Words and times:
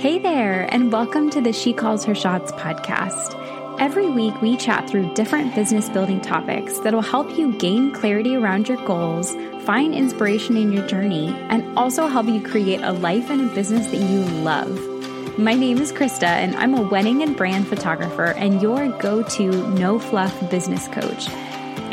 Hey 0.00 0.18
there, 0.18 0.66
and 0.72 0.90
welcome 0.90 1.28
to 1.28 1.42
the 1.42 1.52
She 1.52 1.74
Calls 1.74 2.06
Her 2.06 2.14
Shots 2.14 2.52
podcast. 2.52 3.36
Every 3.78 4.08
week, 4.08 4.40
we 4.40 4.56
chat 4.56 4.88
through 4.88 5.12
different 5.12 5.54
business 5.54 5.90
building 5.90 6.22
topics 6.22 6.78
that 6.78 6.94
will 6.94 7.02
help 7.02 7.36
you 7.36 7.52
gain 7.58 7.92
clarity 7.92 8.34
around 8.34 8.66
your 8.66 8.82
goals, 8.86 9.34
find 9.66 9.94
inspiration 9.94 10.56
in 10.56 10.72
your 10.72 10.86
journey, 10.86 11.28
and 11.50 11.76
also 11.76 12.06
help 12.06 12.28
you 12.28 12.40
create 12.40 12.80
a 12.80 12.92
life 12.92 13.28
and 13.28 13.42
a 13.42 13.54
business 13.54 13.88
that 13.88 13.98
you 13.98 14.20
love. 14.42 15.38
My 15.38 15.52
name 15.52 15.76
is 15.76 15.92
Krista, 15.92 16.22
and 16.22 16.56
I'm 16.56 16.72
a 16.72 16.80
wedding 16.80 17.22
and 17.22 17.36
brand 17.36 17.68
photographer 17.68 18.28
and 18.38 18.62
your 18.62 18.88
go 19.00 19.22
to 19.22 19.68
no 19.74 19.98
fluff 19.98 20.50
business 20.50 20.88
coach. 20.88 21.28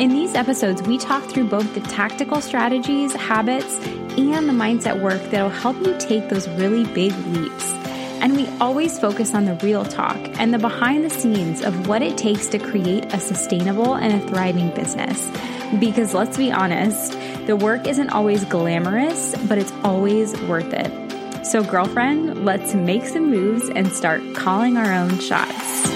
In 0.00 0.08
these 0.08 0.34
episodes, 0.34 0.80
we 0.80 0.96
talk 0.96 1.24
through 1.24 1.48
both 1.48 1.74
the 1.74 1.82
tactical 1.82 2.40
strategies, 2.40 3.12
habits, 3.12 3.76
and 4.16 4.48
the 4.48 4.54
mindset 4.54 4.98
work 5.02 5.22
that 5.24 5.42
will 5.42 5.50
help 5.50 5.76
you 5.84 5.94
take 5.98 6.30
those 6.30 6.48
really 6.48 6.84
big 6.94 7.12
leaps. 7.26 7.77
And 8.20 8.36
we 8.36 8.48
always 8.60 8.98
focus 8.98 9.32
on 9.34 9.44
the 9.44 9.54
real 9.56 9.84
talk 9.84 10.18
and 10.40 10.52
the 10.52 10.58
behind 10.58 11.04
the 11.04 11.10
scenes 11.10 11.62
of 11.62 11.86
what 11.86 12.02
it 12.02 12.18
takes 12.18 12.48
to 12.48 12.58
create 12.58 13.12
a 13.14 13.20
sustainable 13.20 13.94
and 13.94 14.20
a 14.20 14.26
thriving 14.26 14.70
business. 14.74 15.30
Because 15.78 16.14
let's 16.14 16.36
be 16.36 16.50
honest, 16.50 17.12
the 17.46 17.56
work 17.56 17.86
isn't 17.86 18.10
always 18.10 18.44
glamorous, 18.44 19.36
but 19.46 19.58
it's 19.58 19.72
always 19.84 20.38
worth 20.42 20.72
it. 20.72 21.46
So, 21.46 21.62
girlfriend, 21.62 22.44
let's 22.44 22.74
make 22.74 23.06
some 23.06 23.30
moves 23.30 23.68
and 23.68 23.92
start 23.92 24.20
calling 24.34 24.76
our 24.76 24.92
own 24.92 25.18
shots. 25.20 25.88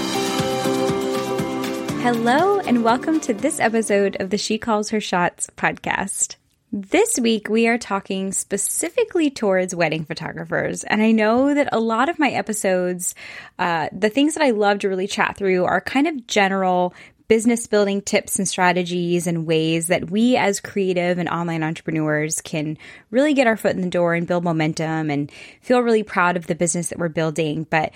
Hello, 2.03 2.61
and 2.61 2.85
welcome 2.85 3.21
to 3.21 3.35
this 3.35 3.61
episode 3.61 4.17
of 4.21 4.31
the 4.31 4.39
She 4.39 4.59
Calls 4.59 4.91
Her 4.91 5.01
Shots 5.01 5.51
podcast. 5.57 6.37
This 6.75 7.19
week, 7.21 7.51
we 7.51 7.69
are 7.69 7.77
talking 7.77 8.33
specifically 8.33 9.29
towards 9.29 9.75
wedding 9.75 10.07
photographers. 10.07 10.85
And 10.85 11.03
I 11.03 11.13
know 11.13 11.53
that 11.53 11.69
a 11.71 11.79
lot 11.79 12.09
of 12.09 12.19
my 12.19 12.31
episodes, 12.31 13.15
uh, 13.59 13.91
the 13.93 14.09
things 14.09 14.33
that 14.33 14.43
I 14.43 14.53
love 14.53 14.79
to 14.79 14.89
really 14.89 15.07
chat 15.07 15.37
through 15.37 15.67
are 15.67 15.83
kind 15.83 16.07
of 16.09 16.27
general 16.27 16.95
business 17.29 17.67
building 17.67 18.01
tips 18.01 18.39
and 18.39 18.49
strategies 18.49 19.27
and 19.27 19.47
ways 19.47 19.89
that 19.89 20.11
we 20.11 20.39
as 20.39 20.61
creative 20.61 21.19
and 21.19 21.29
online 21.29 21.63
entrepreneurs 21.63 22.41
can 22.41 22.79
really 23.11 23.35
get 23.35 23.47
our 23.47 23.59
foot 23.59 23.77
in 23.77 23.83
the 23.83 23.91
door 23.91 24.15
and 24.15 24.27
build 24.27 24.43
momentum 24.43 25.11
and 25.11 25.31
feel 25.61 25.81
really 25.81 26.03
proud 26.03 26.39
of 26.39 26.47
the 26.47 26.55
business 26.55 26.89
that 26.89 26.99
we're 26.99 27.09
building. 27.11 27.67
But 27.69 27.95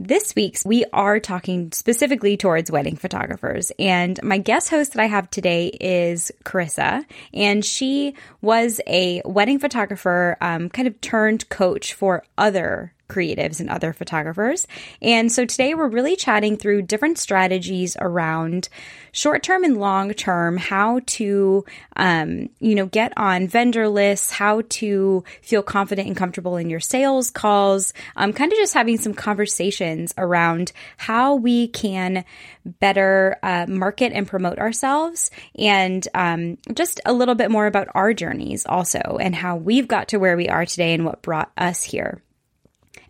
this 0.00 0.34
week's, 0.34 0.64
we 0.64 0.86
are 0.94 1.20
talking 1.20 1.70
specifically 1.72 2.38
towards 2.38 2.70
wedding 2.70 2.96
photographers. 2.96 3.70
And 3.78 4.20
my 4.22 4.38
guest 4.38 4.70
host 4.70 4.94
that 4.94 5.02
I 5.02 5.06
have 5.06 5.30
today 5.30 5.66
is 5.66 6.32
Carissa. 6.42 7.04
And 7.34 7.62
she 7.62 8.14
was 8.40 8.80
a 8.86 9.20
wedding 9.26 9.58
photographer, 9.58 10.38
um, 10.40 10.70
kind 10.70 10.88
of 10.88 10.98
turned 11.02 11.50
coach 11.50 11.92
for 11.92 12.24
other 12.38 12.94
creatives 13.10 13.60
and 13.60 13.68
other 13.68 13.92
photographers. 13.92 14.66
And 15.02 15.30
so 15.30 15.44
today 15.44 15.74
we're 15.74 15.88
really 15.88 16.16
chatting 16.16 16.56
through 16.56 16.82
different 16.82 17.18
strategies 17.18 17.96
around 18.00 18.68
short 19.12 19.42
term 19.42 19.64
and 19.64 19.78
long 19.78 20.12
term, 20.14 20.56
how 20.56 21.00
to, 21.06 21.64
um, 21.96 22.48
you 22.60 22.74
know, 22.74 22.86
get 22.86 23.12
on 23.16 23.48
vendor 23.48 23.88
lists, 23.88 24.30
how 24.30 24.62
to 24.68 25.24
feel 25.42 25.62
confident 25.62 26.08
and 26.08 26.16
comfortable 26.16 26.56
in 26.56 26.70
your 26.70 26.80
sales 26.80 27.30
calls, 27.30 27.92
um, 28.16 28.32
kind 28.32 28.52
of 28.52 28.58
just 28.58 28.74
having 28.74 28.98
some 28.98 29.14
conversations 29.14 30.14
around 30.16 30.72
how 30.96 31.34
we 31.34 31.68
can 31.68 32.24
better 32.64 33.36
uh, 33.42 33.66
market 33.68 34.12
and 34.12 34.26
promote 34.26 34.58
ourselves 34.58 35.30
and 35.58 36.06
um, 36.14 36.58
just 36.74 37.00
a 37.06 37.12
little 37.12 37.34
bit 37.34 37.50
more 37.50 37.66
about 37.66 37.88
our 37.94 38.12
journeys 38.12 38.66
also 38.66 39.18
and 39.20 39.34
how 39.34 39.56
we've 39.56 39.88
got 39.88 40.08
to 40.08 40.18
where 40.18 40.36
we 40.36 40.48
are 40.48 40.66
today 40.66 40.94
and 40.94 41.04
what 41.04 41.22
brought 41.22 41.50
us 41.56 41.82
here. 41.82 42.22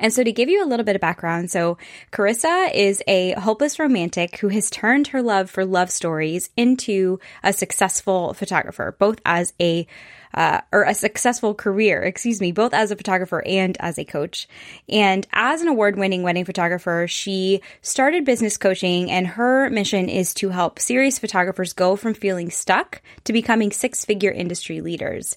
And 0.00 0.12
so, 0.12 0.24
to 0.24 0.32
give 0.32 0.48
you 0.48 0.64
a 0.64 0.66
little 0.66 0.84
bit 0.84 0.96
of 0.96 1.00
background, 1.00 1.50
so 1.50 1.76
Carissa 2.10 2.74
is 2.74 3.02
a 3.06 3.32
hopeless 3.32 3.78
romantic 3.78 4.38
who 4.38 4.48
has 4.48 4.70
turned 4.70 5.08
her 5.08 5.22
love 5.22 5.50
for 5.50 5.64
love 5.64 5.90
stories 5.90 6.50
into 6.56 7.20
a 7.44 7.52
successful 7.52 8.32
photographer, 8.32 8.96
both 8.98 9.20
as 9.24 9.52
a 9.60 9.86
uh, 10.32 10.60
or 10.72 10.84
a 10.84 10.94
successful 10.94 11.54
career, 11.54 12.02
excuse 12.02 12.40
me, 12.40 12.52
both 12.52 12.72
as 12.72 12.90
a 12.90 12.96
photographer 12.96 13.42
and 13.44 13.76
as 13.80 13.98
a 13.98 14.04
coach. 14.04 14.48
And 14.88 15.26
as 15.32 15.60
an 15.60 15.68
award 15.68 15.96
winning 15.96 16.22
wedding 16.22 16.44
photographer, 16.44 17.06
she 17.08 17.60
started 17.82 18.24
business 18.24 18.56
coaching, 18.56 19.10
and 19.10 19.26
her 19.26 19.68
mission 19.70 20.08
is 20.08 20.32
to 20.34 20.50
help 20.50 20.78
serious 20.78 21.18
photographers 21.18 21.72
go 21.72 21.96
from 21.96 22.14
feeling 22.14 22.50
stuck 22.50 23.02
to 23.24 23.32
becoming 23.32 23.72
six 23.72 24.04
figure 24.04 24.30
industry 24.30 24.80
leaders. 24.80 25.36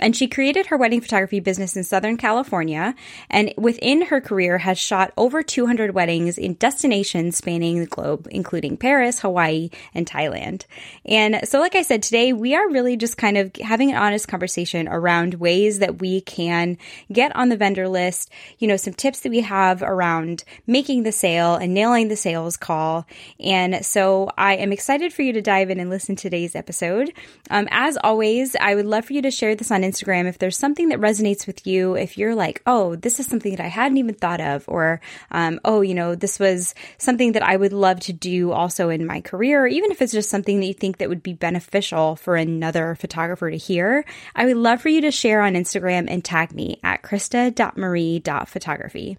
And 0.00 0.16
she 0.16 0.26
created 0.26 0.66
her 0.66 0.76
wedding 0.76 1.00
photography 1.00 1.40
business 1.40 1.76
in 1.76 1.84
Southern 1.84 2.16
California 2.16 2.94
and 3.28 3.52
within 3.56 4.02
her 4.06 4.20
career 4.20 4.58
has 4.58 4.78
shot 4.78 5.12
over 5.16 5.42
200 5.42 5.94
weddings 5.94 6.38
in 6.38 6.54
destinations 6.54 7.36
spanning 7.36 7.80
the 7.80 7.86
globe, 7.86 8.26
including 8.30 8.76
Paris, 8.76 9.20
Hawaii, 9.20 9.70
and 9.94 10.06
Thailand. 10.06 10.64
And 11.04 11.40
so, 11.44 11.60
like 11.60 11.74
I 11.74 11.82
said, 11.82 12.02
today 12.02 12.32
we 12.32 12.54
are 12.54 12.68
really 12.68 12.96
just 12.96 13.16
kind 13.16 13.36
of 13.36 13.54
having 13.56 13.90
an 13.90 13.96
honest 13.96 14.28
conversation 14.28 14.88
around 14.88 15.34
ways 15.34 15.78
that 15.80 16.00
we 16.00 16.20
can 16.22 16.78
get 17.12 17.34
on 17.36 17.48
the 17.48 17.56
vendor 17.56 17.88
list, 17.88 18.30
you 18.58 18.66
know, 18.66 18.76
some 18.76 18.94
tips 18.94 19.20
that 19.20 19.30
we 19.30 19.40
have 19.40 19.82
around 19.82 20.44
making 20.66 21.02
the 21.02 21.12
sale 21.12 21.56
and 21.56 21.74
nailing 21.74 22.08
the 22.08 22.16
sales 22.16 22.56
call. 22.56 23.06
And 23.38 23.84
so 23.84 24.30
I 24.36 24.56
am 24.56 24.72
excited 24.72 25.12
for 25.12 25.22
you 25.22 25.32
to 25.34 25.42
dive 25.42 25.70
in 25.70 25.80
and 25.80 25.90
listen 25.90 26.16
to 26.16 26.30
today's 26.30 26.54
episode. 26.54 27.12
Um, 27.50 27.66
as 27.70 27.98
always, 28.02 28.54
I 28.54 28.74
would 28.74 28.86
love 28.86 29.04
for 29.04 29.12
you 29.12 29.22
to 29.22 29.30
share 29.30 29.54
this 29.54 29.70
on 29.70 29.82
Instagram 29.90 30.26
if 30.26 30.38
there's 30.38 30.56
something 30.56 30.90
that 30.90 31.00
resonates 31.00 31.46
with 31.46 31.66
you. 31.66 31.94
If 31.94 32.18
you're 32.18 32.34
like, 32.34 32.62
oh, 32.66 32.96
this 32.96 33.20
is 33.20 33.26
something 33.26 33.56
that 33.56 33.64
I 33.64 33.68
hadn't 33.68 33.98
even 33.98 34.14
thought 34.14 34.40
of, 34.40 34.64
or 34.68 35.00
um, 35.30 35.60
oh, 35.64 35.80
you 35.80 35.94
know, 35.94 36.14
this 36.14 36.38
was 36.38 36.74
something 36.98 37.32
that 37.32 37.42
I 37.42 37.56
would 37.56 37.72
love 37.72 38.00
to 38.00 38.12
do 38.12 38.52
also 38.52 38.88
in 38.88 39.06
my 39.06 39.20
career, 39.20 39.62
or 39.62 39.66
even 39.66 39.90
if 39.90 40.02
it's 40.02 40.12
just 40.12 40.30
something 40.30 40.60
that 40.60 40.66
you 40.66 40.74
think 40.74 40.98
that 40.98 41.08
would 41.08 41.22
be 41.22 41.32
beneficial 41.32 42.16
for 42.16 42.36
another 42.36 42.94
photographer 42.94 43.50
to 43.50 43.56
hear, 43.56 44.04
I 44.34 44.46
would 44.46 44.56
love 44.56 44.80
for 44.80 44.88
you 44.88 45.00
to 45.02 45.10
share 45.10 45.42
on 45.42 45.54
Instagram 45.54 46.06
and 46.08 46.24
tag 46.24 46.52
me 46.52 46.80
at 46.82 47.02
krista.marie.photography. 47.02 49.18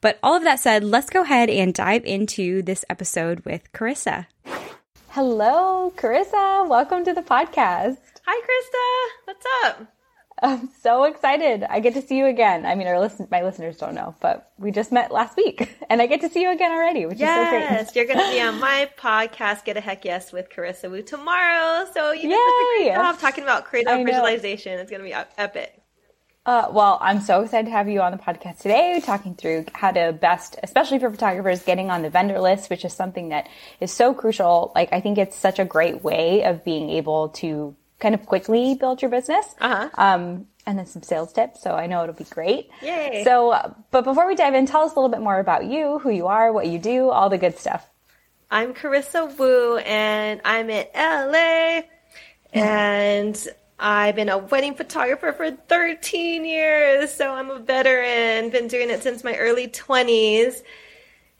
But 0.00 0.18
all 0.22 0.34
of 0.34 0.44
that 0.44 0.60
said, 0.60 0.84
let's 0.84 1.10
go 1.10 1.22
ahead 1.22 1.50
and 1.50 1.74
dive 1.74 2.04
into 2.04 2.62
this 2.62 2.84
episode 2.88 3.44
with 3.44 3.72
Carissa. 3.72 4.26
Hello, 5.10 5.92
Carissa. 5.96 6.68
Welcome 6.68 7.04
to 7.04 7.12
the 7.12 7.22
podcast. 7.22 7.98
Hi, 8.26 8.40
Krista. 8.40 9.08
What's 9.24 9.46
up? 9.64 9.97
I'm 10.40 10.70
so 10.82 11.04
excited. 11.04 11.64
I 11.64 11.80
get 11.80 11.94
to 11.94 12.02
see 12.02 12.16
you 12.16 12.26
again. 12.26 12.64
I 12.64 12.74
mean, 12.74 12.86
our 12.86 13.00
listen, 13.00 13.26
my 13.30 13.42
listeners 13.42 13.76
don't 13.76 13.94
know, 13.94 14.14
but 14.20 14.52
we 14.58 14.70
just 14.70 14.92
met 14.92 15.10
last 15.10 15.36
week 15.36 15.76
and 15.90 16.00
I 16.00 16.06
get 16.06 16.20
to 16.20 16.28
see 16.28 16.42
you 16.42 16.52
again 16.52 16.70
already, 16.70 17.06
which 17.06 17.18
yes, 17.18 17.38
is 17.38 17.46
so 17.46 17.50
great. 17.50 17.78
Yes, 17.78 17.96
you're 17.96 18.06
going 18.06 18.24
to 18.24 18.30
be 18.30 18.40
on 18.40 18.60
my 18.60 18.88
podcast, 18.96 19.64
Get 19.64 19.76
a 19.76 19.80
Heck 19.80 20.04
Yes 20.04 20.32
with 20.32 20.48
Carissa 20.50 20.90
Wu 20.90 21.02
tomorrow. 21.02 21.86
So 21.92 22.12
you 22.12 22.30
a 22.30 22.78
great 22.78 22.94
job 22.94 23.18
talking 23.18 23.42
about 23.42 23.64
creative 23.64 24.06
visualization. 24.06 24.78
It's 24.78 24.90
going 24.90 25.02
to 25.02 25.08
be 25.08 25.14
epic. 25.36 25.82
Uh, 26.46 26.66
well, 26.72 26.98
I'm 27.02 27.20
so 27.20 27.42
excited 27.42 27.66
to 27.66 27.72
have 27.72 27.90
you 27.90 28.00
on 28.00 28.10
the 28.10 28.16
podcast 28.16 28.60
today, 28.60 29.02
talking 29.04 29.34
through 29.34 29.66
how 29.74 29.90
to 29.90 30.14
best, 30.14 30.56
especially 30.62 30.98
for 30.98 31.10
photographers, 31.10 31.62
getting 31.62 31.90
on 31.90 32.00
the 32.00 32.08
vendor 32.08 32.40
list, 32.40 32.70
which 32.70 32.86
is 32.86 32.94
something 32.94 33.28
that 33.28 33.50
is 33.80 33.92
so 33.92 34.14
crucial. 34.14 34.72
Like, 34.74 34.90
I 34.90 35.02
think 35.02 35.18
it's 35.18 35.36
such 35.36 35.58
a 35.58 35.66
great 35.66 36.02
way 36.02 36.44
of 36.44 36.64
being 36.64 36.88
able 36.88 37.28
to 37.30 37.76
kind 38.00 38.14
of 38.14 38.24
quickly 38.26 38.74
build 38.74 39.02
your 39.02 39.10
business. 39.10 39.46
Uh-huh. 39.60 39.88
Um, 39.94 40.46
and 40.66 40.78
then 40.78 40.86
some 40.86 41.02
sales 41.02 41.32
tips. 41.32 41.62
So 41.62 41.74
I 41.74 41.86
know 41.86 42.02
it'll 42.02 42.14
be 42.14 42.24
great. 42.24 42.68
Yay. 42.82 43.22
So, 43.24 43.50
uh, 43.50 43.72
but 43.90 44.04
before 44.04 44.26
we 44.26 44.34
dive 44.34 44.54
in, 44.54 44.66
tell 44.66 44.82
us 44.82 44.92
a 44.92 44.94
little 44.96 45.08
bit 45.08 45.22
more 45.22 45.38
about 45.38 45.64
you, 45.64 45.98
who 45.98 46.10
you 46.10 46.26
are, 46.26 46.52
what 46.52 46.66
you 46.66 46.78
do, 46.78 47.08
all 47.08 47.30
the 47.30 47.38
good 47.38 47.58
stuff. 47.58 47.88
I'm 48.50 48.74
Carissa 48.74 49.36
Wu 49.38 49.78
and 49.78 50.40
I'm 50.44 50.68
in 50.70 50.86
LA 50.94 51.82
and 52.52 53.48
I've 53.78 54.16
been 54.16 54.28
a 54.28 54.38
wedding 54.38 54.74
photographer 54.74 55.32
for 55.32 55.50
13 55.50 56.44
years. 56.44 57.12
So 57.12 57.32
I'm 57.32 57.50
a 57.50 57.58
veteran, 57.58 58.50
been 58.50 58.68
doing 58.68 58.90
it 58.90 59.02
since 59.02 59.24
my 59.24 59.36
early 59.36 59.68
20s 59.68 60.62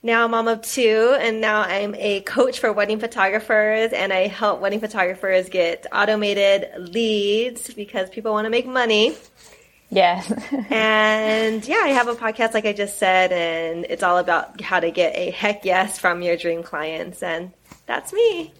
now 0.02 0.24
I'm 0.24 0.30
a 0.32 0.36
mom 0.36 0.48
of 0.48 0.62
two, 0.62 1.16
and 1.18 1.40
now 1.40 1.62
I'm 1.62 1.94
a 1.96 2.20
coach 2.20 2.60
for 2.60 2.72
wedding 2.72 3.00
photographers, 3.00 3.92
and 3.92 4.12
I 4.12 4.28
help 4.28 4.60
wedding 4.60 4.80
photographers 4.80 5.48
get 5.48 5.86
automated 5.92 6.68
leads 6.78 7.72
because 7.74 8.08
people 8.08 8.32
want 8.32 8.46
to 8.46 8.50
make 8.50 8.66
money. 8.66 9.16
Yes. 9.90 10.30
and 10.70 11.66
yeah, 11.66 11.80
I 11.82 11.88
have 11.88 12.08
a 12.08 12.14
podcast, 12.14 12.54
like 12.54 12.66
I 12.66 12.72
just 12.72 12.98
said, 12.98 13.32
and 13.32 13.86
it's 13.88 14.02
all 14.02 14.18
about 14.18 14.60
how 14.60 14.80
to 14.80 14.90
get 14.90 15.16
a 15.16 15.30
heck 15.30 15.64
yes 15.64 15.98
from 15.98 16.22
your 16.22 16.36
dream 16.36 16.62
clients, 16.62 17.22
and 17.22 17.52
that's 17.86 18.12
me. 18.12 18.52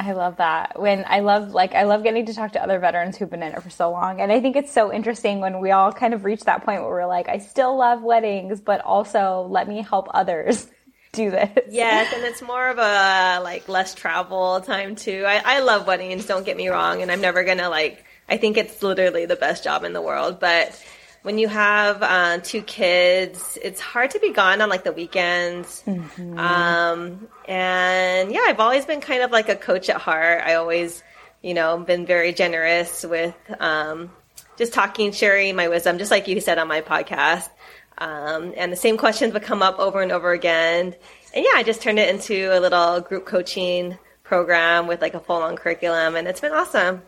I 0.00 0.12
love 0.12 0.36
that. 0.38 0.80
When 0.80 1.04
I 1.06 1.20
love 1.20 1.52
like 1.52 1.74
I 1.74 1.82
love 1.82 2.02
getting 2.02 2.24
to 2.26 2.34
talk 2.34 2.52
to 2.52 2.62
other 2.62 2.78
veterans 2.78 3.18
who've 3.18 3.28
been 3.28 3.42
in 3.42 3.52
it 3.52 3.62
for 3.62 3.70
so 3.70 3.90
long. 3.90 4.20
And 4.20 4.32
I 4.32 4.40
think 4.40 4.56
it's 4.56 4.72
so 4.72 4.92
interesting 4.92 5.40
when 5.40 5.60
we 5.60 5.72
all 5.72 5.92
kind 5.92 6.14
of 6.14 6.24
reach 6.24 6.44
that 6.44 6.64
point 6.64 6.80
where 6.80 6.90
we're 6.90 7.06
like, 7.06 7.28
I 7.28 7.38
still 7.38 7.76
love 7.76 8.02
weddings, 8.02 8.60
but 8.60 8.80
also 8.80 9.46
let 9.50 9.68
me 9.68 9.82
help 9.82 10.08
others 10.14 10.66
do 11.12 11.30
this. 11.30 11.50
Yes, 11.70 12.12
and 12.14 12.24
it's 12.24 12.40
more 12.40 12.68
of 12.68 12.78
a 12.78 13.40
like 13.42 13.68
less 13.68 13.94
travel 13.94 14.60
time 14.62 14.96
too. 14.96 15.24
I, 15.26 15.42
I 15.44 15.60
love 15.60 15.86
weddings, 15.86 16.26
don't 16.26 16.46
get 16.46 16.56
me 16.56 16.68
wrong, 16.68 17.02
and 17.02 17.10
I'm 17.10 17.20
never 17.20 17.44
gonna 17.44 17.68
like 17.68 18.04
I 18.28 18.36
think 18.36 18.56
it's 18.56 18.82
literally 18.82 19.26
the 19.26 19.36
best 19.36 19.64
job 19.64 19.84
in 19.84 19.92
the 19.92 20.00
world, 20.00 20.40
but 20.40 20.82
when 21.22 21.38
you 21.38 21.48
have 21.48 22.02
uh, 22.02 22.38
two 22.38 22.62
kids, 22.62 23.58
it's 23.62 23.80
hard 23.80 24.10
to 24.12 24.20
be 24.20 24.32
gone 24.32 24.60
on 24.60 24.68
like 24.68 24.84
the 24.84 24.92
weekends. 24.92 25.82
Mm-hmm. 25.86 26.38
Um, 26.38 27.28
and 27.46 28.32
yeah, 28.32 28.44
I've 28.46 28.60
always 28.60 28.86
been 28.86 29.00
kind 29.00 29.22
of 29.22 29.30
like 29.30 29.48
a 29.48 29.56
coach 29.56 29.90
at 29.90 29.96
heart. 29.96 30.42
I 30.44 30.54
always, 30.54 31.02
you 31.42 31.54
know, 31.54 31.78
been 31.78 32.06
very 32.06 32.32
generous 32.32 33.04
with 33.04 33.34
um, 33.60 34.10
just 34.56 34.72
talking, 34.72 35.12
sharing 35.12 35.56
my 35.56 35.68
wisdom, 35.68 35.98
just 35.98 36.10
like 36.10 36.26
you 36.26 36.40
said 36.40 36.58
on 36.58 36.68
my 36.68 36.80
podcast. 36.80 37.50
Um, 37.98 38.54
and 38.56 38.72
the 38.72 38.76
same 38.76 38.96
questions 38.96 39.34
would 39.34 39.42
come 39.42 39.62
up 39.62 39.78
over 39.78 40.00
and 40.00 40.12
over 40.12 40.32
again. 40.32 40.94
And 41.34 41.44
yeah, 41.44 41.52
I 41.54 41.62
just 41.62 41.82
turned 41.82 41.98
it 41.98 42.08
into 42.08 42.56
a 42.56 42.58
little 42.58 43.00
group 43.02 43.26
coaching 43.26 43.98
program 44.24 44.86
with 44.86 45.02
like 45.02 45.14
a 45.14 45.20
full 45.20 45.42
on 45.42 45.56
curriculum, 45.56 46.16
and 46.16 46.26
it's 46.26 46.40
been 46.40 46.52
awesome. 46.52 47.02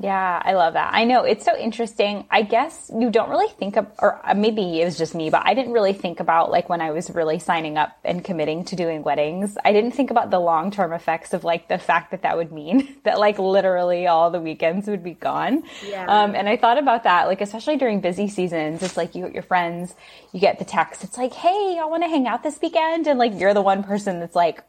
Yeah, 0.00 0.40
I 0.44 0.52
love 0.52 0.74
that. 0.74 0.90
I 0.92 1.04
know 1.04 1.24
it's 1.24 1.44
so 1.44 1.56
interesting. 1.56 2.26
I 2.30 2.42
guess 2.42 2.90
you 2.96 3.10
don't 3.10 3.30
really 3.30 3.48
think 3.48 3.76
of, 3.76 3.86
or 3.98 4.20
maybe 4.36 4.80
it 4.80 4.84
was 4.84 4.96
just 4.96 5.14
me, 5.14 5.30
but 5.30 5.42
I 5.44 5.54
didn't 5.54 5.72
really 5.72 5.92
think 5.92 6.20
about 6.20 6.50
like 6.50 6.68
when 6.68 6.80
I 6.80 6.92
was 6.92 7.10
really 7.10 7.38
signing 7.38 7.78
up 7.78 7.98
and 8.04 8.22
committing 8.22 8.64
to 8.66 8.76
doing 8.76 9.02
weddings. 9.02 9.56
I 9.64 9.72
didn't 9.72 9.92
think 9.92 10.10
about 10.10 10.30
the 10.30 10.38
long 10.38 10.70
term 10.70 10.92
effects 10.92 11.32
of 11.32 11.42
like 11.42 11.68
the 11.68 11.78
fact 11.78 12.12
that 12.12 12.22
that 12.22 12.36
would 12.36 12.52
mean 12.52 12.96
that 13.04 13.18
like 13.18 13.38
literally 13.38 14.06
all 14.06 14.30
the 14.30 14.40
weekends 14.40 14.86
would 14.86 15.02
be 15.02 15.14
gone. 15.14 15.64
Yeah. 15.84 16.06
Um, 16.06 16.34
and 16.34 16.48
I 16.48 16.56
thought 16.56 16.78
about 16.78 17.04
that, 17.04 17.26
like 17.26 17.40
especially 17.40 17.76
during 17.76 18.00
busy 18.00 18.28
seasons. 18.28 18.82
It's 18.82 18.96
like 18.96 19.14
you 19.14 19.24
get 19.24 19.34
your 19.34 19.42
friends, 19.42 19.94
you 20.32 20.38
get 20.38 20.58
the 20.58 20.64
text. 20.64 21.02
It's 21.02 21.18
like, 21.18 21.32
hey, 21.32 21.78
I 21.80 21.86
want 21.86 22.02
to 22.04 22.08
hang 22.08 22.26
out 22.26 22.42
this 22.42 22.58
weekend, 22.62 23.06
and 23.06 23.18
like 23.18 23.32
you're 23.38 23.54
the 23.54 23.62
one 23.62 23.82
person 23.82 24.20
that's 24.20 24.36
like, 24.36 24.62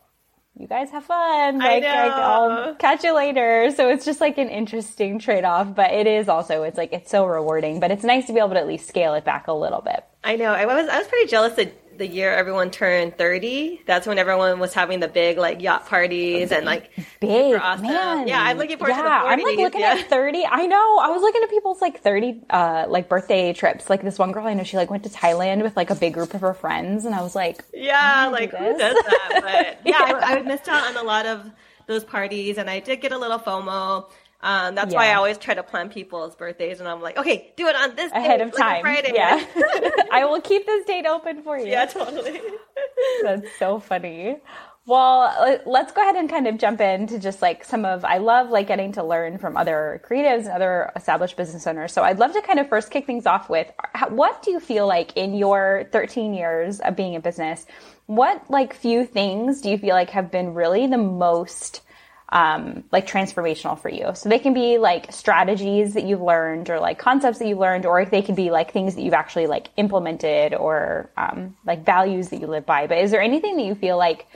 you 0.56 0.68
guys 0.68 0.90
have 0.92 1.06
fun. 1.06 1.60
Like, 1.60 1.84
like, 1.84 2.12
I'll 2.12 2.75
catch 2.75 3.04
you 3.04 3.16
later. 3.16 3.72
So 3.75 3.90
it's 3.90 4.06
just 4.06 4.19
like 4.19 4.38
an 4.38 4.50
interesting 4.50 5.19
trade 5.19 5.46
off, 5.46 5.74
but 5.74 5.92
it 5.92 6.06
is 6.06 6.28
also, 6.28 6.63
it's 6.63 6.78
like, 6.78 6.92
it's 6.92 7.10
so 7.10 7.25
rewarding, 7.25 7.80
but 7.80 7.92
it's 7.92 8.04
nice 8.04 8.28
to 8.28 8.34
be 8.34 8.40
able 8.40 8.50
to 8.50 8.60
at 8.60 8.68
least 8.68 8.88
scale 8.88 9.13
it 9.13 9.24
back 9.24 9.48
a 9.48 9.54
little 9.54 9.81
bit. 9.81 10.04
I 10.24 10.36
know. 10.36 10.51
I 10.51 10.66
was, 10.66 10.90
I 10.90 10.98
was 10.98 11.07
pretty 11.07 11.30
jealous 11.30 11.54
that 11.54 11.74
the 12.00 12.07
year 12.07 12.34
everyone 12.34 12.72
turned 12.72 13.18
30. 13.18 13.84
That's 13.86 14.07
when 14.07 14.18
everyone 14.18 14.60
was 14.60 14.74
having 14.74 15.00
the 15.00 15.07
big 15.07 15.38
like 15.38 15.62
yacht 15.62 15.86
parties 15.86 16.51
and 16.51 16.66
like 16.66 16.92
big 17.19 17.56
awesome. 17.56 17.86
man. 17.86 18.28
Yeah, 18.28 18.42
I'm 18.42 18.57
looking 18.57 18.78
forward 18.78 18.94
yeah, 18.94 18.98
to 18.98 19.04
the 19.04 19.10
40s. 19.10 19.28
I'm 19.28 19.42
like 19.42 19.57
looking 19.57 19.81
yeah. 19.81 19.98
at 20.00 20.10
30. 20.10 20.46
I 20.46 20.66
know. 20.66 20.98
I 21.00 21.10
was 21.10 21.22
looking 21.22 21.44
at 21.44 21.50
people's 21.50 21.81
like 21.81 22.01
30 22.01 22.42
uh 22.50 22.86
like 22.88 23.07
birthday 23.07 23.54
trips. 23.54 23.90
Like 23.90 24.01
this 24.01 24.18
one 24.18 24.31
girl 24.31 24.48
I 24.48 24.56
know 24.56 24.63
she 24.63 24.78
like 24.78 24.90
went 24.90 25.04
to 25.04 25.10
Thailand 25.10 25.62
with 25.62 25.78
like 25.78 25.92
a 25.92 25.96
big 25.96 26.13
group 26.16 26.34
of 26.34 26.42
her 26.42 26.54
friends 26.54 27.06
and 27.06 27.13
I 27.13 27.22
was 27.22 27.36
like, 27.36 27.63
yeah, 27.74 28.28
like 28.31 28.52
who 28.52 28.78
does 28.78 28.95
that? 28.95 29.40
But 29.44 29.88
yeah, 29.88 30.07
yeah. 30.10 30.19
I, 30.24 30.38
I 30.38 30.42
missed 30.42 30.68
out 30.68 30.88
on 30.88 30.98
a 30.98 31.06
lot 31.06 31.25
of 31.25 31.52
those 31.86 32.04
parties 32.04 32.57
and 32.57 32.69
I 32.69 32.80
did 32.80 33.02
get 33.02 33.12
a 33.12 33.18
little 33.18 33.40
FOMO. 33.40 34.10
Um, 34.42 34.76
that's 34.76 34.94
yeah. 34.94 35.00
why 35.00 35.12
I 35.12 35.16
always 35.16 35.38
try 35.38 35.54
to 35.54 35.64
plan 35.64 35.90
people's 35.90 36.36
birthdays, 36.36 36.80
and 36.80 36.88
I'm 36.88 37.02
like, 37.02 37.18
okay, 37.18 37.52
do 37.58 37.68
it 37.68 37.76
on 37.76 37.96
this 37.96 38.12
ahead 38.12 38.40
day, 38.40 38.46
of 38.46 38.56
time. 38.56 38.82
Friday. 38.82 39.12
Yeah, 39.14 39.46
I 40.12 40.26
will 40.26 40.42
keep 40.42 40.66
this 40.66 40.86
date 40.86 41.06
open 41.06 41.44
for 41.44 41.58
you. 41.58 41.68
Yeah, 41.68 41.86
totally. 41.86 42.40
that's 43.24 43.48
so 43.58 43.80
funny. 43.80 44.38
Well, 44.86 45.62
let's 45.68 45.92
go 45.92 46.02
ahead 46.02 46.16
and 46.16 46.28
kind 46.28 46.48
of 46.48 46.58
jump 46.58 46.82
into 46.82 47.20
just 47.20 47.44
like 47.44 47.64
some 47.64 47.86
of 47.86 48.04
I 48.04 48.18
love 48.18 48.50
like 48.50 48.68
getting 48.68 48.94
to 48.94 49.04
learn 49.04 49.38
from 49.38 49.56
other 49.56 50.02
creatives 50.04 50.46
and 50.46 50.50
other 50.50 50.92
established 50.96 51.38
business 51.38 51.68
owners. 51.68 51.94
So 51.94 52.02
I'd 52.04 52.18
love 52.18 52.34
to 52.34 52.42
kind 52.42 52.60
of 52.60 52.70
first 52.70 52.90
kick 52.90 53.06
things 53.06 53.28
off 53.28 53.50
with 53.50 53.72
what 54.08 54.42
do 54.42 54.50
you 54.50 54.60
feel 54.60 54.88
like 54.88 55.16
in 55.16 55.36
your 55.36 55.88
13 55.92 56.34
years 56.34 56.80
of 56.80 56.96
being 56.96 57.14
in 57.14 57.22
business? 57.22 57.68
What 58.08 58.50
like 58.50 58.74
few 58.74 59.06
things 59.06 59.62
do 59.62 59.70
you 59.70 59.78
feel 59.78 59.94
like 59.94 60.10
have 60.10 60.32
been 60.32 60.56
really 60.56 60.88
the 60.88 60.98
most 60.98 61.82
um, 62.31 62.84
like 62.92 63.08
transformational 63.08 63.80
for 63.80 63.90
you. 63.90 64.12
So 64.14 64.30
they 64.30 64.40
can 64.40 64.54
be 64.54 64.78
like 64.78 65.12
strategies 65.12 65.96
that 65.96 66.04
you've 66.04 66.22
learned 66.22 66.70
or 66.70 66.80
like 66.80 67.00
concepts 67.00 67.40
that 67.40 67.48
you've 67.48 67.58
learned, 67.58 67.86
or 67.86 68.06
they 68.06 68.22
can 68.22 68.36
be 68.36 68.52
like 68.52 68.72
things 68.72 68.96
that 68.96 69.02
you've 69.02 69.14
actually 69.14 69.48
like 69.48 69.70
implemented 69.78 70.54
or 70.54 71.10
um, 71.18 71.58
like 71.66 71.86
values 71.86 72.30
that 72.30 72.40
you 72.40 72.48
live 72.48 72.66
by. 72.66 72.88
But 72.88 73.00
is 73.00 73.12
there 73.12 73.22
anything 73.22 73.58
that 73.58 73.64
you 73.64 73.76
feel 73.76 73.98
like, 73.98 74.28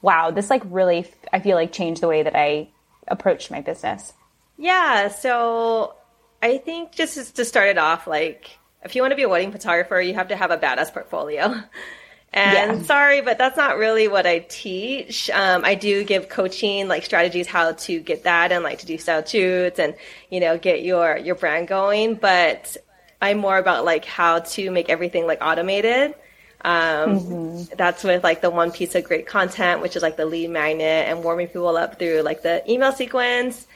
wow, 0.00 0.30
this 0.30 0.48
like 0.48 0.62
really, 0.64 1.06
I 1.32 1.40
feel 1.40 1.56
like 1.56 1.72
changed 1.72 2.00
the 2.00 2.08
way 2.08 2.22
that 2.22 2.34
I 2.34 2.68
approached 3.06 3.50
my 3.50 3.60
business? 3.60 4.14
Yeah. 4.56 5.08
So 5.08 5.94
I 6.42 6.58
think 6.58 6.92
just 6.92 7.36
to 7.36 7.44
start 7.44 7.68
it 7.68 7.78
off, 7.78 8.06
like 8.06 8.58
if 8.82 8.96
you 8.96 9.02
want 9.02 9.12
to 9.12 9.16
be 9.16 9.24
a 9.24 9.28
wedding 9.28 9.52
photographer, 9.52 10.00
you 10.00 10.14
have 10.14 10.28
to 10.28 10.36
have 10.36 10.50
a 10.50 10.56
badass 10.56 10.92
portfolio. 10.92 11.54
And 12.32 12.80
yeah. 12.80 12.86
sorry, 12.86 13.22
but 13.22 13.38
that's 13.38 13.56
not 13.56 13.78
really 13.78 14.08
what 14.08 14.26
I 14.26 14.40
teach. 14.40 15.30
Um, 15.30 15.64
I 15.64 15.74
do 15.74 16.04
give 16.04 16.28
coaching, 16.28 16.86
like 16.86 17.04
strategies 17.04 17.46
how 17.46 17.72
to 17.72 18.00
get 18.00 18.24
that 18.24 18.52
and 18.52 18.62
like 18.62 18.80
to 18.80 18.86
do 18.86 18.98
style 18.98 19.24
shoots 19.24 19.78
and, 19.78 19.94
you 20.30 20.40
know, 20.40 20.58
get 20.58 20.82
your, 20.82 21.16
your 21.16 21.34
brand 21.34 21.68
going. 21.68 22.14
But 22.16 22.76
I'm 23.22 23.38
more 23.38 23.56
about 23.56 23.84
like 23.84 24.04
how 24.04 24.40
to 24.40 24.70
make 24.70 24.90
everything 24.90 25.26
like 25.26 25.38
automated. 25.40 26.14
Um, 26.62 27.20
mm-hmm. 27.20 27.74
that's 27.76 28.02
with 28.02 28.24
like 28.24 28.40
the 28.40 28.50
one 28.50 28.72
piece 28.72 28.94
of 28.94 29.04
great 29.04 29.26
content, 29.26 29.80
which 29.80 29.94
is 29.94 30.02
like 30.02 30.16
the 30.16 30.26
lead 30.26 30.50
magnet 30.50 31.06
and 31.08 31.22
warming 31.22 31.46
people 31.46 31.76
up 31.76 31.98
through 31.98 32.22
like 32.22 32.42
the 32.42 32.68
email 32.70 32.92
sequence 32.92 33.66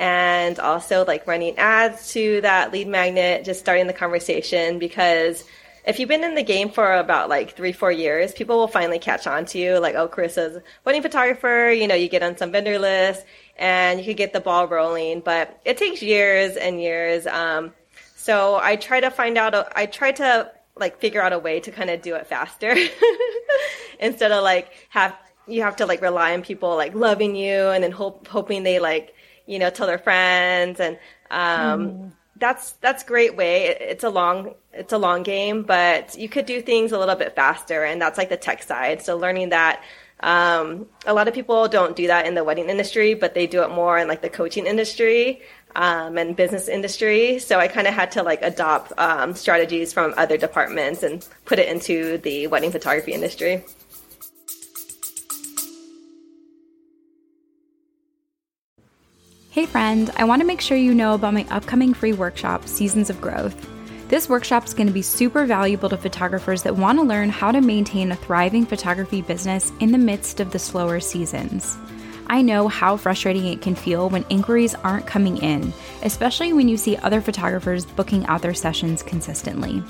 and 0.00 0.58
also 0.58 1.04
like 1.04 1.26
running 1.26 1.56
ads 1.58 2.12
to 2.12 2.40
that 2.40 2.72
lead 2.72 2.88
magnet, 2.88 3.44
just 3.44 3.60
starting 3.60 3.86
the 3.86 3.92
conversation 3.92 4.78
because 4.78 5.44
if 5.84 5.98
you've 5.98 6.08
been 6.08 6.24
in 6.24 6.34
the 6.34 6.42
game 6.42 6.70
for 6.70 6.94
about 6.94 7.28
like 7.28 7.56
three, 7.56 7.72
four 7.72 7.90
years, 7.90 8.32
people 8.32 8.58
will 8.58 8.68
finally 8.68 8.98
catch 8.98 9.26
on 9.26 9.44
to 9.46 9.58
you. 9.58 9.78
Like, 9.78 9.94
oh, 9.94 10.08
Chris 10.08 10.36
Carissa's 10.36 10.62
wedding 10.84 11.02
photographer. 11.02 11.70
You 11.70 11.86
know, 11.88 11.94
you 11.94 12.08
get 12.08 12.22
on 12.22 12.36
some 12.36 12.52
vendor 12.52 12.78
list 12.78 13.24
and 13.56 13.98
you 13.98 14.06
could 14.06 14.16
get 14.16 14.32
the 14.32 14.40
ball 14.40 14.66
rolling, 14.68 15.20
but 15.20 15.60
it 15.64 15.76
takes 15.76 16.02
years 16.02 16.56
and 16.56 16.80
years. 16.80 17.26
Um, 17.26 17.72
so 18.14 18.56
I 18.56 18.76
try 18.76 19.00
to 19.00 19.10
find 19.10 19.38
out, 19.38 19.72
I 19.74 19.86
try 19.86 20.12
to 20.12 20.50
like 20.76 21.00
figure 21.00 21.22
out 21.22 21.32
a 21.32 21.38
way 21.38 21.60
to 21.60 21.70
kind 21.70 21.90
of 21.90 22.02
do 22.02 22.14
it 22.14 22.26
faster 22.26 22.74
instead 24.00 24.32
of 24.32 24.42
like 24.42 24.72
have, 24.90 25.16
you 25.46 25.62
have 25.62 25.76
to 25.76 25.86
like 25.86 26.00
rely 26.02 26.32
on 26.34 26.42
people 26.42 26.76
like 26.76 26.94
loving 26.94 27.34
you 27.34 27.68
and 27.68 27.82
then 27.82 27.92
hope, 27.92 28.28
hoping 28.28 28.62
they 28.62 28.78
like, 28.78 29.14
you 29.46 29.58
know, 29.58 29.70
tell 29.70 29.86
their 29.86 29.98
friends 29.98 30.80
and, 30.80 30.98
um, 31.30 31.90
mm 31.90 32.12
that's 32.40 32.72
that's 32.72 33.04
great 33.04 33.36
way. 33.36 33.66
It's 33.66 34.02
a 34.02 34.08
long 34.08 34.54
it's 34.72 34.92
a 34.92 34.98
long 34.98 35.22
game, 35.22 35.62
but 35.62 36.16
you 36.18 36.28
could 36.28 36.46
do 36.46 36.60
things 36.60 36.92
a 36.92 36.98
little 36.98 37.14
bit 37.14 37.36
faster, 37.36 37.84
and 37.84 38.00
that's 38.00 38.18
like 38.18 38.28
the 38.28 38.36
tech 38.36 38.62
side. 38.62 39.02
So 39.02 39.16
learning 39.16 39.50
that. 39.50 39.82
Um, 40.22 40.84
a 41.06 41.14
lot 41.14 41.28
of 41.28 41.34
people 41.34 41.66
don't 41.66 41.96
do 41.96 42.08
that 42.08 42.26
in 42.26 42.34
the 42.34 42.44
wedding 42.44 42.68
industry, 42.68 43.14
but 43.14 43.32
they 43.32 43.46
do 43.46 43.62
it 43.62 43.70
more 43.70 43.96
in 43.98 44.06
like 44.06 44.20
the 44.20 44.28
coaching 44.28 44.66
industry 44.66 45.40
um, 45.74 46.18
and 46.18 46.36
business 46.36 46.68
industry. 46.68 47.38
So 47.38 47.58
I 47.58 47.68
kind 47.68 47.86
of 47.86 47.94
had 47.94 48.12
to 48.12 48.22
like 48.22 48.42
adopt 48.42 48.92
um, 48.98 49.34
strategies 49.34 49.94
from 49.94 50.12
other 50.18 50.36
departments 50.36 51.02
and 51.02 51.26
put 51.46 51.58
it 51.58 51.70
into 51.70 52.18
the 52.18 52.48
wedding 52.48 52.70
photography 52.70 53.14
industry. 53.14 53.64
Hey 59.52 59.66
friend, 59.66 60.12
I 60.14 60.22
want 60.22 60.42
to 60.42 60.46
make 60.46 60.60
sure 60.60 60.76
you 60.76 60.94
know 60.94 61.14
about 61.14 61.34
my 61.34 61.44
upcoming 61.50 61.92
free 61.92 62.12
workshop, 62.12 62.68
Seasons 62.68 63.10
of 63.10 63.20
Growth. 63.20 63.68
This 64.06 64.28
workshop 64.28 64.64
is 64.64 64.74
going 64.74 64.86
to 64.86 64.92
be 64.92 65.02
super 65.02 65.44
valuable 65.44 65.88
to 65.88 65.96
photographers 65.96 66.62
that 66.62 66.76
want 66.76 67.00
to 67.00 67.04
learn 67.04 67.30
how 67.30 67.50
to 67.50 67.60
maintain 67.60 68.12
a 68.12 68.16
thriving 68.16 68.64
photography 68.64 69.22
business 69.22 69.72
in 69.80 69.90
the 69.90 69.98
midst 69.98 70.38
of 70.38 70.52
the 70.52 70.60
slower 70.60 71.00
seasons. 71.00 71.76
I 72.28 72.42
know 72.42 72.68
how 72.68 72.96
frustrating 72.96 73.46
it 73.46 73.60
can 73.60 73.74
feel 73.74 74.08
when 74.08 74.24
inquiries 74.30 74.76
aren't 74.76 75.08
coming 75.08 75.38
in, 75.38 75.72
especially 76.04 76.52
when 76.52 76.68
you 76.68 76.76
see 76.76 76.96
other 76.98 77.20
photographers 77.20 77.84
booking 77.84 78.24
out 78.26 78.42
their 78.42 78.54
sessions 78.54 79.02
consistently. 79.02 79.82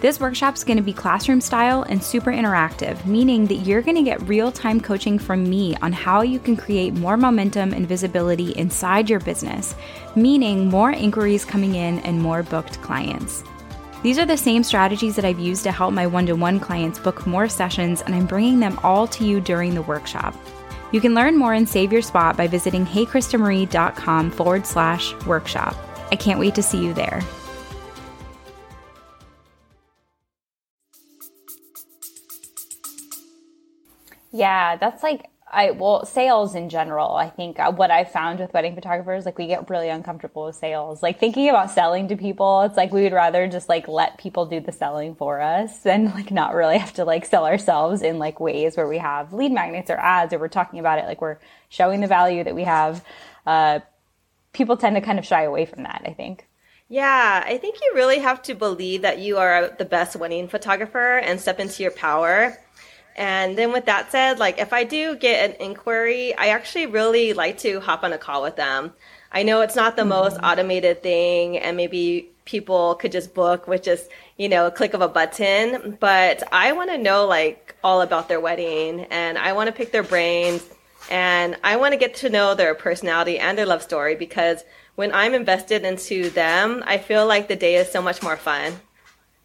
This 0.00 0.20
workshop 0.20 0.54
is 0.54 0.62
going 0.62 0.76
to 0.76 0.82
be 0.82 0.92
classroom 0.92 1.40
style 1.40 1.82
and 1.82 2.00
super 2.00 2.30
interactive, 2.30 3.04
meaning 3.04 3.46
that 3.46 3.66
you're 3.66 3.82
going 3.82 3.96
to 3.96 4.04
get 4.04 4.22
real 4.28 4.52
time 4.52 4.80
coaching 4.80 5.18
from 5.18 5.50
me 5.50 5.74
on 5.82 5.92
how 5.92 6.22
you 6.22 6.38
can 6.38 6.56
create 6.56 6.94
more 6.94 7.16
momentum 7.16 7.74
and 7.74 7.88
visibility 7.88 8.52
inside 8.52 9.10
your 9.10 9.18
business, 9.18 9.74
meaning 10.14 10.68
more 10.68 10.92
inquiries 10.92 11.44
coming 11.44 11.74
in 11.74 11.98
and 12.00 12.22
more 12.22 12.44
booked 12.44 12.80
clients. 12.80 13.42
These 14.04 14.20
are 14.20 14.24
the 14.24 14.36
same 14.36 14.62
strategies 14.62 15.16
that 15.16 15.24
I've 15.24 15.40
used 15.40 15.64
to 15.64 15.72
help 15.72 15.92
my 15.92 16.06
one 16.06 16.26
to 16.26 16.34
one 16.34 16.60
clients 16.60 17.00
book 17.00 17.26
more 17.26 17.48
sessions, 17.48 18.00
and 18.02 18.14
I'm 18.14 18.26
bringing 18.26 18.60
them 18.60 18.78
all 18.84 19.08
to 19.08 19.24
you 19.24 19.40
during 19.40 19.74
the 19.74 19.82
workshop. 19.82 20.32
You 20.92 21.00
can 21.00 21.16
learn 21.16 21.36
more 21.36 21.54
and 21.54 21.68
save 21.68 21.92
your 21.92 22.02
spot 22.02 22.36
by 22.36 22.46
visiting 22.46 22.86
heykristamarie.com 22.86 24.30
forward 24.30 24.64
slash 24.64 25.12
workshop. 25.26 25.76
I 26.12 26.16
can't 26.16 26.38
wait 26.38 26.54
to 26.54 26.62
see 26.62 26.82
you 26.82 26.94
there. 26.94 27.20
Yeah, 34.30 34.76
that's 34.76 35.02
like 35.02 35.30
I 35.50 35.70
well 35.70 36.04
sales 36.04 36.54
in 36.54 36.68
general. 36.68 37.14
I 37.14 37.30
think 37.30 37.58
uh, 37.58 37.72
what 37.72 37.90
I've 37.90 38.10
found 38.10 38.38
with 38.38 38.52
wedding 38.52 38.74
photographers, 38.74 39.24
like 39.24 39.38
we 39.38 39.46
get 39.46 39.70
really 39.70 39.88
uncomfortable 39.88 40.44
with 40.46 40.56
sales. 40.56 41.02
Like 41.02 41.18
thinking 41.18 41.48
about 41.48 41.70
selling 41.70 42.08
to 42.08 42.16
people, 42.16 42.62
it's 42.62 42.76
like 42.76 42.92
we 42.92 43.02
would 43.02 43.12
rather 43.12 43.46
just 43.48 43.68
like 43.68 43.88
let 43.88 44.18
people 44.18 44.46
do 44.46 44.60
the 44.60 44.72
selling 44.72 45.14
for 45.14 45.40
us 45.40 45.86
and 45.86 46.12
like 46.14 46.30
not 46.30 46.54
really 46.54 46.78
have 46.78 46.92
to 46.94 47.04
like 47.04 47.24
sell 47.24 47.46
ourselves 47.46 48.02
in 48.02 48.18
like 48.18 48.40
ways 48.40 48.76
where 48.76 48.88
we 48.88 48.98
have 48.98 49.32
lead 49.32 49.52
magnets 49.52 49.90
or 49.90 49.96
ads 49.96 50.32
or 50.32 50.38
we're 50.38 50.48
talking 50.48 50.80
about 50.80 50.98
it 50.98 51.06
like 51.06 51.20
we're 51.20 51.38
showing 51.68 52.00
the 52.00 52.06
value 52.06 52.44
that 52.44 52.54
we 52.54 52.64
have. 52.64 53.04
Uh, 53.46 53.80
people 54.52 54.76
tend 54.76 54.96
to 54.96 55.00
kind 55.00 55.18
of 55.18 55.24
shy 55.26 55.44
away 55.44 55.64
from 55.64 55.84
that. 55.84 56.02
I 56.04 56.12
think. 56.12 56.46
Yeah, 56.90 57.44
I 57.46 57.58
think 57.58 57.76
you 57.82 57.92
really 57.94 58.18
have 58.18 58.42
to 58.44 58.54
believe 58.54 59.02
that 59.02 59.18
you 59.18 59.36
are 59.36 59.68
the 59.78 59.84
best 59.84 60.16
wedding 60.16 60.48
photographer 60.48 61.18
and 61.18 61.38
step 61.38 61.60
into 61.60 61.82
your 61.82 61.92
power. 61.92 62.56
And 63.18 63.58
then 63.58 63.72
with 63.72 63.86
that 63.86 64.12
said, 64.12 64.38
like 64.38 64.60
if 64.60 64.72
I 64.72 64.84
do 64.84 65.16
get 65.16 65.50
an 65.50 65.56
inquiry, 65.60 66.34
I 66.36 66.50
actually 66.50 66.86
really 66.86 67.32
like 67.32 67.58
to 67.58 67.80
hop 67.80 68.04
on 68.04 68.12
a 68.12 68.18
call 68.18 68.42
with 68.42 68.54
them. 68.54 68.92
I 69.32 69.42
know 69.42 69.60
it's 69.60 69.74
not 69.74 69.96
the 69.96 70.02
mm-hmm. 70.02 70.10
most 70.10 70.38
automated 70.40 71.02
thing 71.02 71.58
and 71.58 71.76
maybe 71.76 72.30
people 72.44 72.94
could 72.94 73.10
just 73.10 73.34
book 73.34 73.66
with 73.66 73.82
just, 73.82 74.08
you 74.36 74.48
know, 74.48 74.68
a 74.68 74.70
click 74.70 74.94
of 74.94 75.02
a 75.02 75.08
button, 75.08 75.98
but 75.98 76.44
I 76.52 76.70
want 76.72 76.90
to 76.90 76.96
know 76.96 77.26
like 77.26 77.74
all 77.82 78.02
about 78.02 78.28
their 78.28 78.38
wedding 78.38 79.00
and 79.10 79.36
I 79.36 79.52
want 79.52 79.66
to 79.66 79.72
pick 79.72 79.90
their 79.90 80.04
brains 80.04 80.64
and 81.10 81.56
I 81.64 81.74
want 81.74 81.94
to 81.94 81.98
get 81.98 82.14
to 82.16 82.30
know 82.30 82.54
their 82.54 82.72
personality 82.76 83.40
and 83.40 83.58
their 83.58 83.66
love 83.66 83.82
story 83.82 84.14
because 84.14 84.62
when 84.94 85.12
I'm 85.12 85.34
invested 85.34 85.84
into 85.84 86.30
them, 86.30 86.84
I 86.86 86.98
feel 86.98 87.26
like 87.26 87.48
the 87.48 87.56
day 87.56 87.74
is 87.74 87.90
so 87.90 88.00
much 88.00 88.22
more 88.22 88.36
fun. 88.36 88.74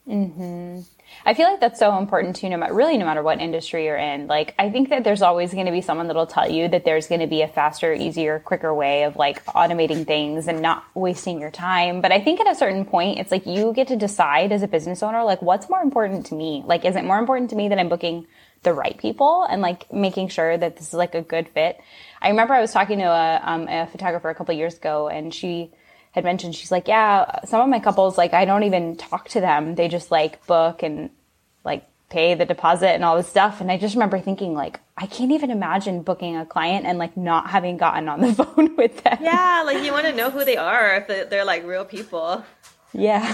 Mm-hmm. 0.07 0.81
I 1.25 1.33
feel 1.33 1.49
like 1.49 1.61
that's 1.61 1.79
so 1.79 1.97
important 1.97 2.35
too, 2.35 2.49
no 2.49 2.57
matter 2.57 2.73
really 2.73 2.97
no 2.97 3.05
matter 3.05 3.23
what 3.23 3.39
industry 3.39 3.85
you're 3.85 3.97
in. 3.97 4.27
Like 4.27 4.53
I 4.59 4.69
think 4.69 4.89
that 4.89 5.03
there's 5.03 5.21
always 5.21 5.53
going 5.53 5.65
to 5.65 5.71
be 5.71 5.81
someone 5.81 6.07
that'll 6.07 6.27
tell 6.27 6.49
you 6.49 6.67
that 6.67 6.83
there's 6.83 7.07
going 7.07 7.21
to 7.21 7.27
be 7.27 7.41
a 7.41 7.47
faster, 7.47 7.93
easier, 7.93 8.39
quicker 8.39 8.73
way 8.73 9.03
of 9.03 9.15
like 9.15 9.43
automating 9.45 10.05
things 10.05 10.47
and 10.47 10.61
not 10.61 10.83
wasting 10.93 11.39
your 11.39 11.51
time. 11.51 12.01
But 12.01 12.11
I 12.11 12.19
think 12.19 12.41
at 12.41 12.47
a 12.47 12.55
certain 12.55 12.85
point, 12.85 13.19
it's 13.19 13.31
like 13.31 13.45
you 13.45 13.73
get 13.73 13.87
to 13.87 13.95
decide 13.95 14.51
as 14.51 14.63
a 14.63 14.67
business 14.67 15.01
owner, 15.01 15.23
like 15.23 15.41
what's 15.41 15.69
more 15.69 15.81
important 15.81 16.25
to 16.27 16.35
me? 16.35 16.63
Like, 16.65 16.83
is 16.83 16.95
it 16.95 17.05
more 17.05 17.19
important 17.19 17.49
to 17.51 17.55
me 17.55 17.69
that 17.69 17.79
I'm 17.79 17.89
booking 17.89 18.27
the 18.63 18.73
right 18.73 18.97
people 18.97 19.43
and 19.49 19.61
like 19.61 19.91
making 19.93 20.29
sure 20.29 20.57
that 20.57 20.77
this 20.77 20.89
is 20.89 20.93
like 20.93 21.15
a 21.15 21.21
good 21.21 21.47
fit? 21.49 21.79
I 22.21 22.29
remember 22.29 22.53
I 22.53 22.61
was 22.61 22.71
talking 22.71 22.99
to 22.99 23.05
a, 23.05 23.41
um, 23.43 23.67
a 23.67 23.87
photographer 23.87 24.29
a 24.29 24.35
couple 24.35 24.55
years 24.55 24.75
ago, 24.75 25.07
and 25.07 25.33
she 25.33 25.71
had 26.13 26.23
mentioned 26.23 26.55
she's 26.55 26.71
like, 26.71 26.87
yeah, 26.87 27.43
some 27.45 27.59
of 27.59 27.69
my 27.69 27.79
couples 27.79 28.17
like 28.17 28.33
I 28.33 28.45
don't 28.45 28.63
even 28.63 28.95
talk 28.95 29.29
to 29.29 29.41
them; 29.41 29.75
they 29.75 29.87
just 29.87 30.11
like 30.11 30.45
book 30.45 30.81
and 30.81 31.09
like 31.65 31.85
pay 32.09 32.35
the 32.35 32.45
deposit 32.45 32.89
and 32.89 33.03
all 33.03 33.17
this 33.17 33.27
stuff. 33.27 33.59
And 33.59 33.71
I 33.71 33.77
just 33.77 33.95
remember 33.95 34.19
thinking 34.19 34.53
like, 34.53 34.79
I 34.95 35.07
can't 35.07 35.31
even 35.31 35.49
imagine 35.49 36.03
booking 36.03 36.37
a 36.37 36.45
client 36.45 36.85
and 36.85 36.99
like 36.99 37.17
not 37.17 37.49
having 37.49 37.77
gotten 37.77 38.07
on 38.07 38.21
the 38.21 38.33
phone 38.45 38.75
with 38.75 39.03
them. 39.03 39.17
Yeah, 39.21 39.63
like 39.65 39.83
you 39.83 39.91
want 39.91 40.05
to 40.05 40.13
know 40.13 40.29
who 40.31 40.45
they 40.45 40.55
are 40.57 40.95
if 40.97 41.29
they're 41.29 41.45
like 41.45 41.65
real 41.65 41.83
people. 41.83 42.45
Yeah. 42.93 43.25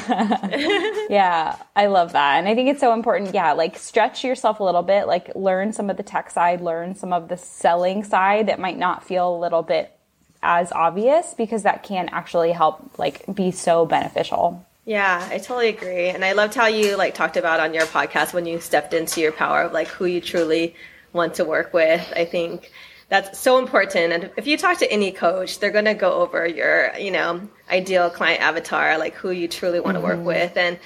yeah. 1.10 1.58
I 1.76 1.88
love 1.88 2.14
that. 2.14 2.38
And 2.38 2.48
I 2.48 2.56
think 2.56 2.70
it's 2.70 2.80
so 2.80 2.94
important. 2.94 3.34
Yeah. 3.34 3.52
Like 3.52 3.78
stretch 3.78 4.24
yourself 4.24 4.62
a 4.62 4.64
little 4.64 4.84
bit, 4.84 5.06
like 5.06 5.36
learn 5.36 5.74
some 5.74 5.90
of 5.90 5.98
the 5.98 6.04
tech 6.04 6.32
side, 6.32 6.62
learn 6.62 6.96
some 6.96 7.12
of 7.12 7.28
the 7.28 7.36
selling 7.36 8.06
side 8.06 8.48
that 8.48 8.58
might 8.58 8.78
not 8.78 9.04
feel 9.04 9.36
a 9.36 9.38
little 9.38 9.64
bit 9.64 9.99
as 10.42 10.72
obvious 10.72 11.34
because 11.34 11.64
that 11.64 11.84
can 11.84 12.10
actually 12.10 12.52
help 12.52 12.98
like 12.98 13.24
be 13.34 13.52
so 13.52 13.86
beneficial. 13.86 14.66
Yeah, 14.86 15.28
I 15.30 15.38
totally 15.38 15.68
agree. 15.70 16.08
And 16.08 16.26
I 16.26 16.32
loved 16.32 16.56
how 16.56 16.66
you 16.66 16.98
like 16.98 17.14
talked 17.14 17.38
about 17.38 17.60
on 17.60 17.74
your 17.74 17.86
podcast 17.86 18.34
when 18.34 18.46
you 18.46 18.60
stepped 18.60 18.94
into 18.94 19.22
your 19.22 19.32
power 19.32 19.64
of 19.64 19.74
like 19.74 19.88
who 19.88 20.06
you 20.06 20.22
truly 20.22 20.76
want 21.14 21.36
to 21.36 21.46
work 21.46 21.74
with. 21.74 22.12
I 22.16 22.26
think 22.26 22.72
that's 23.10 23.40
so 23.40 23.60
important. 23.60 24.14
And 24.14 24.32
if 24.38 24.48
you 24.48 24.58
talk 24.58 24.78
to 24.80 24.92
any 24.92 25.12
coach, 25.12 25.60
they're 25.60 25.72
going 25.72 25.86
to 25.86 25.94
go 25.94 26.14
over 26.14 26.48
your, 26.48 26.96
you 26.98 27.12
know, 27.12 27.42
ideal 27.70 28.10
client 28.10 28.42
avatar, 28.42 28.98
like 28.98 29.16
who 29.16 29.32
you 29.32 29.48
truly 29.48 29.80
want 29.80 29.96
to 29.96 30.02
mm-hmm. 30.02 30.24
work 30.24 30.26
with. 30.26 30.58
And 30.58 30.80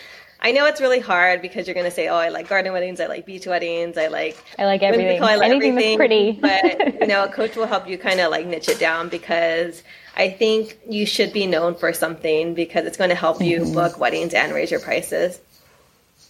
I 0.43 0.51
know 0.51 0.65
it's 0.65 0.81
really 0.81 0.99
hard 0.99 1.41
because 1.41 1.67
you're 1.67 1.73
going 1.73 1.85
to 1.85 1.91
say, 1.91 2.09
"Oh, 2.09 2.15
I 2.15 2.27
like 2.29 2.49
garden 2.49 2.73
weddings, 2.73 2.99
I 2.99 3.05
like 3.05 3.25
beach 3.25 3.47
weddings, 3.47 3.97
I 3.97 4.07
like 4.07 4.37
I 4.59 4.65
like 4.65 4.83
everything, 4.83 5.23
I 5.23 5.35
like 5.35 5.49
anything 5.49 5.71
everything. 5.97 6.39
that's 6.41 6.69
pretty." 6.69 6.91
but 6.91 7.01
you 7.01 7.07
know, 7.07 7.23
a 7.23 7.29
coach 7.31 7.55
will 7.55 7.65
help 7.65 7.87
you 7.87 7.97
kind 7.97 8.19
of 8.19 8.29
like 8.29 8.45
niche 8.45 8.67
it 8.67 8.77
down 8.77 9.07
because 9.07 9.83
I 10.17 10.29
think 10.29 10.79
you 10.87 11.05
should 11.05 11.31
be 11.31 11.47
known 11.47 11.75
for 11.75 11.93
something 11.93 12.53
because 12.53 12.85
it's 12.85 12.97
going 12.97 13.09
to 13.09 13.15
help 13.15 13.41
you 13.41 13.61
mm-hmm. 13.61 13.73
book 13.73 13.99
weddings 13.99 14.33
and 14.33 14.53
raise 14.53 14.69
your 14.69 14.81
prices. 14.81 15.39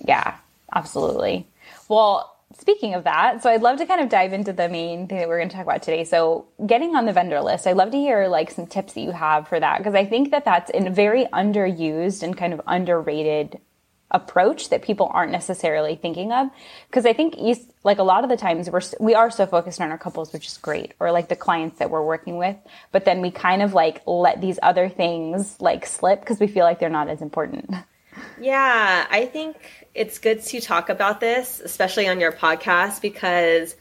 Yeah, 0.06 0.38
absolutely. 0.74 1.48
Well, 1.90 2.36
speaking 2.60 2.94
of 2.94 3.04
that, 3.06 3.42
so 3.42 3.50
I'd 3.50 3.62
love 3.62 3.80
to 3.80 3.86
kind 3.86 4.00
of 4.00 4.10
dive 4.10 4.32
into 4.32 4.54
the 4.54 4.70
main 4.70 5.08
thing 5.08 5.18
that 5.18 5.28
we're 5.28 5.40
going 5.40 5.50
to 5.50 5.56
talk 5.56 5.66
about 5.66 5.82
today. 5.82 6.04
So, 6.04 6.46
getting 6.66 6.96
on 6.96 7.06
the 7.06 7.14
vendor 7.14 7.42
list, 7.42 7.66
I'd 7.66 7.78
love 7.78 7.92
to 7.92 7.98
hear 7.98 8.28
like 8.28 8.52
some 8.52 8.68
tips 8.68 8.94
that 8.94 9.02
you 9.02 9.12
have 9.12 9.48
for 9.48 9.60
that 9.60 9.80
because 9.80 9.96
I 9.96 10.06
think 10.06 10.32
that 10.32 10.46
that's 10.46 10.70
in 10.70 10.88
a 10.88 10.92
very 10.92 11.26
underused 11.26 12.24
and 12.24 12.38
kind 12.38 12.54
of 12.54 12.62
underrated 12.68 13.60
approach 14.14 14.70
that 14.70 14.84
people 14.84 15.10
aren't 15.12 15.32
necessarily 15.32 15.96
thinking 15.96 16.32
of. 16.32 16.50
Because 16.88 17.06
i 17.06 17.14
think 17.14 17.36
East, 17.38 17.70
like 17.84 18.00
a 18.00 18.04
lot 18.04 18.24
of 18.24 18.30
the 18.30 18.38
times 18.38 18.70
we're 18.70 18.82
we 19.00 19.16
are 19.16 19.32
so 19.32 19.46
focused 19.46 19.82
on 19.82 19.92
our 19.92 19.98
couples 19.98 20.32
which 20.32 20.48
is 20.48 20.58
great 20.58 20.94
or 21.00 21.12
like 21.12 21.30
the 21.30 21.36
clients 21.36 21.80
that 21.80 21.90
we're 21.90 22.06
working 22.06 22.38
with 22.38 22.56
but 22.92 23.06
then 23.06 23.22
we 23.22 23.32
kind 23.32 23.62
of 23.62 23.74
like 23.74 24.02
let 24.06 24.40
these 24.42 24.60
other 24.62 24.90
things 24.90 25.60
like 25.60 25.86
slip 25.86 26.20
because 26.20 26.40
we 26.40 26.48
feel 26.48 26.64
like 26.64 26.80
they're 26.80 26.90
not 26.90 27.10
as 27.10 27.22
important. 27.22 27.70
Yeah 28.40 29.08
i 29.10 29.26
think 29.26 29.58
it's 29.94 30.20
good 30.20 30.42
to 30.42 30.60
talk 30.60 30.90
about 30.90 31.20
this, 31.20 31.62
especially 31.64 32.08
on 32.08 32.20
your 32.20 32.32
podcast, 32.32 33.02
because 33.02 33.76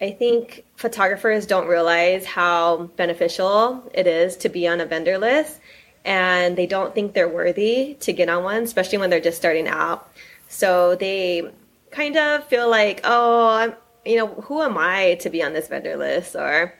I 0.00 0.10
think 0.10 0.64
photographers 0.76 1.46
don't 1.46 1.68
realize 1.68 2.26
how 2.26 2.90
beneficial 2.96 3.90
it 3.94 4.06
is 4.06 4.36
to 4.38 4.48
be 4.48 4.68
on 4.68 4.80
a 4.80 4.86
vendor 4.86 5.18
list 5.18 5.58
and 6.06 6.56
they 6.56 6.66
don't 6.66 6.94
think 6.94 7.12
they're 7.12 7.28
worthy 7.28 7.94
to 8.00 8.12
get 8.12 8.28
on 8.28 8.44
one, 8.44 8.62
especially 8.62 8.98
when 8.98 9.10
they're 9.10 9.20
just 9.20 9.36
starting 9.36 9.66
out. 9.66 10.08
So 10.48 10.94
they 10.94 11.50
kind 11.90 12.16
of 12.16 12.44
feel 12.44 12.70
like, 12.70 13.00
oh, 13.02 13.48
I'm, 13.48 13.74
you 14.04 14.16
know, 14.16 14.28
who 14.28 14.62
am 14.62 14.78
I 14.78 15.16
to 15.16 15.28
be 15.28 15.42
on 15.42 15.52
this 15.52 15.66
vendor 15.66 15.96
list? 15.96 16.36
Or, 16.36 16.72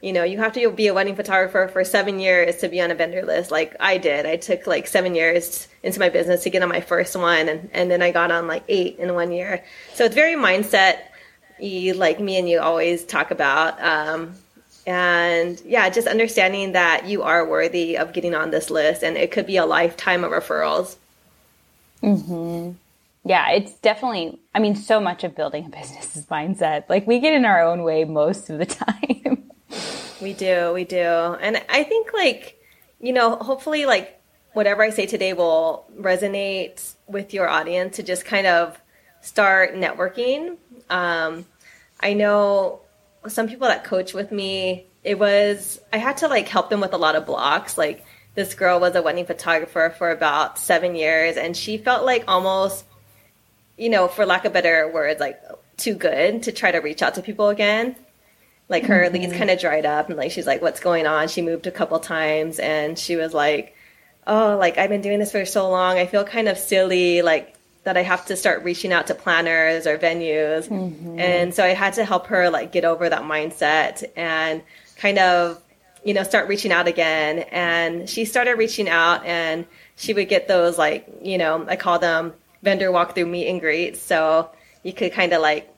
you 0.00 0.12
know, 0.12 0.22
you 0.22 0.38
have 0.38 0.52
to 0.52 0.70
be 0.70 0.86
a 0.86 0.94
wedding 0.94 1.16
photographer 1.16 1.68
for 1.72 1.82
seven 1.82 2.20
years 2.20 2.58
to 2.58 2.68
be 2.68 2.80
on 2.80 2.92
a 2.92 2.94
vendor 2.94 3.24
list. 3.24 3.50
Like 3.50 3.74
I 3.80 3.98
did. 3.98 4.26
I 4.26 4.36
took 4.36 4.68
like 4.68 4.86
seven 4.86 5.16
years 5.16 5.66
into 5.82 5.98
my 5.98 6.08
business 6.08 6.44
to 6.44 6.50
get 6.50 6.62
on 6.62 6.68
my 6.68 6.80
first 6.80 7.16
one. 7.16 7.48
And, 7.48 7.68
and 7.72 7.90
then 7.90 8.00
I 8.00 8.12
got 8.12 8.30
on 8.30 8.46
like 8.46 8.62
eight 8.68 9.00
in 9.00 9.12
one 9.12 9.32
year. 9.32 9.64
So 9.94 10.04
it's 10.04 10.14
very 10.14 10.34
mindset 10.34 10.98
like 11.60 12.20
me 12.20 12.38
and 12.38 12.48
you 12.48 12.60
always 12.60 13.04
talk 13.04 13.32
about. 13.32 13.82
Um, 13.82 14.34
and 14.88 15.60
yeah, 15.66 15.90
just 15.90 16.08
understanding 16.08 16.72
that 16.72 17.06
you 17.06 17.22
are 17.22 17.46
worthy 17.46 17.98
of 17.98 18.14
getting 18.14 18.34
on 18.34 18.50
this 18.50 18.70
list 18.70 19.02
and 19.02 19.18
it 19.18 19.30
could 19.30 19.46
be 19.46 19.58
a 19.58 19.66
lifetime 19.66 20.24
of 20.24 20.32
referrals. 20.32 20.96
Mm-hmm. 22.02 22.70
Yeah, 23.22 23.50
it's 23.50 23.72
definitely, 23.72 24.38
I 24.54 24.60
mean, 24.60 24.76
so 24.76 24.98
much 24.98 25.24
of 25.24 25.36
building 25.36 25.66
a 25.66 25.68
business 25.78 26.16
is 26.16 26.24
mindset. 26.24 26.84
Like 26.88 27.06
we 27.06 27.20
get 27.20 27.34
in 27.34 27.44
our 27.44 27.62
own 27.62 27.82
way 27.82 28.04
most 28.04 28.48
of 28.48 28.56
the 28.56 28.64
time. 28.66 29.50
We 30.22 30.32
do, 30.32 30.72
we 30.72 30.84
do. 30.84 30.96
And 30.98 31.62
I 31.68 31.82
think 31.82 32.14
like, 32.14 32.58
you 32.98 33.12
know, 33.12 33.36
hopefully 33.36 33.84
like 33.84 34.18
whatever 34.54 34.82
I 34.82 34.88
say 34.88 35.04
today 35.04 35.34
will 35.34 35.84
resonate 36.00 36.94
with 37.06 37.34
your 37.34 37.46
audience 37.46 37.96
to 37.96 38.02
just 38.02 38.24
kind 38.24 38.46
of 38.46 38.80
start 39.20 39.74
networking. 39.74 40.56
Um, 40.88 41.44
I 42.00 42.14
know 42.14 42.80
some 43.28 43.48
people 43.48 43.68
that 43.68 43.84
coach 43.84 44.14
with 44.14 44.32
me, 44.32 44.86
it 45.04 45.18
was, 45.18 45.80
I 45.92 45.98
had 45.98 46.18
to 46.18 46.28
like 46.28 46.48
help 46.48 46.70
them 46.70 46.80
with 46.80 46.92
a 46.92 46.98
lot 46.98 47.16
of 47.16 47.26
blocks. 47.26 47.78
Like 47.78 48.04
this 48.34 48.54
girl 48.54 48.80
was 48.80 48.94
a 48.94 49.02
wedding 49.02 49.26
photographer 49.26 49.94
for 49.96 50.10
about 50.10 50.58
seven 50.58 50.94
years 50.94 51.36
and 51.36 51.56
she 51.56 51.78
felt 51.78 52.04
like 52.04 52.24
almost, 52.28 52.84
you 53.76 53.88
know, 53.88 54.08
for 54.08 54.26
lack 54.26 54.44
of 54.44 54.52
better 54.52 54.90
words, 54.92 55.20
like 55.20 55.40
too 55.76 55.94
good 55.94 56.42
to 56.42 56.52
try 56.52 56.70
to 56.70 56.78
reach 56.78 57.02
out 57.02 57.14
to 57.14 57.22
people 57.22 57.48
again 57.48 57.94
like 58.68 58.84
her 58.84 59.04
mm-hmm. 59.04 59.14
leads 59.14 59.32
kind 59.32 59.50
of 59.50 59.58
dried 59.58 59.86
up 59.86 60.08
and 60.08 60.16
like 60.16 60.30
she's 60.30 60.46
like 60.46 60.62
what's 60.62 60.80
going 60.80 61.06
on 61.06 61.28
she 61.28 61.42
moved 61.42 61.66
a 61.66 61.70
couple 61.70 61.98
times 61.98 62.58
and 62.58 62.98
she 62.98 63.16
was 63.16 63.32
like 63.32 63.74
oh 64.26 64.56
like 64.58 64.78
i've 64.78 64.90
been 64.90 65.00
doing 65.00 65.18
this 65.18 65.32
for 65.32 65.44
so 65.44 65.70
long 65.70 65.96
i 65.96 66.06
feel 66.06 66.24
kind 66.24 66.48
of 66.48 66.58
silly 66.58 67.22
like 67.22 67.54
that 67.88 67.96
i 67.96 68.02
have 68.02 68.24
to 68.26 68.36
start 68.36 68.62
reaching 68.62 68.92
out 68.92 69.06
to 69.06 69.14
planners 69.14 69.86
or 69.86 69.98
venues 69.98 70.68
mm-hmm. 70.68 71.18
and 71.18 71.54
so 71.54 71.64
i 71.64 71.68
had 71.68 71.94
to 71.94 72.04
help 72.04 72.26
her 72.26 72.50
like 72.50 72.70
get 72.70 72.84
over 72.84 73.08
that 73.08 73.22
mindset 73.22 74.04
and 74.16 74.62
kind 74.96 75.18
of 75.18 75.60
you 76.04 76.14
know 76.14 76.22
start 76.22 76.48
reaching 76.48 76.70
out 76.70 76.86
again 76.86 77.40
and 77.50 78.08
she 78.08 78.24
started 78.24 78.52
reaching 78.52 78.88
out 78.88 79.24
and 79.24 79.66
she 79.96 80.12
would 80.14 80.28
get 80.28 80.46
those 80.48 80.78
like 80.78 81.08
you 81.22 81.38
know 81.38 81.66
i 81.68 81.76
call 81.76 81.98
them 81.98 82.32
vendor 82.62 82.90
walkthrough 82.90 83.28
meet 83.28 83.48
and 83.48 83.60
greets 83.60 84.00
so 84.00 84.50
you 84.82 84.92
could 84.92 85.12
kind 85.12 85.32
of 85.32 85.42
like 85.42 85.74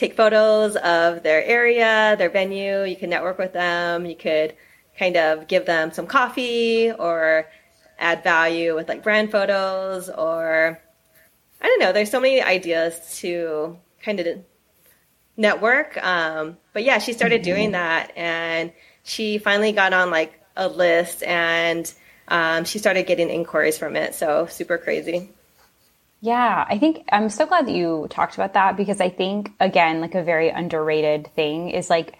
take 0.00 0.16
photos 0.16 0.76
of 0.76 1.22
their 1.22 1.44
area, 1.44 2.16
their 2.16 2.30
venue. 2.30 2.84
You 2.84 2.96
can 2.96 3.10
network 3.10 3.38
with 3.38 3.52
them. 3.52 4.06
You 4.06 4.16
could 4.16 4.54
kind 4.98 5.16
of 5.16 5.46
give 5.46 5.66
them 5.66 5.92
some 5.92 6.06
coffee 6.06 6.90
or 6.90 7.46
add 7.98 8.24
value 8.24 8.74
with 8.74 8.88
like 8.88 9.02
brand 9.02 9.30
photos 9.30 10.08
or 10.08 10.80
I 11.60 11.66
don't 11.66 11.80
know. 11.80 11.92
There's 11.92 12.10
so 12.10 12.20
many 12.20 12.40
ideas 12.40 13.18
to 13.20 13.78
kind 14.02 14.20
of 14.20 14.26
network. 15.36 15.96
Um, 16.04 16.58
but 16.72 16.84
yeah, 16.84 16.98
she 16.98 17.12
started 17.12 17.42
mm-hmm. 17.42 17.50
doing 17.50 17.70
that 17.72 18.12
and 18.16 18.72
she 19.02 19.38
finally 19.38 19.72
got 19.72 19.92
on 19.92 20.10
like 20.10 20.40
a 20.56 20.68
list 20.68 21.22
and 21.22 21.92
um, 22.28 22.64
she 22.64 22.78
started 22.78 23.06
getting 23.06 23.28
inquiries 23.30 23.78
from 23.78 23.96
it. 23.96 24.14
So 24.14 24.46
super 24.46 24.78
crazy. 24.78 25.30
Yeah, 26.22 26.66
I 26.68 26.78
think 26.78 27.08
I'm 27.10 27.30
so 27.30 27.46
glad 27.46 27.66
that 27.66 27.72
you 27.72 28.06
talked 28.10 28.34
about 28.34 28.52
that 28.52 28.76
because 28.76 29.00
I 29.00 29.08
think, 29.08 29.52
again, 29.58 30.02
like 30.02 30.14
a 30.14 30.22
very 30.22 30.50
underrated 30.50 31.28
thing 31.34 31.70
is 31.70 31.88
like 31.88 32.18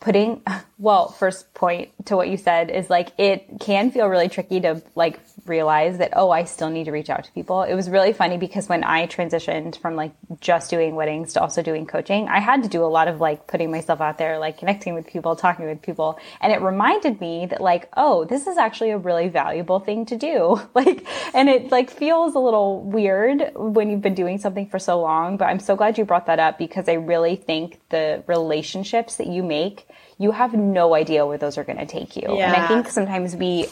putting, 0.00 0.42
well, 0.78 1.08
first 1.08 1.54
point 1.54 1.90
to 2.06 2.16
what 2.16 2.28
you 2.28 2.36
said 2.36 2.70
is 2.70 2.90
like 2.90 3.12
it 3.16 3.46
can 3.60 3.92
feel 3.92 4.08
really 4.08 4.28
tricky 4.28 4.60
to 4.60 4.82
like 4.96 5.20
realize 5.46 5.98
that 5.98 6.10
oh 6.14 6.30
i 6.30 6.44
still 6.44 6.70
need 6.70 6.84
to 6.84 6.92
reach 6.92 7.10
out 7.10 7.24
to 7.24 7.32
people 7.32 7.62
it 7.62 7.74
was 7.74 7.90
really 7.90 8.12
funny 8.12 8.36
because 8.38 8.68
when 8.68 8.82
i 8.84 9.06
transitioned 9.06 9.78
from 9.80 9.94
like 9.94 10.12
just 10.40 10.70
doing 10.70 10.94
weddings 10.94 11.32
to 11.32 11.40
also 11.40 11.62
doing 11.62 11.86
coaching 11.86 12.28
i 12.28 12.38
had 12.40 12.62
to 12.62 12.68
do 12.68 12.84
a 12.84 12.86
lot 12.86 13.08
of 13.08 13.20
like 13.20 13.46
putting 13.46 13.70
myself 13.70 14.00
out 14.00 14.18
there 14.18 14.38
like 14.38 14.58
connecting 14.58 14.94
with 14.94 15.06
people 15.06 15.36
talking 15.36 15.66
with 15.66 15.82
people 15.82 16.18
and 16.40 16.52
it 16.52 16.60
reminded 16.60 17.20
me 17.20 17.46
that 17.46 17.60
like 17.60 17.88
oh 17.96 18.24
this 18.24 18.46
is 18.46 18.56
actually 18.56 18.90
a 18.90 18.98
really 18.98 19.28
valuable 19.28 19.80
thing 19.80 20.06
to 20.06 20.16
do 20.16 20.60
like 20.74 21.06
and 21.34 21.48
it 21.48 21.70
like 21.70 21.90
feels 21.90 22.34
a 22.34 22.38
little 22.38 22.82
weird 22.82 23.52
when 23.54 23.90
you've 23.90 24.02
been 24.02 24.14
doing 24.14 24.38
something 24.38 24.68
for 24.68 24.78
so 24.78 25.00
long 25.00 25.36
but 25.36 25.46
i'm 25.46 25.60
so 25.60 25.76
glad 25.76 25.98
you 25.98 26.04
brought 26.04 26.26
that 26.26 26.38
up 26.38 26.58
because 26.58 26.88
i 26.88 26.94
really 26.94 27.36
think 27.36 27.80
the 27.90 28.22
relationships 28.26 29.16
that 29.16 29.26
you 29.26 29.42
make 29.42 29.86
you 30.18 30.30
have 30.30 30.54
no 30.54 30.94
idea 30.94 31.26
where 31.26 31.38
those 31.38 31.58
are 31.58 31.64
going 31.64 31.78
to 31.78 31.86
take 31.86 32.16
you. 32.16 32.36
Yeah. 32.36 32.52
And 32.52 32.56
I 32.56 32.68
think 32.68 32.88
sometimes 32.88 33.34
we 33.34 33.68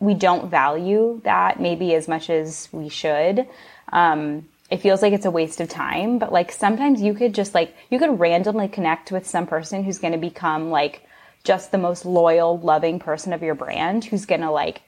we 0.00 0.14
don't 0.14 0.50
value 0.50 1.20
that 1.24 1.60
maybe 1.60 1.94
as 1.94 2.08
much 2.08 2.30
as 2.30 2.68
we 2.72 2.88
should. 2.88 3.46
Um, 3.92 4.48
it 4.70 4.80
feels 4.80 5.02
like 5.02 5.12
it's 5.12 5.26
a 5.26 5.30
waste 5.30 5.60
of 5.60 5.68
time, 5.68 6.18
but 6.18 6.32
like 6.32 6.52
sometimes 6.52 7.02
you 7.02 7.12
could 7.12 7.34
just 7.34 7.54
like 7.54 7.74
you 7.90 7.98
could 7.98 8.18
randomly 8.18 8.68
connect 8.68 9.12
with 9.12 9.26
some 9.26 9.46
person 9.46 9.84
who's 9.84 9.98
going 9.98 10.12
to 10.12 10.18
become 10.18 10.70
like 10.70 11.02
just 11.44 11.72
the 11.72 11.78
most 11.78 12.04
loyal, 12.04 12.58
loving 12.58 12.98
person 12.98 13.32
of 13.32 13.42
your 13.42 13.54
brand 13.54 14.04
who's 14.04 14.26
going 14.26 14.42
to 14.42 14.50
like 14.50 14.82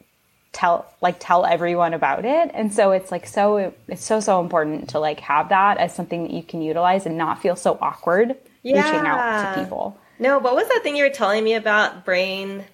tell 0.53 0.87
like 1.01 1.17
tell 1.19 1.45
everyone 1.45 1.95
about 1.95 2.25
it. 2.25 2.51
And 2.55 2.73
so 2.73 2.93
it's 2.93 3.11
like 3.11 3.27
so 3.27 3.75
it's 3.89 4.05
so 4.05 4.21
so 4.21 4.41
important 4.41 4.91
to 4.91 5.01
like 5.01 5.21
have 5.21 5.49
that 5.49 5.79
as 5.79 5.95
something 5.95 6.23
that 6.23 6.33
you 6.33 6.43
can 6.43 6.63
utilize 6.63 7.05
and 7.05 7.19
not 7.19 7.43
feel 7.43 7.57
so 7.57 7.77
awkward 7.81 8.37
yeah. 8.63 8.83
reaching 8.83 9.07
out 9.07 9.55
to 9.55 9.61
people. 9.61 9.99
No, 10.19 10.39
what 10.39 10.55
was 10.55 10.69
that 10.69 10.81
thing 10.85 10.97
you 10.97 11.03
were 11.03 11.11
telling 11.11 11.43
me 11.43 11.55
about 11.55 12.05
brain 12.05 12.65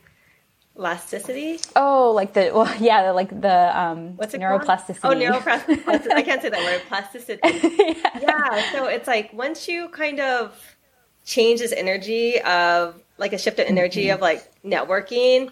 elasticity? 0.79 1.59
Oh, 1.75 2.13
like 2.13 2.33
the 2.33 2.51
well, 2.55 2.73
yeah, 2.81 3.11
like 3.11 3.41
the 3.41 3.79
um, 3.79 4.17
what's 4.17 4.35
it 4.35 4.41
neuroplasticity? 4.41 5.01
Called? 5.01 5.17
Oh, 5.17 5.21
neuroplasticity. 5.21 6.13
I 6.15 6.23
can't 6.23 6.41
say 6.41 6.49
that 6.51 6.65
word. 6.65 6.83
Plasticity. 6.89 7.41
yeah. 7.45 8.21
yeah. 8.21 8.73
So 8.73 8.87
it's 8.87 9.09
like 9.09 9.33
once 9.33 9.69
you 9.69 9.89
kind 9.89 10.21
of 10.21 10.77
change 11.25 11.61
this 11.61 11.73
energy 11.73 12.41
of 12.41 13.01
like 13.19 13.33
a 13.33 13.39
shift 13.39 13.59
of 13.59 13.67
energy 13.67 14.07
mm-hmm. 14.07 14.15
of 14.15 14.21
like 14.21 14.49
networking, 14.63 15.51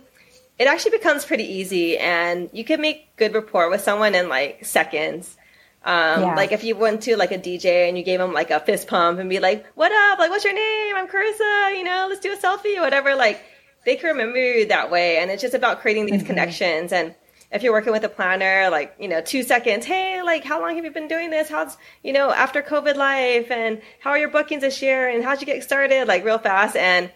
it 0.58 0.66
actually 0.66 0.92
becomes 0.92 1.24
pretty 1.24 1.44
easy, 1.44 1.98
and 1.98 2.48
you 2.52 2.64
can 2.64 2.80
make 2.80 3.14
good 3.16 3.34
rapport 3.34 3.68
with 3.68 3.80
someone 3.80 4.14
in 4.14 4.28
like 4.28 4.64
seconds. 4.64 5.36
Um, 5.84 6.22
yeah. 6.22 6.34
Like 6.34 6.50
if 6.50 6.64
you 6.64 6.74
went 6.74 7.02
to 7.02 7.16
like 7.16 7.30
a 7.30 7.38
DJ 7.38 7.88
and 7.88 7.96
you 7.96 8.02
gave 8.02 8.18
them 8.18 8.32
like 8.32 8.50
a 8.50 8.58
fist 8.58 8.88
pump 8.88 9.20
and 9.20 9.30
be 9.30 9.38
like, 9.38 9.66
"What 9.74 9.92
up? 9.92 10.18
Like, 10.18 10.30
what's 10.30 10.44
your 10.44 10.54
name? 10.54 10.96
I'm 10.96 11.06
Carissa. 11.06 11.76
You 11.76 11.84
know, 11.84 12.06
let's 12.08 12.20
do 12.20 12.32
a 12.32 12.36
selfie 12.36 12.76
or 12.76 12.80
whatever." 12.80 13.14
Like, 13.14 13.40
they 13.86 13.96
can 13.96 14.08
remember 14.08 14.38
you 14.38 14.66
that 14.66 14.90
way, 14.90 15.16
and 15.16 15.30
it's 15.30 15.40
just 15.40 15.54
about 15.54 15.80
creating 15.80 16.04
these 16.04 16.16
mm-hmm. 16.16 16.26
connections. 16.26 16.92
And 16.92 17.14
if 17.50 17.62
you're 17.62 17.72
working 17.72 17.92
with 17.92 18.04
a 18.04 18.10
planner, 18.10 18.68
like 18.68 18.94
you 19.00 19.08
know, 19.08 19.22
two 19.22 19.42
seconds, 19.42 19.86
hey, 19.86 20.22
like 20.22 20.44
how 20.44 20.60
long 20.60 20.76
have 20.76 20.84
you 20.84 20.90
been 20.90 21.08
doing 21.08 21.30
this? 21.30 21.48
How's 21.48 21.78
you 22.02 22.12
know 22.12 22.30
after 22.30 22.60
COVID 22.60 22.96
life, 22.96 23.50
and 23.50 23.80
how 24.00 24.10
are 24.10 24.18
your 24.18 24.28
bookings 24.28 24.60
this 24.60 24.82
year, 24.82 25.08
and 25.08 25.24
how'd 25.24 25.40
you 25.40 25.46
get 25.46 25.62
started? 25.62 26.06
Like 26.06 26.22
real 26.22 26.38
fast 26.38 26.76
and 26.76 27.10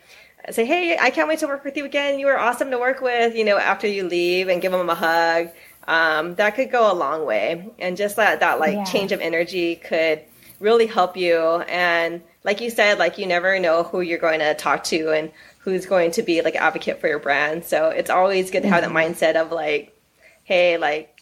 say, 0.51 0.65
hey, 0.65 0.97
I 0.99 1.11
can't 1.11 1.29
wait 1.29 1.41
to 1.41 1.47
work 1.47 1.65
with 1.65 1.77
you 1.77 1.85
again. 1.85 2.19
You 2.19 2.25
were 2.25 2.39
awesome 2.39 2.71
to 2.71 2.79
work 2.79 3.03
with. 3.03 3.37
You 3.37 3.45
know, 3.45 3.59
after 3.59 3.87
you 3.87 4.09
leave, 4.09 4.49
and 4.49 4.63
give 4.63 4.73
them 4.73 4.89
a 4.89 4.95
hug 4.95 5.51
um, 5.91 6.37
that 6.37 6.55
could 6.55 6.71
go 6.71 6.91
a 6.91 6.95
long 6.95 7.27
way. 7.27 7.69
And 7.79 7.97
just 7.97 8.17
that, 8.17 8.41
that 8.41 8.61
like 8.61 8.75
yeah. 8.75 8.85
change 8.85 9.13
of 9.13 9.21
energy 9.21 9.77
could 9.77 10.23
really 10.61 10.87
help 10.87 11.17
you. 11.17 11.37
And 11.41 12.23
like 12.45 12.61
you 12.61 12.71
said, 12.71 12.99
like 12.99 13.19
you 13.19 13.27
never 13.27 13.59
know 13.59 13.83
who 13.83 14.01
you're 14.01 14.19
going 14.19 14.41
to 14.41 14.55
talk 14.55 14.85
to 14.85 15.11
and 15.11 15.33
who's 15.61 15.87
going 15.87 16.11
to 16.13 16.23
be 16.23 16.43
like 16.43 16.57
advocate 16.57 17.01
for 17.01 17.09
your 17.09 17.19
brand. 17.19 17.65
So 17.65 17.89
it's 17.89 18.11
always 18.11 18.51
good 18.51 18.63
to 18.63 18.69
have 18.69 18.83
mm-hmm. 18.83 18.95
that 18.95 19.15
mindset 19.15 19.37
of 19.37 19.53
like, 19.53 19.97
hey, 20.45 20.79
like 20.79 21.17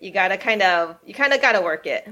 you 0.00 0.10
gotta 0.10 0.36
kind 0.36 0.62
of 0.62 0.96
you 1.04 1.14
kind 1.14 1.32
of 1.32 1.40
gotta 1.40 1.60
work 1.60 1.86
it. 1.86 2.08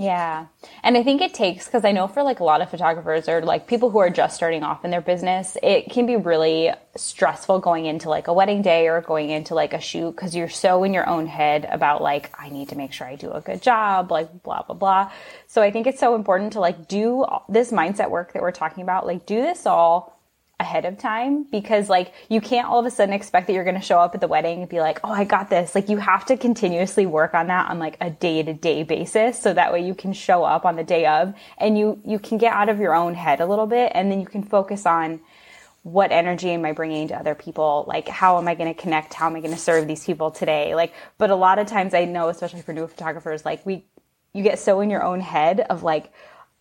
Yeah. 0.00 0.46
And 0.84 0.96
I 0.96 1.02
think 1.02 1.20
it 1.22 1.34
takes, 1.34 1.64
because 1.64 1.84
I 1.84 1.90
know 1.90 2.06
for 2.06 2.22
like 2.22 2.38
a 2.38 2.44
lot 2.44 2.60
of 2.60 2.70
photographers 2.70 3.28
or 3.28 3.42
like 3.42 3.66
people 3.66 3.90
who 3.90 3.98
are 3.98 4.10
just 4.10 4.36
starting 4.36 4.62
off 4.62 4.84
in 4.84 4.92
their 4.92 5.00
business, 5.00 5.56
it 5.60 5.90
can 5.90 6.06
be 6.06 6.14
really 6.14 6.70
stressful 6.94 7.58
going 7.58 7.86
into 7.86 8.08
like 8.08 8.28
a 8.28 8.32
wedding 8.32 8.62
day 8.62 8.86
or 8.86 9.00
going 9.00 9.30
into 9.30 9.56
like 9.56 9.72
a 9.72 9.80
shoot 9.80 10.12
because 10.12 10.36
you're 10.36 10.48
so 10.48 10.84
in 10.84 10.94
your 10.94 11.08
own 11.08 11.26
head 11.26 11.66
about 11.68 12.00
like, 12.00 12.32
I 12.38 12.48
need 12.48 12.68
to 12.68 12.76
make 12.76 12.92
sure 12.92 13.08
I 13.08 13.16
do 13.16 13.32
a 13.32 13.40
good 13.40 13.60
job, 13.60 14.12
like 14.12 14.44
blah, 14.44 14.62
blah, 14.62 14.76
blah. 14.76 15.10
So 15.48 15.62
I 15.62 15.72
think 15.72 15.88
it's 15.88 15.98
so 15.98 16.14
important 16.14 16.52
to 16.52 16.60
like 16.60 16.86
do 16.86 17.26
this 17.48 17.72
mindset 17.72 18.08
work 18.08 18.34
that 18.34 18.42
we're 18.42 18.52
talking 18.52 18.84
about, 18.84 19.04
like 19.04 19.26
do 19.26 19.42
this 19.42 19.66
all 19.66 20.17
ahead 20.60 20.84
of 20.84 20.98
time 20.98 21.44
because 21.44 21.88
like 21.88 22.12
you 22.28 22.40
can't 22.40 22.66
all 22.66 22.80
of 22.80 22.86
a 22.86 22.90
sudden 22.90 23.14
expect 23.14 23.46
that 23.46 23.52
you're 23.52 23.64
going 23.64 23.76
to 23.76 23.80
show 23.80 23.98
up 23.98 24.14
at 24.14 24.20
the 24.20 24.26
wedding 24.26 24.60
and 24.60 24.68
be 24.68 24.80
like, 24.80 24.98
"Oh, 25.04 25.12
I 25.12 25.24
got 25.24 25.50
this." 25.50 25.74
Like 25.74 25.88
you 25.88 25.98
have 25.98 26.26
to 26.26 26.36
continuously 26.36 27.06
work 27.06 27.34
on 27.34 27.46
that 27.46 27.70
on 27.70 27.78
like 27.78 27.96
a 28.00 28.10
day-to-day 28.10 28.82
basis 28.82 29.38
so 29.38 29.54
that 29.54 29.72
way 29.72 29.86
you 29.86 29.94
can 29.94 30.12
show 30.12 30.42
up 30.42 30.64
on 30.64 30.76
the 30.76 30.82
day 30.82 31.06
of 31.06 31.32
and 31.58 31.78
you 31.78 32.00
you 32.04 32.18
can 32.18 32.38
get 32.38 32.52
out 32.52 32.68
of 32.68 32.80
your 32.80 32.94
own 32.94 33.14
head 33.14 33.40
a 33.40 33.46
little 33.46 33.66
bit 33.66 33.92
and 33.94 34.10
then 34.10 34.20
you 34.20 34.26
can 34.26 34.42
focus 34.42 34.84
on 34.84 35.20
what 35.82 36.10
energy 36.12 36.50
am 36.50 36.64
I 36.64 36.72
bringing 36.72 37.08
to 37.08 37.14
other 37.14 37.34
people? 37.34 37.84
Like, 37.86 38.08
how 38.08 38.38
am 38.38 38.48
I 38.48 38.54
going 38.54 38.72
to 38.72 38.80
connect? 38.80 39.14
How 39.14 39.26
am 39.26 39.36
I 39.36 39.40
going 39.40 39.54
to 39.54 39.60
serve 39.60 39.86
these 39.86 40.04
people 40.04 40.30
today? 40.30 40.74
Like, 40.74 40.92
but 41.18 41.30
a 41.30 41.36
lot 41.36 41.58
of 41.58 41.66
times 41.66 41.94
I 41.94 42.04
know, 42.04 42.28
especially 42.28 42.62
for 42.62 42.72
new 42.72 42.86
photographers, 42.86 43.44
like 43.44 43.64
we, 43.64 43.84
you 44.34 44.42
get 44.42 44.58
so 44.58 44.80
in 44.80 44.90
your 44.90 45.02
own 45.02 45.20
head 45.20 45.60
of 45.60 45.82
like, 45.82 46.12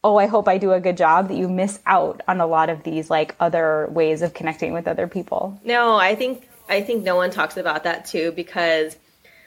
oh, 0.04 0.18
I 0.18 0.28
hope 0.28 0.48
I 0.48 0.58
do 0.58 0.72
a 0.72 0.80
good 0.80 0.98
job 0.98 1.28
that 1.30 1.38
you 1.38 1.50
miss 1.50 1.80
out 1.86 2.22
on 2.28 2.40
a 2.40 2.48
lot 2.48 2.70
of 2.70 2.84
these 2.84 3.10
like 3.10 3.36
other 3.40 3.88
ways 3.90 4.22
of 4.22 4.34
connecting 4.34 4.74
with 4.74 4.88
other 4.88 5.08
people. 5.08 5.60
No, 5.64 5.96
I 5.96 6.16
think 6.16 6.48
I 6.70 6.82
think 6.82 7.04
no 7.04 7.16
one 7.16 7.32
talks 7.32 7.58
about 7.58 7.84
that 7.84 8.06
too 8.06 8.32
because 8.32 8.96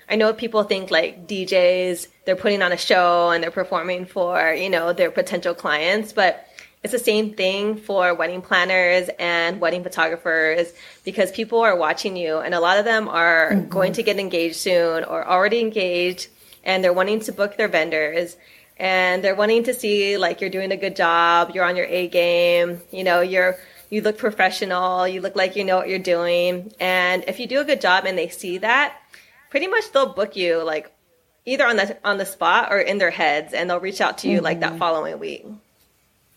I 0.09 0.17
know 0.17 0.33
people 0.33 0.65
think 0.65 0.91
like 0.91 1.29
DJs, 1.29 2.09
they're 2.25 2.37
putting 2.37 2.63
on 2.63 2.73
a 2.73 2.77
show 2.77 3.31
and 3.31 3.43
they're 3.43 3.53
performing 3.53 4.07
for, 4.07 4.53
you 4.53 4.69
know, 4.69 4.93
their 4.93 5.11
potential 5.11 5.55
clients, 5.55 6.13
but 6.13 6.47
it's 6.83 6.93
the 6.93 6.99
same 6.99 7.35
thing 7.35 7.77
for 7.77 8.15
wedding 8.15 8.43
planners 8.43 9.09
and 9.19 9.61
wedding 9.61 9.85
photographers 9.85 10.73
because 11.05 11.31
people 11.31 11.61
are 11.61 11.77
watching 11.77 12.17
you 12.17 12.39
and 12.39 12.55
a 12.55 12.61
lot 12.61 12.79
of 12.79 12.85
them 12.85 13.07
are 13.07 13.53
mm-hmm. 13.53 13.69
going 13.69 13.93
to 13.93 14.03
get 14.03 14.19
engaged 14.19 14.57
soon 14.57 15.05
or 15.05 15.27
already 15.29 15.61
engaged 15.61 16.29
and 16.65 16.83
they're 16.83 16.93
wanting 16.93 17.21
to 17.21 17.33
book 17.33 17.57
their 17.57 17.69
vendors 17.69 18.37
and 18.81 19.23
they're 19.23 19.35
wanting 19.35 19.65
to 19.65 19.75
see 19.75 20.17
like 20.17 20.41
you're 20.41 20.51
doing 20.51 20.73
a 20.73 20.77
good 20.77 20.97
job, 20.97 21.51
you're 21.55 21.65
on 21.65 21.77
your 21.77 21.85
A 21.87 22.09
game, 22.09 22.81
you 22.91 23.05
know, 23.05 23.21
you're 23.21 23.59
you 23.91 24.01
look 24.01 24.17
professional, 24.17 25.07
you 25.07 25.21
look 25.21 25.37
like 25.37 25.55
you 25.55 25.65
know 25.65 25.77
what 25.77 25.89
you're 25.89 25.99
doing. 25.99 26.73
And 26.81 27.25
if 27.29 27.39
you 27.39 27.47
do 27.47 27.61
a 27.61 27.65
good 27.65 27.81
job 27.81 28.05
and 28.07 28.17
they 28.17 28.29
see 28.29 28.59
that, 28.59 28.97
pretty 29.51 29.67
much 29.67 29.93
they'll 29.93 30.15
book 30.15 30.35
you 30.35 30.65
like 30.65 30.91
either 31.45 31.67
on 31.67 31.77
the 31.77 31.99
on 32.05 32.17
the 32.17 32.25
spot 32.25 32.73
or 32.73 32.79
in 32.79 32.97
their 32.97 33.11
heads 33.11 33.53
and 33.53 33.69
they'll 33.69 33.81
reach 33.81 34.01
out 34.01 34.19
to 34.19 34.29
you 34.29 34.37
mm-hmm. 34.37 34.45
like 34.45 34.61
that 34.61 34.71
mm-hmm. 34.71 34.79
following 34.79 35.19
week. 35.19 35.47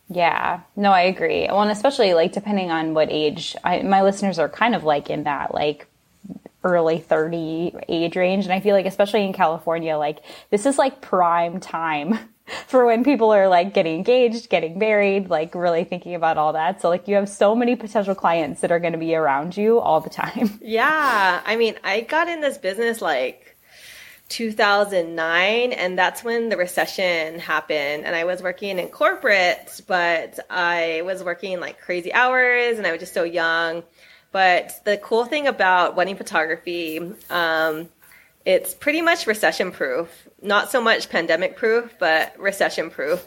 Yeah, 0.10 0.60
no, 0.75 0.91
I 0.91 1.03
agree. 1.03 1.47
Well, 1.47 1.62
and 1.62 1.71
especially 1.71 2.13
like 2.13 2.34
depending 2.34 2.71
on 2.71 2.93
what 2.93 3.08
age, 3.10 3.56
I, 3.63 3.84
my 3.84 4.01
listeners 4.01 4.38
are 4.38 4.49
kind 4.49 4.75
of 4.75 4.84
like 4.84 5.10
in 5.10 5.23
that 5.23 5.53
like 5.53 5.88
early 6.65 6.99
30 6.99 7.73
age 7.88 8.15
range. 8.17 8.43
And 8.43 8.53
I 8.53 8.60
feel 8.60 8.75
like, 8.75 8.86
especially 8.86 9.23
in 9.23 9.32
California, 9.32 9.97
like 9.97 10.19
this 10.49 10.65
is 10.65 10.77
like 10.77 11.01
prime 11.01 11.62
time 11.62 12.19
for 12.67 12.86
when 12.86 13.03
people 13.03 13.32
are 13.32 13.47
like 13.47 13.73
getting 13.73 13.95
engaged, 13.95 14.49
getting 14.49 14.77
married, 14.77 15.29
like 15.29 15.56
really 15.56 15.84
thinking 15.84 16.15
about 16.15 16.38
all 16.38 16.53
that. 16.53 16.82
So 16.82 16.89
like 16.89 17.08
you 17.08 17.15
have 17.15 17.29
so 17.29 17.56
many 17.56 17.75
potential 17.75 18.15
clients 18.15 18.62
that 18.62 18.71
are 18.71 18.79
going 18.79 18.93
to 18.93 18.99
be 18.99 19.15
around 19.15 19.56
you 19.56 19.79
all 19.79 20.01
the 20.01 20.10
time. 20.10 20.60
Yeah. 20.73 21.41
I 21.45 21.56
mean, 21.56 21.75
I 21.84 22.01
got 22.01 22.27
in 22.27 22.41
this 22.41 22.58
business 22.58 23.01
like 23.01 23.56
2009 24.29 25.71
and 25.71 25.97
that's 25.99 26.23
when 26.23 26.49
the 26.49 26.58
recession 26.58 27.38
happened 27.39 28.06
and 28.06 28.15
I 28.15 28.23
was 28.23 28.41
working 28.41 28.79
in 28.79 28.88
corporate, 28.88 29.82
but 29.88 30.39
I 30.49 31.01
was 31.06 31.23
working 31.23 31.60
like 31.60 31.79
crazy 31.79 32.13
hours 32.13 32.77
and 32.77 32.88
I 32.88 32.91
was 32.91 32.99
just 32.99 33.13
so 33.13 33.23
young. 33.23 33.84
But 34.32 34.82
the 34.84 34.97
cool 34.97 35.25
thing 35.25 35.47
about 35.47 35.95
wedding 35.95 36.15
photography, 36.15 36.99
um, 37.29 37.89
it's 38.45 38.73
pretty 38.73 39.01
much 39.01 39.27
recession 39.27 39.71
proof. 39.71 40.27
Not 40.41 40.71
so 40.71 40.82
much 40.82 41.10
pandemic 41.10 41.56
proof, 41.56 41.93
but 41.99 42.38
recession 42.39 42.89
proof. 42.89 43.25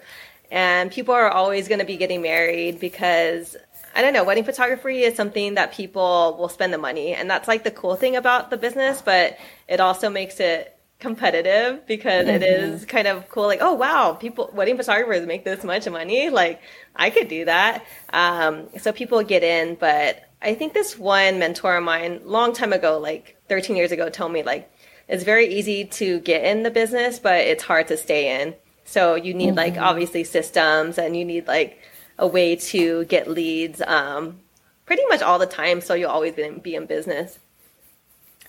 And 0.51 0.91
people 0.91 1.15
are 1.15 1.31
always 1.31 1.69
going 1.69 1.81
to 1.81 1.87
be 1.87 1.97
getting 1.97 2.23
married 2.23 2.79
because 2.79 3.57
I 3.97 4.03
don't 4.03 4.13
know, 4.13 4.25
wedding 4.25 4.45
photography 4.45 5.05
is 5.05 5.17
something 5.17 5.55
that 5.55 5.73
people 5.73 6.37
will 6.39 6.51
spend 6.51 6.73
the 6.73 6.79
money. 6.79 7.15
And 7.15 7.31
that's 7.31 7.49
like 7.49 7.65
the 7.65 7.71
cool 7.71 7.97
thing 7.97 8.15
about 8.15 8.51
the 8.51 8.59
business, 8.59 9.01
but 9.01 9.39
it 9.69 9.81
also 9.81 10.11
makes 10.11 10.39
it 10.39 10.79
competitive 10.99 11.87
because 11.87 12.27
mm-hmm. 12.27 12.37
it 12.37 12.43
is 12.43 12.85
kind 12.85 13.07
of 13.07 13.27
cool. 13.31 13.47
Like, 13.47 13.61
oh, 13.63 13.73
wow, 13.73 14.13
people, 14.13 14.51
wedding 14.53 14.77
photographers 14.77 15.27
make 15.27 15.45
this 15.45 15.65
much 15.65 15.89
money. 15.89 16.29
Like, 16.29 16.61
I 16.95 17.09
could 17.09 17.29
do 17.29 17.47
that. 17.47 17.87
Um, 18.13 18.67
so 18.79 18.93
people 18.93 19.23
get 19.23 19.43
in, 19.43 19.77
but 19.77 20.29
I 20.43 20.55
think 20.55 20.75
this 20.75 20.99
one 20.99 21.39
mentor 21.39 21.79
of 21.79 21.85
mine, 21.85 22.21
long 22.25 22.53
time 22.53 22.75
ago, 22.75 22.99
like 22.99 23.41
13 23.49 23.77
years 23.77 23.93
ago, 23.93 24.11
told 24.11 24.31
me, 24.31 24.43
like, 24.43 24.71
it's 25.09 25.25
very 25.25 25.47
easy 25.47 25.85
to 25.85 26.21
get 26.21 26.45
in 26.45 26.63
the 26.63 26.71
business, 26.71 27.19
but 27.19 27.41
it's 27.41 27.63
hard 27.63 27.89
to 27.89 27.97
stay 27.97 28.43
in. 28.43 28.55
So 28.85 29.15
you 29.15 29.35
need 29.35 29.49
mm-hmm. 29.49 29.57
like 29.57 29.79
obviously 29.79 30.25
systems 30.25 30.99
and 30.99 31.17
you 31.17 31.25
need 31.25 31.47
like 31.47 31.81
a 32.19 32.27
way 32.27 32.57
to 32.57 33.05
get 33.05 33.29
leads 33.29 33.83
um, 33.83 34.39
pretty 34.87 35.05
much 35.07 35.23
all 35.23 35.39
the 35.39 35.47
time. 35.47 35.81
So 35.81 35.95
you'll 35.95 36.11
always 36.11 36.35
be 36.35 36.43
in, 36.43 36.59
be 36.59 36.75
in 36.75 36.87
business. 36.87 37.39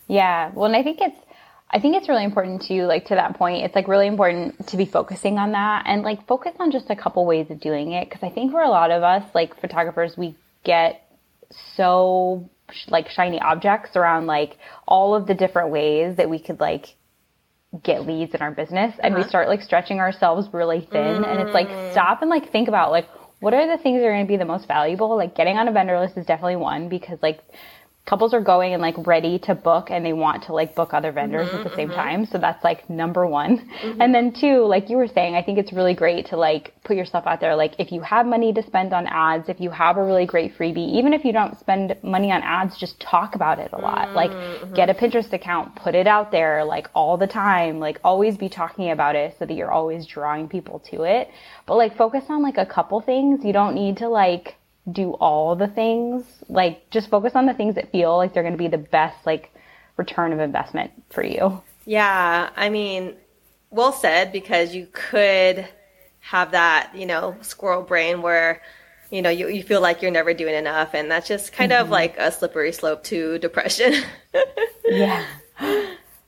Yeah. 0.07 0.51
Well, 0.53 0.65
and 0.65 0.75
I 0.75 0.83
think 0.83 1.01
it's, 1.01 1.17
I 1.69 1.79
think 1.79 1.95
it's 1.95 2.07
really 2.07 2.23
important 2.23 2.61
to 2.63 2.85
like 2.85 3.07
to 3.07 3.15
that 3.15 3.37
point. 3.37 3.63
It's 3.63 3.75
like 3.75 3.87
really 3.87 4.07
important 4.07 4.67
to 4.67 4.77
be 4.77 4.85
focusing 4.85 5.37
on 5.37 5.51
that 5.51 5.83
and 5.85 6.01
like 6.01 6.25
focus 6.25 6.53
on 6.59 6.71
just 6.71 6.89
a 6.89 6.95
couple 6.95 7.25
ways 7.25 7.51
of 7.51 7.59
doing 7.59 7.91
it 7.91 8.09
because 8.09 8.23
I 8.23 8.29
think 8.29 8.51
for 8.51 8.61
a 8.61 8.69
lot 8.69 8.89
of 8.89 9.03
us 9.03 9.23
like 9.35 9.59
photographers 9.59 10.15
we 10.15 10.35
get 10.63 11.11
so 11.75 12.49
like 12.88 13.10
shiny 13.10 13.39
objects 13.39 13.95
around 13.95 14.27
like 14.27 14.58
all 14.88 15.15
of 15.15 15.27
the 15.27 15.34
different 15.34 15.69
ways 15.69 16.17
that 16.17 16.30
we 16.30 16.39
could 16.39 16.60
like 16.60 16.95
get 17.84 18.06
leads 18.06 18.34
in 18.34 18.41
our 18.41 18.51
business 18.51 18.93
and 19.01 19.13
uh-huh. 19.13 19.23
we 19.23 19.30
start 19.30 19.47
like 19.47 19.62
stretching 19.62 19.99
ourselves 19.99 20.47
really 20.53 20.88
thin 20.91 21.21
mm. 21.21 21.27
and 21.27 21.41
it's 21.41 21.53
like 21.53 21.67
mm. 21.67 21.91
stop 21.91 22.21
and 22.21 22.30
like 22.30 22.51
think 22.51 22.67
about 22.67 22.91
like 22.91 23.08
what 23.39 23.53
are 23.53 23.67
the 23.67 23.82
things 23.84 23.99
that 23.99 24.06
are 24.06 24.13
going 24.13 24.25
to 24.25 24.27
be 24.27 24.38
the 24.38 24.45
most 24.45 24.67
valuable 24.67 25.15
like 25.15 25.36
getting 25.36 25.58
on 25.58 25.67
a 25.67 25.71
vendor 25.71 25.99
list 25.99 26.17
is 26.17 26.25
definitely 26.25 26.56
one 26.56 26.89
because 26.89 27.19
like 27.21 27.41
couples 28.07 28.33
are 28.33 28.41
going 28.41 28.73
and 28.73 28.81
like 28.81 28.95
ready 29.05 29.37
to 29.37 29.53
book 29.53 29.89
and 29.91 30.03
they 30.03 30.13
want 30.13 30.41
to 30.43 30.53
like 30.53 30.73
book 30.75 30.93
other 30.93 31.11
vendors 31.11 31.49
mm-hmm, 31.49 31.57
at 31.57 31.69
the 31.69 31.75
same 31.75 31.89
mm-hmm. 31.89 31.97
time. 31.97 32.25
So 32.25 32.37
that's 32.37 32.63
like 32.63 32.89
number 32.89 33.27
one. 33.27 33.69
Mm-hmm. 33.83 34.01
And 34.01 34.15
then 34.15 34.33
two, 34.33 34.65
like 34.65 34.89
you 34.89 34.95
were 34.95 35.09
saying, 35.09 35.35
I 35.35 35.43
think 35.43 35.59
it's 35.59 35.73
really 35.73 35.93
great 35.93 36.27
to 36.27 36.37
like 36.37 36.73
put 36.85 36.95
yourself 36.95 37.27
out 37.27 37.41
there. 37.41 37.55
Like 37.55 37.73
if 37.79 37.91
you 37.91 37.99
have 38.01 38.25
money 38.25 38.53
to 38.53 38.63
spend 38.63 38.93
on 38.93 39.07
ads, 39.07 39.49
if 39.49 39.59
you 39.59 39.69
have 39.71 39.97
a 39.97 40.03
really 40.03 40.25
great 40.25 40.57
freebie, 40.57 40.97
even 40.97 41.13
if 41.13 41.25
you 41.25 41.33
don't 41.33 41.59
spend 41.59 41.97
money 42.01 42.31
on 42.31 42.41
ads, 42.43 42.77
just 42.77 42.97
talk 43.01 43.35
about 43.35 43.59
it 43.59 43.71
a 43.73 43.77
lot. 43.77 44.13
Like 44.13 44.31
mm-hmm. 44.31 44.73
get 44.73 44.89
a 44.89 44.93
Pinterest 44.93 45.31
account, 45.33 45.75
put 45.75 45.93
it 45.93 46.07
out 46.07 46.31
there 46.31 46.63
like 46.63 46.89
all 46.95 47.17
the 47.17 47.27
time, 47.27 47.79
like 47.79 47.99
always 48.05 48.37
be 48.37 48.47
talking 48.47 48.91
about 48.91 49.17
it 49.17 49.35
so 49.37 49.45
that 49.45 49.53
you're 49.53 49.71
always 49.71 50.07
drawing 50.07 50.47
people 50.47 50.79
to 50.91 51.03
it. 51.03 51.27
But 51.65 51.75
like 51.75 51.97
focus 51.97 52.23
on 52.29 52.41
like 52.41 52.57
a 52.57 52.65
couple 52.65 53.01
things. 53.01 53.43
You 53.43 53.51
don't 53.51 53.75
need 53.75 53.97
to 53.97 54.07
like 54.07 54.55
do 54.91 55.12
all 55.13 55.56
the 55.56 55.67
things. 55.67 56.23
Like 56.47 56.89
just 56.89 57.10
focus 57.10 57.36
on 57.36 57.45
the 57.45 57.54
things 57.54 57.76
that 57.76 57.91
feel 57.91 58.17
like 58.17 58.34
they're 58.34 58.43
going 58.43 58.54
to 58.54 58.58
be 58.58 58.67
the 58.67 58.78
best 58.78 59.26
like 59.26 59.54
return 59.97 60.34
of 60.34 60.39
investment 60.39 60.91
for 61.10 61.23
you. 61.23 61.62
Yeah, 61.86 62.50
I 62.56 62.69
mean, 62.69 63.15
well 63.69 63.93
said 63.93 64.32
because 64.32 64.76
you 64.76 64.88
could 64.91 65.67
have 66.19 66.52
that, 66.52 66.91
you 66.95 67.06
know, 67.06 67.36
squirrel 67.41 67.84
brain 67.84 68.21
where 68.21 68.62
you 69.10 69.21
know, 69.21 69.30
you, 69.30 69.47
you 69.47 69.63
feel 69.63 69.82
like 69.82 70.02
you're 70.02 70.12
never 70.12 70.34
doing 70.34 70.56
enough. 70.56 70.93
And 70.93 71.10
that's 71.10 71.28
just 71.28 71.54
kind 71.54 71.71
mm-hmm. 71.71 71.84
of 71.84 71.89
like 71.89 72.17
a 72.17 72.32
slippery 72.32 72.71
slope 72.71 73.04
to 73.06 73.38
depression. 73.39 73.93
yeah. 74.86 75.26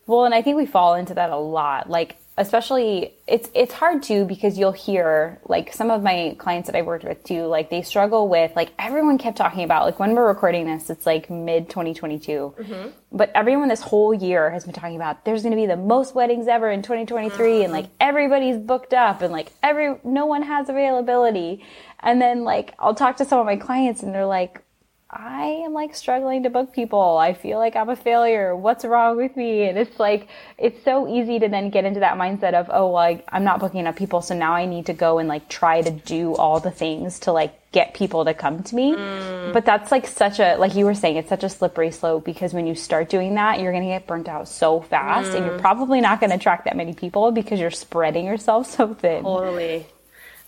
Well, 0.07 0.25
and 0.25 0.33
I 0.33 0.41
think 0.41 0.57
we 0.57 0.65
fall 0.65 0.95
into 0.95 1.13
that 1.15 1.29
a 1.29 1.37
lot. 1.37 1.89
Like, 1.89 2.17
especially 2.39 3.13
it's 3.27 3.49
it's 3.53 3.73
hard 3.73 4.01
too 4.01 4.23
because 4.23 4.57
you'll 4.57 4.71
hear 4.71 5.39
like 5.45 5.73
some 5.73 5.91
of 5.91 6.01
my 6.01 6.33
clients 6.39 6.67
that 6.67 6.75
I 6.75 6.81
worked 6.83 7.03
with 7.03 7.21
too 7.25 7.43
like 7.45 7.69
they 7.69 7.81
struggle 7.81 8.29
with 8.29 8.55
like 8.55 8.71
everyone 8.79 9.17
kept 9.17 9.37
talking 9.37 9.63
about 9.65 9.83
like 9.83 9.99
when 9.99 10.15
we're 10.15 10.25
recording 10.25 10.65
this 10.65 10.89
it's 10.89 11.05
like 11.05 11.29
mid 11.29 11.69
2022 11.69 12.55
mm-hmm. 12.57 12.89
but 13.11 13.29
everyone 13.35 13.67
this 13.67 13.81
whole 13.81 14.13
year 14.13 14.49
has 14.51 14.63
been 14.63 14.73
talking 14.73 14.95
about 14.95 15.25
there's 15.25 15.43
going 15.43 15.51
to 15.51 15.57
be 15.57 15.65
the 15.65 15.75
most 15.75 16.15
weddings 16.15 16.47
ever 16.47 16.71
in 16.71 16.81
2023 16.81 17.29
mm-hmm. 17.37 17.63
and 17.65 17.73
like 17.73 17.87
everybody's 17.99 18.57
booked 18.57 18.93
up 18.93 19.21
and 19.21 19.33
like 19.33 19.51
every 19.61 19.99
no 20.05 20.25
one 20.25 20.41
has 20.41 20.69
availability 20.69 21.61
and 21.99 22.21
then 22.21 22.45
like 22.45 22.73
I'll 22.79 22.95
talk 22.95 23.17
to 23.17 23.25
some 23.25 23.39
of 23.39 23.45
my 23.45 23.57
clients 23.57 24.01
and 24.01 24.15
they're 24.15 24.25
like 24.25 24.63
I 25.11 25.63
am 25.65 25.73
like 25.73 25.95
struggling 25.95 26.43
to 26.43 26.51
book 26.51 26.71
people. 26.71 27.17
I 27.17 27.33
feel 27.33 27.57
like 27.57 27.75
I'm 27.75 27.89
a 27.89 27.95
failure. 27.95 28.55
What's 28.55 28.85
wrong 28.85 29.17
with 29.17 29.35
me? 29.35 29.63
And 29.63 29.75
it's 29.75 29.99
like, 29.99 30.27
it's 30.55 30.83
so 30.83 31.07
easy 31.07 31.39
to 31.39 31.49
then 31.49 31.71
get 31.71 31.83
into 31.83 32.01
that 32.01 32.15
mindset 32.15 32.53
of, 32.53 32.69
oh, 32.71 32.91
like, 32.91 33.25
I'm 33.29 33.43
not 33.43 33.59
booking 33.59 33.79
enough 33.79 33.95
people. 33.95 34.21
So 34.21 34.35
now 34.35 34.53
I 34.53 34.65
need 34.65 34.85
to 34.85 34.93
go 34.93 35.17
and 35.17 35.27
like 35.27 35.49
try 35.49 35.81
to 35.81 35.89
do 35.89 36.35
all 36.35 36.59
the 36.59 36.69
things 36.69 37.21
to 37.21 37.31
like 37.31 37.55
get 37.71 37.95
people 37.95 38.23
to 38.25 38.35
come 38.35 38.61
to 38.61 38.75
me. 38.75 38.93
Mm. 38.93 39.51
But 39.51 39.65
that's 39.65 39.91
like 39.91 40.05
such 40.05 40.39
a, 40.39 40.57
like 40.57 40.75
you 40.75 40.85
were 40.85 40.93
saying, 40.93 41.15
it's 41.15 41.29
such 41.29 41.43
a 41.43 41.49
slippery 41.49 41.89
slope 41.89 42.23
because 42.23 42.53
when 42.53 42.67
you 42.67 42.75
start 42.75 43.09
doing 43.09 43.33
that, 43.33 43.59
you're 43.59 43.71
going 43.71 43.85
to 43.85 43.89
get 43.89 44.05
burnt 44.05 44.27
out 44.27 44.47
so 44.47 44.79
fast 44.79 45.31
mm. 45.31 45.37
and 45.37 45.45
you're 45.45 45.57
mm. 45.57 45.61
probably 45.61 46.01
not 46.01 46.19
going 46.19 46.29
to 46.29 46.35
attract 46.35 46.65
that 46.65 46.77
many 46.77 46.93
people 46.93 47.31
because 47.31 47.59
you're 47.59 47.71
spreading 47.71 48.25
yourself 48.25 48.67
so 48.67 48.93
thin. 48.93 49.23
Totally. 49.23 49.87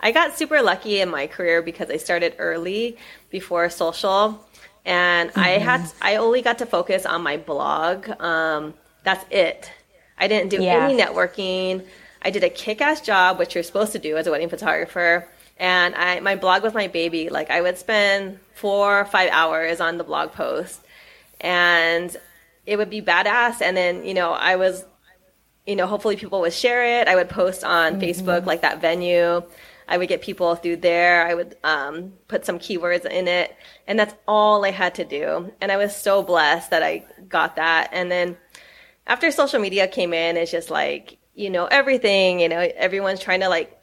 I 0.02 0.12
got 0.12 0.38
super 0.38 0.62
lucky 0.62 1.00
in 1.00 1.10
my 1.10 1.28
career 1.28 1.62
because 1.62 1.90
I 1.90 1.98
started 1.98 2.36
early 2.40 2.98
before 3.30 3.70
social 3.70 4.44
and 4.86 5.30
mm-hmm. 5.30 5.40
I 5.40 5.50
had 5.50 5.92
I 6.02 6.16
only 6.18 6.42
got 6.42 6.60
to 6.60 6.66
focus 6.66 7.06
on 7.06 7.22
my 7.22 7.38
blog. 7.38 8.10
Um, 8.20 8.74
that's 9.04 9.24
it. 9.30 9.72
I 10.18 10.28
didn't 10.28 10.50
do 10.50 10.62
yeah. 10.62 10.86
any 10.86 11.00
networking. 11.00 11.86
I 12.22 12.30
did 12.30 12.44
a 12.44 12.50
kick-ass 12.50 13.02
job, 13.02 13.40
which 13.40 13.56
you're 13.56 13.64
supposed 13.64 13.94
to 13.94 14.00
do 14.00 14.18
as 14.18 14.28
a 14.28 14.32
wedding 14.32 14.50
photographer. 14.50 15.28
And 15.58 15.96
I 15.96 16.20
my 16.20 16.36
blog 16.36 16.64
was 16.64 16.74
my 16.74 16.88
baby. 16.88 17.30
Like 17.30 17.50
I 17.52 17.62
would 17.62 17.78
spend 17.78 18.40
four 18.56 19.02
or 19.02 19.06
five 19.06 19.30
hours 19.32 19.80
on 19.80 19.98
the 19.98 20.04
blog 20.04 20.32
post, 20.32 20.82
and 21.40 22.16
it 22.66 22.78
would 22.78 22.90
be 22.90 23.02
badass. 23.02 23.62
And 23.62 23.78
then 23.78 24.04
you 24.04 24.16
know 24.16 24.32
I 24.32 24.56
was, 24.56 24.84
you 25.68 25.76
know, 25.76 25.86
hopefully 25.86 26.16
people 26.16 26.42
would 26.42 26.54
share 26.54 27.02
it. 27.02 27.08
I 27.08 27.16
would 27.16 27.30
post 27.30 27.64
on 27.64 27.94
mm-hmm. 27.94 28.02
Facebook 28.02 28.46
like 28.48 28.62
that 28.62 28.82
venue. 28.82 29.44
I 29.92 29.98
would 29.98 30.08
get 30.08 30.22
people 30.22 30.56
through 30.56 30.78
there. 30.78 31.28
I 31.28 31.34
would 31.34 31.58
um, 31.66 32.14
put 32.30 32.46
some 32.46 32.60
keywords 32.60 33.06
in 33.06 33.28
it, 33.28 33.54
and 33.86 34.00
that's 34.00 34.16
all 34.26 34.64
I 34.64 34.72
had 34.72 34.96
to 34.96 35.04
do. 35.04 35.52
And 35.60 35.70
I 35.70 35.76
was 35.76 35.94
so 35.94 36.24
blessed 36.24 36.70
that 36.70 36.82
I 36.82 37.04
got 37.28 37.58
that. 37.58 37.90
And 37.92 38.10
then 38.10 38.38
after 39.06 39.30
social 39.32 39.60
media 39.60 39.90
came 39.90 40.14
in, 40.14 40.38
it's 40.38 40.50
just 40.50 40.70
like 40.70 41.18
you 41.36 41.50
know 41.50 41.66
everything. 41.66 42.40
You 42.40 42.48
know, 42.48 42.72
everyone's 42.78 43.20
trying 43.20 43.42
to 43.42 43.50
like 43.50 43.78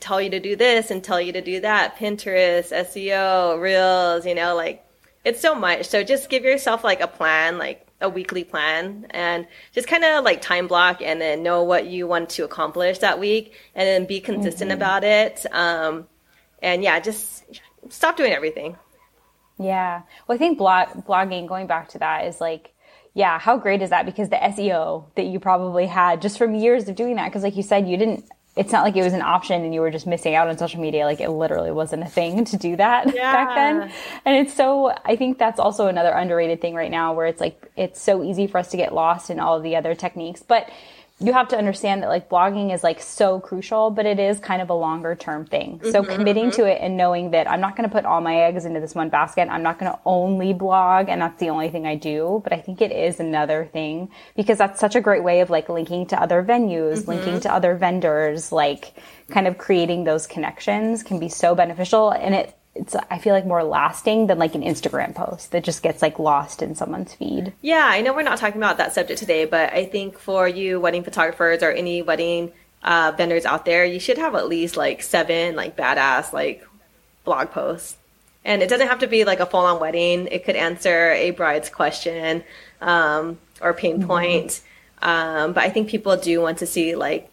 tell 0.00 0.18
you 0.18 0.30
to 0.30 0.40
do 0.40 0.56
this 0.56 0.90
and 0.90 1.04
tell 1.04 1.20
you 1.20 1.34
to 1.34 1.42
do 1.42 1.60
that. 1.60 1.96
Pinterest, 1.96 2.72
SEO, 2.72 3.60
Reels. 3.60 4.24
You 4.24 4.34
know, 4.34 4.56
like 4.56 4.82
it's 5.26 5.42
so 5.42 5.54
much. 5.54 5.88
So 5.88 6.02
just 6.02 6.30
give 6.30 6.42
yourself 6.42 6.84
like 6.84 7.02
a 7.02 7.06
plan, 7.06 7.58
like 7.58 7.86
a 8.00 8.08
weekly 8.08 8.44
plan 8.44 9.06
and 9.10 9.46
just 9.72 9.86
kind 9.86 10.04
of 10.04 10.24
like 10.24 10.40
time 10.40 10.66
block 10.66 11.02
and 11.02 11.20
then 11.20 11.42
know 11.42 11.62
what 11.62 11.86
you 11.86 12.06
want 12.06 12.30
to 12.30 12.44
accomplish 12.44 12.98
that 12.98 13.18
week 13.18 13.52
and 13.74 13.86
then 13.86 14.06
be 14.06 14.20
consistent 14.20 14.70
mm-hmm. 14.70 14.78
about 14.78 15.04
it. 15.04 15.44
Um, 15.52 16.06
and 16.62 16.82
yeah, 16.82 17.00
just 17.00 17.44
stop 17.88 18.16
doing 18.16 18.32
everything. 18.32 18.76
Yeah. 19.58 20.02
Well, 20.26 20.36
I 20.36 20.38
think 20.38 20.58
blog, 20.58 20.88
blogging, 21.06 21.46
going 21.46 21.66
back 21.66 21.88
to 21.90 21.98
that, 21.98 22.26
is 22.26 22.40
like, 22.40 22.72
yeah, 23.12 23.38
how 23.38 23.58
great 23.58 23.82
is 23.82 23.90
that? 23.90 24.06
Because 24.06 24.30
the 24.30 24.36
SEO 24.36 25.04
that 25.16 25.26
you 25.26 25.38
probably 25.38 25.86
had 25.86 26.22
just 26.22 26.38
from 26.38 26.54
years 26.54 26.88
of 26.88 26.94
doing 26.94 27.16
that, 27.16 27.26
because 27.26 27.42
like 27.42 27.56
you 27.56 27.62
said, 27.62 27.88
you 27.88 27.96
didn't 27.96 28.24
it's 28.56 28.72
not 28.72 28.82
like 28.82 28.96
it 28.96 29.02
was 29.02 29.12
an 29.12 29.22
option 29.22 29.62
and 29.62 29.72
you 29.72 29.80
were 29.80 29.90
just 29.90 30.06
missing 30.06 30.34
out 30.34 30.48
on 30.48 30.58
social 30.58 30.80
media. 30.80 31.04
Like 31.04 31.20
it 31.20 31.30
literally 31.30 31.70
wasn't 31.70 32.02
a 32.02 32.06
thing 32.06 32.44
to 32.46 32.56
do 32.56 32.76
that 32.76 33.14
yeah. 33.14 33.32
back 33.32 33.54
then. 33.54 33.92
And 34.24 34.36
it's 34.46 34.54
so, 34.54 34.94
I 35.04 35.16
think 35.16 35.38
that's 35.38 35.60
also 35.60 35.86
another 35.86 36.10
underrated 36.10 36.60
thing 36.60 36.74
right 36.74 36.90
now 36.90 37.12
where 37.14 37.26
it's 37.26 37.40
like, 37.40 37.70
it's 37.76 38.00
so 38.00 38.24
easy 38.24 38.46
for 38.46 38.58
us 38.58 38.70
to 38.72 38.76
get 38.76 38.92
lost 38.92 39.30
in 39.30 39.38
all 39.38 39.56
of 39.56 39.62
the 39.62 39.76
other 39.76 39.94
techniques. 39.94 40.42
But 40.42 40.68
you 41.22 41.34
have 41.34 41.48
to 41.48 41.58
understand 41.58 42.02
that 42.02 42.08
like 42.08 42.30
blogging 42.30 42.72
is 42.72 42.82
like 42.82 43.00
so 43.00 43.40
crucial, 43.40 43.90
but 43.90 44.06
it 44.06 44.18
is 44.18 44.38
kind 44.38 44.62
of 44.62 44.70
a 44.70 44.74
longer 44.74 45.14
term 45.14 45.44
thing. 45.44 45.78
Mm-hmm, 45.78 45.90
so 45.90 46.02
committing 46.02 46.46
mm-hmm. 46.46 46.62
to 46.62 46.64
it 46.64 46.78
and 46.80 46.96
knowing 46.96 47.32
that 47.32 47.48
I'm 47.48 47.60
not 47.60 47.76
going 47.76 47.88
to 47.88 47.94
put 47.94 48.06
all 48.06 48.22
my 48.22 48.36
eggs 48.36 48.64
into 48.64 48.80
this 48.80 48.94
one 48.94 49.10
basket. 49.10 49.48
I'm 49.50 49.62
not 49.62 49.78
going 49.78 49.92
to 49.92 49.98
only 50.06 50.54
blog 50.54 51.10
and 51.10 51.20
that's 51.20 51.38
the 51.38 51.50
only 51.50 51.68
thing 51.68 51.86
I 51.86 51.94
do. 51.94 52.40
But 52.42 52.54
I 52.54 52.60
think 52.60 52.80
it 52.80 52.90
is 52.90 53.20
another 53.20 53.68
thing 53.70 54.08
because 54.34 54.56
that's 54.56 54.80
such 54.80 54.96
a 54.96 55.00
great 55.00 55.22
way 55.22 55.40
of 55.40 55.50
like 55.50 55.68
linking 55.68 56.06
to 56.06 56.20
other 56.20 56.42
venues, 56.42 57.00
mm-hmm. 57.00 57.10
linking 57.10 57.40
to 57.40 57.52
other 57.52 57.74
vendors, 57.74 58.50
like 58.50 58.94
kind 59.28 59.46
of 59.46 59.58
creating 59.58 60.04
those 60.04 60.26
connections 60.26 61.02
can 61.02 61.18
be 61.18 61.28
so 61.28 61.54
beneficial. 61.54 62.10
And 62.10 62.34
it 62.34 62.56
it's 62.74 62.94
I 62.94 63.18
feel 63.18 63.34
like 63.34 63.46
more 63.46 63.64
lasting 63.64 64.28
than 64.28 64.38
like 64.38 64.54
an 64.54 64.62
Instagram 64.62 65.14
post 65.14 65.50
that 65.50 65.64
just 65.64 65.82
gets 65.82 66.02
like 66.02 66.18
lost 66.18 66.62
in 66.62 66.74
someone's 66.74 67.14
feed. 67.14 67.52
Yeah, 67.62 67.86
I 67.88 68.00
know 68.00 68.14
we're 68.14 68.22
not 68.22 68.38
talking 68.38 68.60
about 68.60 68.78
that 68.78 68.94
subject 68.94 69.18
today, 69.18 69.44
but 69.44 69.72
I 69.72 69.86
think 69.86 70.18
for 70.18 70.46
you 70.46 70.80
wedding 70.80 71.02
photographers 71.02 71.62
or 71.62 71.72
any 71.72 72.02
wedding 72.02 72.52
uh, 72.82 73.12
vendors 73.16 73.44
out 73.44 73.64
there, 73.64 73.84
you 73.84 73.98
should 73.98 74.18
have 74.18 74.34
at 74.34 74.48
least 74.48 74.76
like 74.76 75.02
seven 75.02 75.56
like 75.56 75.76
badass 75.76 76.32
like 76.32 76.66
blog 77.24 77.50
posts. 77.50 77.96
And 78.44 78.62
it 78.62 78.70
doesn't 78.70 78.88
have 78.88 79.00
to 79.00 79.06
be 79.06 79.24
like 79.24 79.40
a 79.40 79.46
full 79.46 79.60
on 79.60 79.80
wedding. 79.80 80.28
It 80.28 80.44
could 80.44 80.56
answer 80.56 81.10
a 81.10 81.32
bride's 81.32 81.68
question 81.68 82.42
um, 82.80 83.38
or 83.60 83.74
pain 83.74 84.06
point. 84.06 84.46
Mm-hmm. 85.02 85.08
Um, 85.08 85.52
but 85.52 85.64
I 85.64 85.70
think 85.70 85.88
people 85.88 86.16
do 86.16 86.40
want 86.40 86.58
to 86.58 86.66
see 86.66 86.94
like 86.94 87.30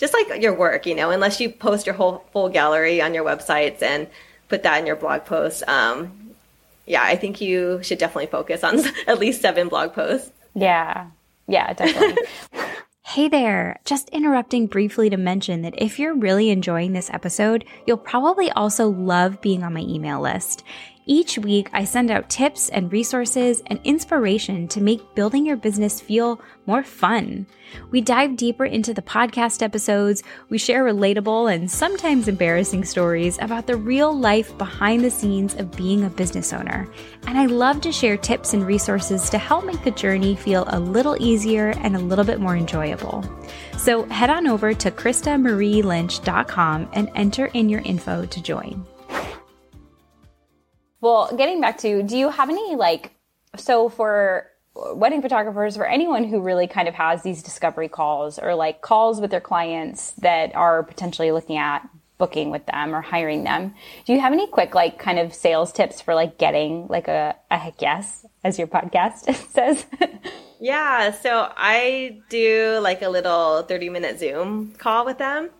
just 0.00 0.14
like 0.14 0.42
your 0.42 0.54
work, 0.54 0.86
you 0.86 0.94
know, 0.94 1.10
unless 1.10 1.40
you 1.40 1.50
post 1.50 1.86
your 1.86 1.94
whole 1.94 2.24
full 2.32 2.48
gallery 2.48 3.02
on 3.02 3.12
your 3.12 3.24
websites 3.24 3.82
and 3.82 4.08
put 4.48 4.62
that 4.62 4.80
in 4.80 4.86
your 4.86 4.96
blog 4.96 5.26
posts. 5.26 5.62
Um, 5.68 6.32
yeah, 6.86 7.02
I 7.04 7.14
think 7.16 7.40
you 7.40 7.80
should 7.82 7.98
definitely 7.98 8.26
focus 8.26 8.64
on 8.64 8.80
at 9.06 9.18
least 9.18 9.42
seven 9.42 9.68
blog 9.68 9.92
posts. 9.92 10.32
Yeah, 10.54 11.08
yeah, 11.46 11.72
definitely. 11.74 12.24
Hey 13.02 13.26
there, 13.26 13.80
just 13.84 14.08
interrupting 14.10 14.68
briefly 14.68 15.10
to 15.10 15.16
mention 15.16 15.62
that 15.62 15.74
if 15.82 15.98
you're 15.98 16.14
really 16.14 16.50
enjoying 16.50 16.92
this 16.92 17.10
episode, 17.10 17.64
you'll 17.84 17.96
probably 17.96 18.52
also 18.52 18.88
love 18.88 19.40
being 19.40 19.64
on 19.64 19.74
my 19.74 19.80
email 19.80 20.20
list. 20.20 20.62
Each 21.10 21.36
week, 21.38 21.68
I 21.72 21.82
send 21.82 22.08
out 22.12 22.30
tips 22.30 22.68
and 22.68 22.92
resources 22.92 23.64
and 23.66 23.80
inspiration 23.82 24.68
to 24.68 24.80
make 24.80 25.16
building 25.16 25.44
your 25.44 25.56
business 25.56 26.00
feel 26.00 26.40
more 26.66 26.84
fun. 26.84 27.48
We 27.90 28.00
dive 28.00 28.36
deeper 28.36 28.64
into 28.64 28.94
the 28.94 29.02
podcast 29.02 29.60
episodes, 29.60 30.22
we 30.50 30.58
share 30.58 30.84
relatable 30.84 31.52
and 31.52 31.68
sometimes 31.68 32.28
embarrassing 32.28 32.84
stories 32.84 33.38
about 33.40 33.66
the 33.66 33.74
real 33.74 34.16
life 34.16 34.56
behind 34.56 35.04
the 35.04 35.10
scenes 35.10 35.56
of 35.56 35.76
being 35.76 36.04
a 36.04 36.10
business 36.10 36.52
owner. 36.52 36.88
And 37.26 37.36
I 37.36 37.46
love 37.46 37.80
to 37.80 37.90
share 37.90 38.16
tips 38.16 38.54
and 38.54 38.64
resources 38.64 39.28
to 39.30 39.38
help 39.38 39.64
make 39.64 39.82
the 39.82 39.90
journey 39.90 40.36
feel 40.36 40.62
a 40.68 40.78
little 40.78 41.20
easier 41.20 41.70
and 41.78 41.96
a 41.96 41.98
little 41.98 42.24
bit 42.24 42.38
more 42.38 42.56
enjoyable. 42.56 43.24
So 43.76 44.04
head 44.10 44.30
on 44.30 44.46
over 44.46 44.74
to 44.74 44.92
KristaMarieLynch.com 44.92 46.88
and 46.92 47.10
enter 47.16 47.46
in 47.46 47.68
your 47.68 47.80
info 47.80 48.26
to 48.26 48.40
join. 48.40 48.86
Well, 51.00 51.34
getting 51.36 51.60
back 51.60 51.78
to, 51.78 52.02
do 52.02 52.16
you 52.16 52.30
have 52.30 52.50
any 52.50 52.76
like, 52.76 53.12
so 53.56 53.88
for 53.88 54.46
wedding 54.74 55.22
photographers, 55.22 55.76
for 55.76 55.86
anyone 55.86 56.24
who 56.24 56.40
really 56.40 56.66
kind 56.66 56.88
of 56.88 56.94
has 56.94 57.22
these 57.22 57.42
discovery 57.42 57.88
calls 57.88 58.38
or 58.38 58.54
like 58.54 58.82
calls 58.82 59.20
with 59.20 59.30
their 59.30 59.40
clients 59.40 60.12
that 60.12 60.54
are 60.54 60.82
potentially 60.82 61.32
looking 61.32 61.56
at 61.56 61.88
booking 62.18 62.50
with 62.50 62.66
them 62.66 62.94
or 62.94 63.00
hiring 63.00 63.44
them, 63.44 63.74
do 64.04 64.12
you 64.12 64.20
have 64.20 64.32
any 64.32 64.46
quick 64.46 64.74
like 64.74 64.98
kind 64.98 65.18
of 65.18 65.34
sales 65.34 65.72
tips 65.72 66.00
for 66.00 66.14
like 66.14 66.38
getting 66.38 66.86
like 66.88 67.08
a, 67.08 67.34
a 67.50 67.58
heck 67.58 67.80
yes, 67.80 68.26
as 68.44 68.58
your 68.58 68.68
podcast 68.68 69.34
says? 69.50 69.86
yeah. 70.60 71.10
So 71.10 71.50
I 71.56 72.20
do 72.28 72.78
like 72.82 73.00
a 73.02 73.08
little 73.08 73.62
30 73.62 73.88
minute 73.88 74.18
Zoom 74.18 74.74
call 74.76 75.06
with 75.06 75.18
them 75.18 75.50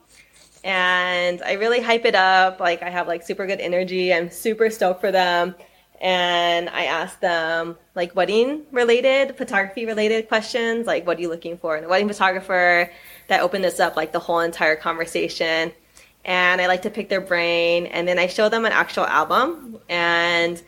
and 0.65 1.43
I 1.43 1.55
really 1.55 1.81
hype 1.81 2.05
it 2.05 2.15
up. 2.15 2.61
Like 2.61 2.83
I 2.83 2.91
have 2.91 3.09
like 3.09 3.23
super 3.23 3.47
good 3.47 3.61
energy. 3.61 4.13
I'm 4.13 4.31
super 4.31 4.71
stoked 4.71 5.01
for 5.01 5.11
them. 5.11 5.55
And 6.01 6.71
I 6.71 6.85
ask 6.85 7.21
them 7.21 7.77
like 7.95 8.17
wedding 8.17 8.63
related, 8.73 9.37
photography 9.37 9.85
related 9.85 10.29
questions, 10.29 10.87
like 10.87 11.07
what 11.07 11.19
are 11.19 11.21
you 11.21 11.29
looking 11.29 11.59
for 11.59 11.77
in 11.77 11.85
a 11.85 11.89
wedding 11.89 12.09
photographer? 12.09 12.91
That 13.29 13.43
open 13.43 13.63
this 13.63 13.81
up 13.81 13.97
like 13.97 14.13
the 14.13 14.19
whole 14.19 14.41
entire 14.41 14.77
conversation. 14.77 15.73
And 16.25 16.61
I 16.61 16.67
like 16.67 16.83
to 16.83 16.91
pick 16.91 17.09
their 17.09 17.21
brain 17.21 17.87
and 17.87 18.09
then 18.09 18.19
I 18.19 18.27
show 18.27 18.49
them 18.49 18.65
an 18.65 18.73
actual 18.73 19.07
album 19.07 19.79
and 19.89 20.61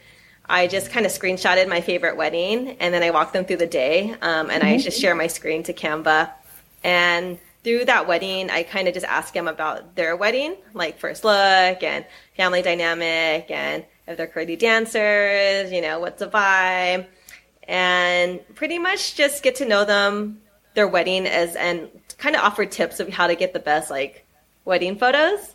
I 0.47 0.67
just 0.67 0.91
kind 0.91 1.07
of 1.07 1.13
screenshotted 1.13 1.69
my 1.69 1.81
favorite 1.81 2.17
wedding 2.17 2.77
and 2.81 2.93
then 2.93 3.03
I 3.03 3.11
walk 3.11 3.33
them 3.33 3.45
through 3.45 3.59
the 3.59 3.67
day 3.67 4.11
um, 4.23 4.51
and 4.51 4.63
mm-hmm. 4.63 4.67
I 4.67 4.79
just 4.79 5.01
share 5.01 5.15
my 5.15 5.27
screen 5.27 5.63
to 5.65 5.73
Canva 5.73 6.31
and 6.85 7.39
through 7.65 7.85
that 7.85 8.09
wedding, 8.09 8.51
I 8.51 8.65
kind 8.65 8.89
of 8.89 8.95
just 8.95 9.07
ask 9.07 9.33
them 9.33 9.49
about 9.49 9.95
their 9.95 10.17
wedding, 10.17 10.57
like 10.75 10.99
first 10.99 11.25
look 11.25 11.83
and 11.83 12.05
family 12.37 12.63
dynamic 12.63 13.51
and 13.51 13.85
if 14.07 14.17
they're 14.17 14.27
curly 14.27 14.57
dancers, 14.57 15.71
you 15.71 15.81
know, 15.81 16.01
what's 16.01 16.19
the 16.19 16.29
vibe, 16.29 17.07
and 17.69 18.41
pretty 18.55 18.79
much 18.79 19.15
just 19.15 19.43
get 19.43 19.57
to 19.57 19.65
know 19.65 19.85
them, 19.85 20.41
their 20.75 20.89
wedding 20.89 21.27
as, 21.27 21.55
and 21.55 21.89
kind 22.19 22.35
of 22.35 22.43
offer 22.43 22.67
tips 22.67 22.99
of 22.99 23.09
how 23.09 23.27
to 23.27 23.37
get 23.37 23.53
the 23.53 23.61
best 23.61 23.91
like 23.91 24.27
wedding 24.65 24.97
photos 24.97 25.55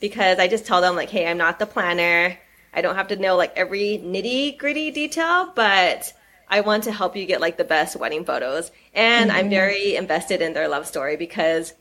because 0.00 0.38
I 0.38 0.48
just 0.48 0.66
tell 0.66 0.80
them 0.80 0.96
like, 0.96 1.10
hey, 1.10 1.26
I'm 1.26 1.38
not 1.38 1.58
the 1.58 1.66
planner. 1.66 2.38
I 2.72 2.82
don't 2.82 2.96
have 2.96 3.08
to 3.08 3.16
know 3.16 3.36
like 3.36 3.56
every 3.56 4.00
nitty 4.02 4.58
gritty 4.58 4.90
detail, 4.90 5.52
but 5.54 6.12
I 6.50 6.60
want 6.60 6.84
to 6.84 6.92
help 6.92 7.16
you 7.16 7.24
get 7.26 7.40
like 7.40 7.56
the 7.56 7.64
best 7.64 7.94
wedding 7.94 8.24
photos. 8.24 8.72
And 8.92 9.30
mm-hmm. 9.30 9.38
I'm 9.38 9.50
very 9.50 9.94
invested 9.94 10.42
in 10.42 10.52
their 10.52 10.68
love 10.68 10.86
story 10.86 11.16
because 11.16 11.72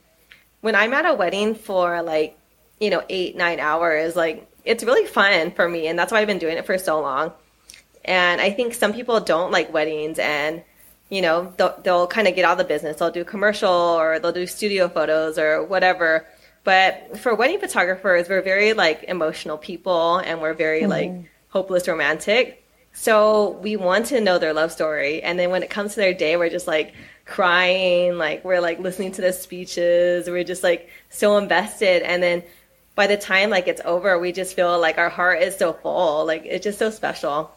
when 0.62 0.76
I'm 0.76 0.94
at 0.94 1.06
a 1.06 1.16
wedding 1.16 1.56
for 1.56 2.04
like, 2.04 2.38
you 2.80 2.92
know, 2.92 3.04
eight, 3.10 3.36
nine 3.36 3.60
hours, 3.60 4.16
like 4.16 4.48
it's 4.64 4.84
really 4.84 5.08
fun 5.08 5.52
for 5.52 5.68
me. 5.68 5.88
And 5.88 5.98
that's 5.98 6.12
why 6.12 6.20
I've 6.20 6.28
been 6.28 6.38
doing 6.38 6.58
it 6.58 6.68
for 6.68 6.78
so 6.78 7.02
long. 7.02 7.34
And 8.06 8.40
I 8.40 8.52
think 8.52 8.76
some 8.76 8.94
people 8.94 9.20
don't 9.20 9.52
like 9.52 9.74
weddings 9.74 10.20
and, 10.20 10.64
you 11.10 11.22
know, 11.22 11.52
they'll, 11.58 11.76
they'll 11.82 12.08
kind 12.08 12.28
of 12.28 12.36
get 12.36 12.46
out 12.46 12.54
of 12.54 12.58
the 12.60 12.64
business. 12.64 12.98
They'll 12.98 13.12
do 13.12 13.26
commercial 13.26 13.72
or 13.72 14.20
they'll 14.20 14.32
do 14.32 14.46
studio 14.46 14.88
photos 14.88 15.40
or 15.40 15.64
whatever. 15.64 16.28
But 16.64 17.18
for 17.18 17.34
wedding 17.34 17.60
photographers, 17.60 18.30
we're 18.30 18.44
very 18.44 18.74
like 18.74 19.04
emotional 19.04 19.58
people 19.58 20.18
and 20.18 20.42
we're 20.42 20.54
very 20.54 20.82
mm-hmm. 20.82 20.90
like 20.90 21.32
hopeless 21.50 21.88
romantic. 21.88 22.64
So 23.00 23.52
we 23.52 23.78
want 23.78 24.08
to 24.08 24.20
know 24.20 24.40
their 24.40 24.52
love 24.52 24.74
story. 24.74 25.24
And 25.24 25.40
then 25.40 25.52
when 25.52 25.64
it 25.64 25.70
comes 25.70 25.94
to 25.94 26.02
their 26.02 26.14
day, 26.14 26.36
we're 26.36 26.50
just 26.50 26.68
like 26.68 26.94
crying, 27.24 28.18
like 28.18 28.44
we're 28.44 28.60
like 28.60 28.78
listening 28.80 29.14
to 29.14 29.22
the 29.22 29.32
speeches. 29.32 30.28
We're 30.30 30.44
just 30.44 30.64
like 30.64 30.90
so 31.10 31.38
invested. 31.38 32.04
And 32.04 32.22
then 32.22 32.44
by 32.96 33.08
the 33.08 33.16
time 33.16 33.52
like 33.52 33.70
it's 33.70 33.80
over, 33.86 34.20
we 34.20 34.34
just 34.34 34.54
feel 34.54 34.78
like 34.78 34.98
our 34.98 35.08
heart 35.08 35.42
is 35.42 35.56
so 35.56 35.72
full. 35.72 36.26
Like 36.26 36.44
it's 36.44 36.66
just 36.66 36.78
so 36.78 36.90
special. 36.90 37.56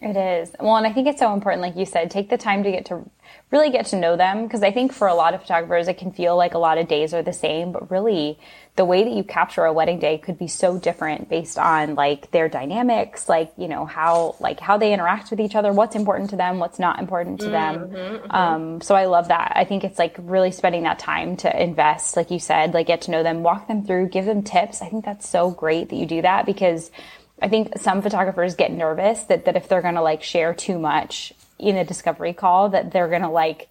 It 0.00 0.16
is. 0.16 0.50
Well, 0.58 0.74
and 0.74 0.84
I 0.84 0.92
think 0.92 1.06
it's 1.06 1.20
so 1.20 1.32
important, 1.32 1.62
like 1.62 1.76
you 1.76 1.86
said, 1.86 2.10
take 2.10 2.28
the 2.28 2.36
time 2.36 2.64
to 2.64 2.72
get 2.72 2.86
to 2.86 3.08
really 3.52 3.70
get 3.70 3.86
to 3.86 3.96
know 3.96 4.16
them. 4.16 4.44
Because 4.44 4.62
I 4.62 4.72
think 4.72 4.92
for 4.92 5.06
a 5.06 5.14
lot 5.14 5.34
of 5.34 5.42
photographers, 5.42 5.86
it 5.86 5.98
can 5.98 6.10
feel 6.10 6.36
like 6.36 6.54
a 6.54 6.58
lot 6.58 6.78
of 6.78 6.88
days 6.88 7.14
are 7.14 7.22
the 7.22 7.32
same, 7.32 7.70
but 7.70 7.90
really 7.90 8.38
the 8.74 8.84
way 8.86 9.04
that 9.04 9.12
you 9.12 9.22
capture 9.22 9.64
a 9.64 9.72
wedding 9.72 9.98
day 9.98 10.16
could 10.16 10.38
be 10.38 10.48
so 10.48 10.78
different 10.78 11.28
based 11.28 11.58
on 11.58 11.94
like 11.94 12.30
their 12.30 12.48
dynamics, 12.48 13.28
like, 13.28 13.52
you 13.58 13.68
know, 13.68 13.84
how, 13.84 14.34
like 14.40 14.58
how 14.58 14.78
they 14.78 14.94
interact 14.94 15.30
with 15.30 15.40
each 15.40 15.54
other, 15.54 15.72
what's 15.74 15.94
important 15.94 16.30
to 16.30 16.36
them, 16.36 16.58
what's 16.58 16.78
not 16.78 16.98
important 16.98 17.38
to 17.40 17.50
them. 17.50 17.80
Mm-hmm, 17.80 17.94
mm-hmm. 17.94 18.30
Um, 18.30 18.80
so 18.80 18.94
I 18.94 19.04
love 19.04 19.28
that. 19.28 19.52
I 19.54 19.64
think 19.64 19.84
it's 19.84 19.98
like 19.98 20.16
really 20.18 20.50
spending 20.50 20.84
that 20.84 20.98
time 20.98 21.36
to 21.38 21.62
invest, 21.62 22.16
like 22.16 22.30
you 22.30 22.38
said, 22.38 22.72
like 22.72 22.86
get 22.86 23.02
to 23.02 23.10
know 23.10 23.22
them, 23.22 23.42
walk 23.42 23.68
them 23.68 23.84
through, 23.84 24.08
give 24.08 24.24
them 24.24 24.42
tips. 24.42 24.80
I 24.80 24.88
think 24.88 25.04
that's 25.04 25.28
so 25.28 25.50
great 25.50 25.90
that 25.90 25.96
you 25.96 26.06
do 26.06 26.22
that 26.22 26.46
because 26.46 26.90
I 27.42 27.48
think 27.48 27.76
some 27.78 28.00
photographers 28.00 28.54
get 28.54 28.72
nervous 28.72 29.24
that, 29.24 29.44
that 29.44 29.56
if 29.56 29.68
they're 29.68 29.82
going 29.82 29.96
to 29.96 30.02
like 30.02 30.22
share 30.22 30.54
too 30.54 30.78
much 30.78 31.34
in 31.62 31.76
a 31.76 31.84
discovery 31.84 32.32
call, 32.34 32.68
that 32.70 32.92
they're 32.92 33.08
going 33.08 33.22
to 33.22 33.28
like 33.28 33.68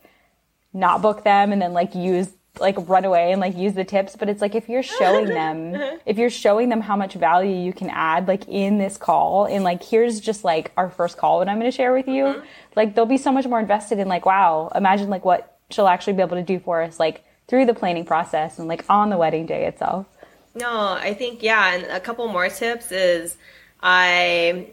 not 0.73 1.01
book 1.01 1.23
them 1.23 1.51
and 1.51 1.61
then 1.61 1.73
like 1.73 1.93
use 1.93 2.29
like 2.59 2.75
run 2.89 3.05
away 3.05 3.31
and 3.31 3.39
like 3.39 3.55
use 3.55 3.73
the 3.73 3.83
tips 3.83 4.15
but 4.17 4.27
it's 4.27 4.41
like 4.41 4.55
if 4.55 4.67
you're 4.67 4.83
showing 4.83 5.25
them 5.25 5.73
if 6.05 6.17
you're 6.17 6.29
showing 6.29 6.67
them 6.67 6.81
how 6.81 6.97
much 6.97 7.13
value 7.13 7.55
you 7.55 7.71
can 7.71 7.89
add 7.89 8.27
like 8.27 8.47
in 8.49 8.77
this 8.77 8.97
call 8.97 9.45
and 9.45 9.63
like 9.63 9.81
here's 9.81 10.19
just 10.19 10.43
like 10.43 10.71
our 10.75 10.89
first 10.89 11.17
call 11.17 11.39
that 11.39 11.47
i'm 11.47 11.59
going 11.59 11.71
to 11.71 11.75
share 11.75 11.93
with 11.93 12.07
you 12.07 12.25
mm-hmm. 12.25 12.45
like 12.75 12.93
they'll 12.93 13.05
be 13.05 13.17
so 13.17 13.31
much 13.31 13.47
more 13.47 13.59
invested 13.59 13.99
in 13.99 14.07
like 14.09 14.25
wow 14.25 14.69
imagine 14.75 15.09
like 15.09 15.23
what 15.23 15.59
she'll 15.69 15.87
actually 15.87 16.13
be 16.13 16.21
able 16.21 16.35
to 16.35 16.43
do 16.43 16.59
for 16.59 16.81
us 16.81 16.99
like 16.99 17.23
through 17.47 17.65
the 17.65 17.73
planning 17.73 18.03
process 18.03 18.59
and 18.59 18.67
like 18.67 18.83
on 18.89 19.09
the 19.09 19.17
wedding 19.17 19.45
day 19.45 19.65
itself 19.65 20.05
no 20.53 20.97
i 20.99 21.13
think 21.13 21.41
yeah 21.41 21.73
and 21.73 21.85
a 21.85 22.01
couple 22.01 22.27
more 22.27 22.49
tips 22.49 22.91
is 22.91 23.37
i 23.81 24.67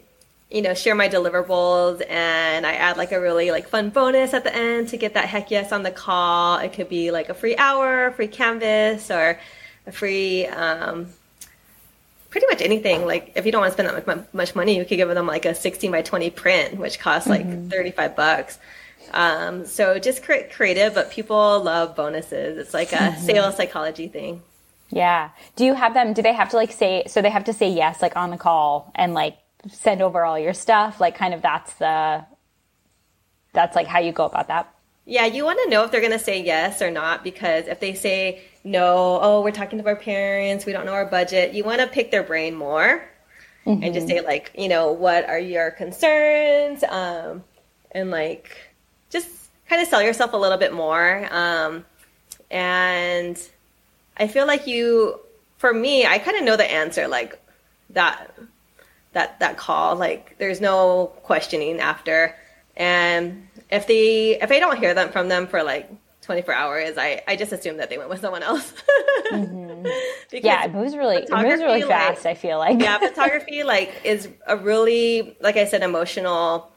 you 0.49 0.63
know, 0.63 0.73
share 0.73 0.95
my 0.95 1.07
deliverables 1.07 2.03
and 2.09 2.65
I 2.65 2.73
add 2.73 2.97
like 2.97 3.11
a 3.11 3.21
really 3.21 3.51
like 3.51 3.67
fun 3.67 3.91
bonus 3.91 4.33
at 4.33 4.43
the 4.43 4.55
end 4.55 4.89
to 4.89 4.97
get 4.97 5.13
that 5.13 5.25
heck 5.25 5.51
yes 5.51 5.71
on 5.71 5.83
the 5.83 5.91
call. 5.91 6.57
It 6.57 6.73
could 6.73 6.89
be 6.89 7.11
like 7.11 7.29
a 7.29 7.35
free 7.35 7.55
hour, 7.55 8.11
free 8.11 8.27
canvas, 8.27 9.11
or 9.11 9.39
a 9.85 9.91
free, 9.91 10.47
um, 10.47 11.07
pretty 12.31 12.47
much 12.47 12.61
anything. 12.61 13.05
Like 13.05 13.33
if 13.35 13.45
you 13.45 13.51
don't 13.51 13.61
want 13.61 13.75
to 13.75 13.81
spend 13.81 14.07
that 14.07 14.33
much 14.33 14.55
money, 14.55 14.75
you 14.75 14.85
could 14.85 14.97
give 14.97 15.09
them 15.09 15.27
like 15.27 15.45
a 15.45 15.53
16 15.53 15.91
by 15.91 16.01
20 16.01 16.31
print, 16.31 16.77
which 16.77 16.99
costs 16.99 17.29
like 17.29 17.45
mm-hmm. 17.45 17.69
35 17.69 18.15
bucks. 18.15 18.57
Um, 19.11 19.67
so 19.67 19.99
just 19.99 20.23
create 20.23 20.51
creative, 20.51 20.95
but 20.95 21.11
people 21.11 21.61
love 21.61 21.95
bonuses. 21.95 22.57
It's 22.57 22.73
like 22.73 22.91
a 22.91 22.95
mm-hmm. 22.95 23.21
sales 23.21 23.55
psychology 23.55 24.07
thing. 24.07 24.41
Yeah. 24.89 25.29
Do 25.55 25.63
you 25.63 25.75
have 25.75 25.93
them? 25.93 26.13
Do 26.13 26.23
they 26.23 26.33
have 26.33 26.49
to 26.49 26.55
like 26.55 26.71
say, 26.71 27.03
so 27.05 27.21
they 27.21 27.29
have 27.29 27.43
to 27.43 27.53
say 27.53 27.69
yes, 27.69 28.01
like 28.01 28.15
on 28.15 28.31
the 28.31 28.37
call 28.37 28.91
and 28.95 29.13
like 29.13 29.37
send 29.67 30.01
over 30.01 30.23
all 30.23 30.39
your 30.39 30.53
stuff 30.53 30.99
like 31.01 31.15
kind 31.15 31.33
of 31.33 31.41
that's 31.41 31.73
the 31.75 32.25
that's 33.53 33.75
like 33.75 33.87
how 33.87 33.99
you 33.99 34.11
go 34.11 34.25
about 34.25 34.47
that 34.47 34.73
yeah 35.05 35.25
you 35.25 35.43
want 35.43 35.59
to 35.63 35.69
know 35.69 35.83
if 35.83 35.91
they're 35.91 36.01
going 36.01 36.13
to 36.13 36.19
say 36.19 36.41
yes 36.41 36.81
or 36.81 36.89
not 36.89 37.23
because 37.23 37.67
if 37.67 37.79
they 37.79 37.93
say 37.93 38.41
no 38.63 39.19
oh 39.21 39.41
we're 39.41 39.51
talking 39.51 39.77
to 39.79 39.85
our 39.85 39.95
parents 39.95 40.65
we 40.65 40.71
don't 40.71 40.85
know 40.85 40.93
our 40.93 41.05
budget 41.05 41.53
you 41.53 41.63
want 41.63 41.81
to 41.81 41.87
pick 41.87 42.09
their 42.11 42.23
brain 42.23 42.55
more 42.55 43.03
mm-hmm. 43.65 43.83
and 43.83 43.93
just 43.93 44.07
say 44.07 44.21
like 44.21 44.51
you 44.57 44.69
know 44.69 44.91
what 44.91 45.27
are 45.27 45.39
your 45.39 45.71
concerns 45.71 46.83
um, 46.83 47.43
and 47.91 48.11
like 48.11 48.57
just 49.09 49.29
kind 49.67 49.81
of 49.81 49.87
sell 49.87 50.01
yourself 50.01 50.33
a 50.33 50.37
little 50.37 50.57
bit 50.57 50.73
more 50.73 51.27
um, 51.33 51.85
and 52.49 53.49
i 54.17 54.27
feel 54.27 54.47
like 54.47 54.67
you 54.67 55.19
for 55.57 55.73
me 55.73 56.05
i 56.05 56.17
kind 56.17 56.37
of 56.37 56.43
know 56.43 56.55
the 56.55 56.71
answer 56.71 57.07
like 57.09 57.37
that 57.89 58.33
that 59.13 59.39
that 59.39 59.57
call. 59.57 59.95
Like 59.95 60.35
there's 60.37 60.61
no 60.61 61.07
questioning 61.23 61.79
after. 61.79 62.35
And 62.75 63.47
if 63.69 63.87
they 63.87 64.39
if 64.39 64.51
I 64.51 64.59
don't 64.59 64.77
hear 64.77 64.93
them 64.93 65.11
from 65.11 65.29
them 65.29 65.47
for 65.47 65.63
like 65.63 65.89
24 66.21 66.53
hours, 66.53 66.97
I, 66.97 67.23
I 67.27 67.35
just 67.35 67.51
assume 67.51 67.77
that 67.77 67.89
they 67.89 67.97
went 67.97 68.09
with 68.09 68.21
someone 68.21 68.43
else. 68.43 68.73
mm-hmm. 69.31 69.87
Yeah, 70.31 70.65
it 70.65 70.73
moves 70.73 70.95
really 70.95 71.17
it 71.17 71.31
moves 71.31 71.61
really 71.61 71.81
fast. 71.81 72.23
Like, 72.23 72.37
I 72.37 72.39
feel 72.39 72.59
like 72.59 72.79
yeah, 72.79 72.99
photography 72.99 73.63
like 73.75 73.91
is 74.03 74.27
a 74.45 74.55
really 74.55 75.35
like 75.41 75.57
I 75.57 75.65
said 75.65 75.81
emotional 75.81 76.71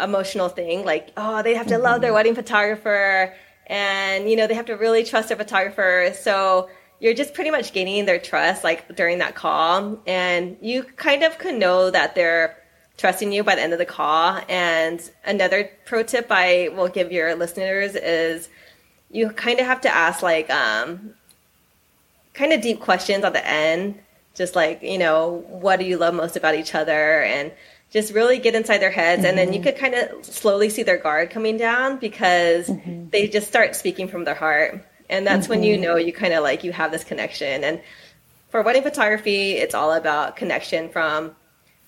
emotional 0.00 0.48
thing. 0.48 0.84
Like 0.84 1.10
oh, 1.16 1.42
they 1.42 1.54
have 1.54 1.68
to 1.68 1.74
mm-hmm. 1.74 1.84
love 1.84 2.00
their 2.00 2.12
wedding 2.12 2.34
photographer, 2.34 3.32
and 3.68 4.28
you 4.28 4.34
know 4.34 4.48
they 4.48 4.54
have 4.54 4.66
to 4.66 4.74
really 4.74 5.04
trust 5.04 5.28
their 5.28 5.36
photographer. 5.36 6.12
So 6.20 6.68
you're 7.04 7.12
just 7.12 7.34
pretty 7.34 7.50
much 7.50 7.74
gaining 7.74 8.06
their 8.06 8.18
trust 8.18 8.64
like 8.64 8.96
during 8.96 9.18
that 9.18 9.34
call 9.34 10.00
and 10.06 10.56
you 10.62 10.82
kind 10.82 11.22
of 11.22 11.38
can 11.38 11.58
know 11.58 11.90
that 11.90 12.14
they're 12.14 12.56
trusting 12.96 13.30
you 13.30 13.44
by 13.44 13.54
the 13.54 13.60
end 13.60 13.74
of 13.74 13.78
the 13.78 13.84
call 13.84 14.40
and 14.48 15.10
another 15.26 15.70
pro 15.84 16.02
tip 16.02 16.26
i 16.30 16.70
will 16.74 16.88
give 16.88 17.12
your 17.12 17.34
listeners 17.34 17.94
is 17.94 18.48
you 19.10 19.28
kind 19.28 19.60
of 19.60 19.66
have 19.66 19.82
to 19.82 19.94
ask 19.94 20.22
like 20.22 20.48
um, 20.48 21.12
kind 22.32 22.54
of 22.54 22.62
deep 22.62 22.80
questions 22.80 23.22
at 23.22 23.34
the 23.34 23.46
end 23.46 23.98
just 24.34 24.56
like 24.56 24.82
you 24.82 24.96
know 24.96 25.44
what 25.48 25.78
do 25.78 25.84
you 25.84 25.98
love 25.98 26.14
most 26.14 26.36
about 26.36 26.54
each 26.54 26.74
other 26.74 27.22
and 27.22 27.52
just 27.90 28.14
really 28.14 28.38
get 28.38 28.54
inside 28.54 28.78
their 28.78 28.90
heads 28.90 29.20
mm-hmm. 29.20 29.28
and 29.28 29.36
then 29.36 29.52
you 29.52 29.60
mm-hmm. 29.60 29.68
could 29.68 29.76
kind 29.76 29.94
of 29.94 30.24
slowly 30.24 30.70
see 30.70 30.82
their 30.82 30.96
guard 30.96 31.28
coming 31.28 31.58
down 31.58 31.98
because 31.98 32.68
mm-hmm. 32.68 33.10
they 33.10 33.28
just 33.28 33.46
start 33.46 33.76
speaking 33.76 34.08
from 34.08 34.24
their 34.24 34.34
heart 34.34 34.82
and 35.08 35.26
that's 35.26 35.44
mm-hmm. 35.44 35.50
when 35.50 35.62
you 35.62 35.74
mm-hmm. 35.74 35.84
know 35.84 35.96
you 35.96 36.12
kind 36.12 36.32
of 36.32 36.42
like 36.42 36.64
you 36.64 36.72
have 36.72 36.90
this 36.90 37.04
connection 37.04 37.64
and 37.64 37.80
for 38.50 38.62
wedding 38.62 38.82
photography 38.82 39.52
it's 39.52 39.74
all 39.74 39.92
about 39.92 40.36
connection 40.36 40.88
from 40.88 41.34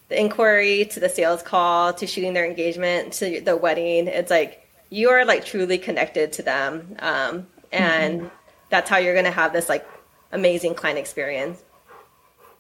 the 0.09 0.21
inquiry 0.21 0.85
to 0.85 1.01
the 1.01 1.09
sales 1.09 1.43
call 1.43 1.93
to 1.93 2.07
shooting 2.07 2.33
their 2.33 2.47
engagement 2.47 3.13
to 3.13 3.41
the 3.41 3.57
wedding 3.57 4.07
it's 4.07 4.31
like 4.31 4.69
you 4.91 5.11
are 5.11 5.25
like 5.25 5.45
truly 5.45 5.79
connected 5.79 6.33
to 6.33 6.43
them 6.43 6.97
um, 7.01 7.47
and 7.73 8.21
mm-hmm. 8.21 8.29
that's 8.71 8.89
how 8.89 8.99
you're 8.99 9.15
going 9.15 9.25
to 9.25 9.31
have 9.31 9.53
this 9.53 9.69
like 9.69 9.87
amazing 10.33 10.75
client 10.75 10.99
experience 10.99 11.63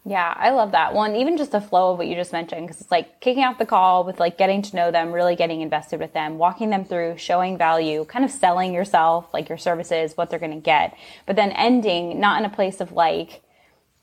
yeah, 0.09 0.33
I 0.37 0.51
love 0.51 0.71
that 0.71 0.95
one. 0.95 1.17
Even 1.17 1.37
just 1.37 1.51
the 1.51 1.61
flow 1.61 1.91
of 1.91 1.99
what 1.99 2.07
you 2.07 2.15
just 2.15 2.33
mentioned, 2.33 2.65
because 2.65 2.81
it's 2.81 2.93
like 2.93 3.21
kicking 3.21 3.43
off 3.43 3.59
the 3.59 3.67
call 3.67 4.05
with 4.05 4.21
like 4.21 4.39
getting 4.39 4.63
to 4.63 4.77
know 4.77 4.93
them, 4.93 5.11
really 5.11 5.35
getting 5.35 5.63
invested 5.63 5.99
with 5.99 6.13
them, 6.13 6.39
walking 6.39 6.71
them 6.71 6.85
through, 6.85 7.19
showing 7.19 7.59
value, 7.59 8.05
kind 8.05 8.25
of 8.25 8.31
selling 8.31 8.73
yourself, 8.73 9.27
like 9.35 9.49
your 9.49 9.59
services, 9.59 10.17
what 10.17 10.31
they're 10.31 10.39
going 10.39 10.53
to 10.53 10.61
get, 10.61 10.97
but 11.27 11.35
then 11.35 11.51
ending 11.51 12.21
not 12.21 12.39
in 12.39 12.45
a 12.45 12.55
place 12.55 12.81
of 12.81 12.93
like, 12.93 13.43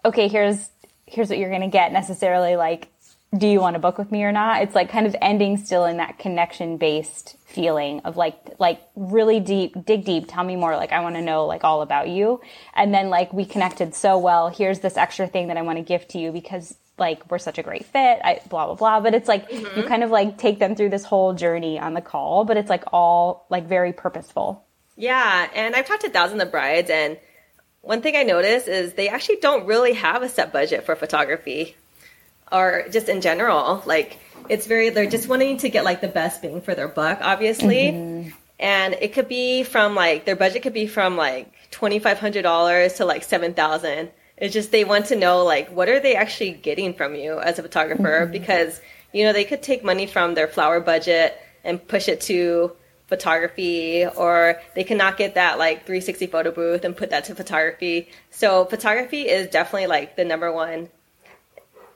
okay, 0.03 0.27
here's 0.27 0.71
here's 1.05 1.29
what 1.29 1.37
you're 1.37 1.49
going 1.49 1.61
to 1.61 1.67
get 1.67 1.93
necessarily 1.93 2.57
like 2.57 2.89
do 3.35 3.47
you 3.47 3.59
want 3.59 3.73
to 3.73 3.79
book 3.79 3.97
with 3.97 4.11
me 4.11 4.23
or 4.23 4.31
not? 4.31 4.61
It's 4.61 4.75
like 4.75 4.89
kind 4.89 5.07
of 5.07 5.15
ending 5.21 5.57
still 5.57 5.85
in 5.85 5.97
that 5.97 6.19
connection 6.19 6.77
based 6.77 7.35
feeling 7.45 8.01
of 8.01 8.15
like, 8.15 8.35
like 8.59 8.81
really 8.95 9.39
deep, 9.39 9.85
dig 9.85 10.05
deep, 10.05 10.25
tell 10.27 10.43
me 10.43 10.55
more. 10.55 10.75
Like, 10.75 10.91
I 10.91 10.99
want 10.99 11.15
to 11.15 11.21
know 11.21 11.45
like 11.45 11.63
all 11.63 11.81
about 11.81 12.09
you. 12.09 12.41
And 12.75 12.93
then 12.93 13.09
like 13.09 13.33
we 13.33 13.45
connected 13.45 13.95
so 13.95 14.17
well. 14.19 14.49
Here's 14.49 14.79
this 14.79 14.97
extra 14.97 15.27
thing 15.27 15.47
that 15.47 15.57
I 15.57 15.63
want 15.63 15.77
to 15.79 15.83
give 15.83 16.07
to 16.09 16.19
you 16.19 16.31
because 16.31 16.75
like 16.99 17.29
we're 17.31 17.39
such 17.39 17.57
a 17.57 17.63
great 17.63 17.85
fit. 17.85 18.19
I, 18.23 18.39
blah, 18.49 18.67
blah, 18.67 18.75
blah. 18.75 18.99
But 18.99 19.15
it's 19.15 19.27
like 19.27 19.49
mm-hmm. 19.49 19.79
you 19.79 19.85
kind 19.87 20.03
of 20.03 20.11
like 20.11 20.37
take 20.37 20.59
them 20.59 20.75
through 20.75 20.89
this 20.89 21.03
whole 21.03 21.33
journey 21.33 21.79
on 21.79 21.95
the 21.95 22.01
call, 22.01 22.45
but 22.45 22.57
it's 22.57 22.69
like 22.69 22.83
all 22.93 23.47
like 23.49 23.67
very 23.67 23.93
purposeful. 23.93 24.63
Yeah. 24.95 25.49
And 25.55 25.75
I've 25.75 25.87
talked 25.87 26.03
to 26.03 26.09
thousands 26.09 26.41
of 26.43 26.51
brides 26.51 26.91
and 26.91 27.17
one 27.81 28.01
thing 28.01 28.15
I 28.15 28.23
notice 28.23 28.67
is 28.67 28.93
they 28.93 29.09
actually 29.09 29.37
don't 29.37 29.65
really 29.65 29.93
have 29.93 30.21
a 30.21 30.29
set 30.29 30.53
budget 30.53 30.85
for 30.85 30.95
photography 30.95 31.75
or 32.51 32.85
just 32.91 33.09
in 33.09 33.21
general. 33.21 33.83
Like 33.85 34.17
it's 34.49 34.67
very 34.67 34.89
they're 34.89 35.09
just 35.09 35.27
wanting 35.27 35.57
to 35.57 35.69
get 35.69 35.83
like 35.83 36.01
the 36.01 36.07
best 36.07 36.41
bang 36.41 36.61
for 36.61 36.75
their 36.75 36.87
buck, 36.87 37.19
obviously. 37.21 37.91
Mm-hmm. 37.91 38.29
And 38.59 38.93
it 39.01 39.13
could 39.13 39.27
be 39.27 39.63
from 39.63 39.95
like 39.95 40.25
their 40.25 40.35
budget 40.35 40.63
could 40.63 40.73
be 40.73 40.87
from 40.87 41.17
like 41.17 41.51
twenty 41.71 41.99
five 41.99 42.19
hundred 42.19 42.43
dollars 42.43 42.93
to 42.95 43.05
like 43.05 43.23
seven 43.23 43.53
thousand. 43.53 44.11
It's 44.37 44.53
just 44.53 44.71
they 44.71 44.83
want 44.83 45.07
to 45.07 45.15
know 45.15 45.43
like 45.43 45.69
what 45.69 45.89
are 45.89 45.99
they 45.99 46.15
actually 46.15 46.51
getting 46.51 46.93
from 46.93 47.15
you 47.15 47.39
as 47.39 47.59
a 47.59 47.63
photographer 47.63 48.21
mm-hmm. 48.23 48.31
because 48.31 48.81
you 49.11 49.23
know 49.23 49.33
they 49.33 49.43
could 49.43 49.61
take 49.63 49.83
money 49.83 50.05
from 50.05 50.35
their 50.35 50.47
flower 50.47 50.79
budget 50.79 51.39
and 51.63 51.85
push 51.87 52.07
it 52.07 52.21
to 52.21 52.75
photography 53.07 54.05
or 54.05 54.59
they 54.75 54.83
cannot 54.83 55.17
get 55.17 55.35
that 55.35 55.59
like 55.59 55.85
360 55.85 56.27
photo 56.27 56.51
booth 56.51 56.83
and 56.83 56.95
put 56.95 57.09
that 57.11 57.25
to 57.25 57.35
photography 57.35 58.09
so 58.31 58.65
photography 58.65 59.27
is 59.27 59.47
definitely 59.49 59.87
like 59.87 60.15
the 60.15 60.25
number 60.25 60.51
one 60.51 60.89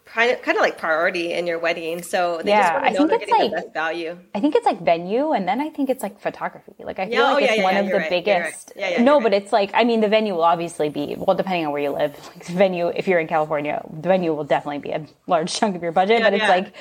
kind 0.07 0.31
of, 0.31 0.41
kind 0.41 0.57
of 0.57 0.61
like 0.61 0.77
priority 0.77 1.33
in 1.33 1.45
your 1.47 1.59
wedding. 1.59 2.01
So 2.01 2.41
they 2.43 2.51
yeah, 2.51 2.61
just 2.61 2.73
want 2.73 2.85
to 2.85 2.99
know 3.01 3.07
they're 3.07 3.19
getting 3.19 3.35
like, 3.35 3.51
the 3.51 3.57
best 3.57 3.73
value. 3.73 4.17
I 4.33 4.39
think 4.39 4.55
it's 4.55 4.65
like 4.65 4.81
venue, 4.81 5.31
and 5.33 5.47
then 5.47 5.61
I 5.61 5.69
think 5.69 5.89
it's 5.89 6.01
like 6.01 6.19
photography. 6.19 6.73
Like 6.79 6.99
I 6.99 7.05
feel 7.05 7.13
yeah, 7.13 7.23
like 7.23 7.43
oh, 7.43 7.45
it's 7.45 7.57
yeah, 7.57 7.63
one 7.63 7.77
of 7.77 7.87
the 7.87 7.93
right, 7.93 8.09
biggest. 8.09 8.73
Right. 8.75 9.01
no, 9.01 9.19
but 9.19 9.31
right. 9.31 9.43
it's 9.43 9.51
like 9.51 9.71
I 9.73 9.83
mean 9.83 10.01
the 10.01 10.07
venue 10.07 10.33
will 10.33 10.43
obviously 10.43 10.89
be 10.89 11.15
well 11.17 11.35
depending 11.35 11.65
on 11.65 11.71
where 11.71 11.81
you 11.81 11.91
live. 11.91 12.15
Like 12.37 12.45
venue, 12.45 12.87
if 12.87 13.07
you're 13.07 13.19
in 13.19 13.27
California, 13.27 13.81
the 13.89 14.09
venue 14.09 14.33
will 14.33 14.43
definitely 14.43 14.79
be 14.79 14.91
a 14.91 15.05
large 15.27 15.53
chunk 15.53 15.75
of 15.75 15.81
your 15.81 15.91
budget. 15.91 16.21
but 16.21 16.33
it's 16.33 16.43
like 16.43 16.73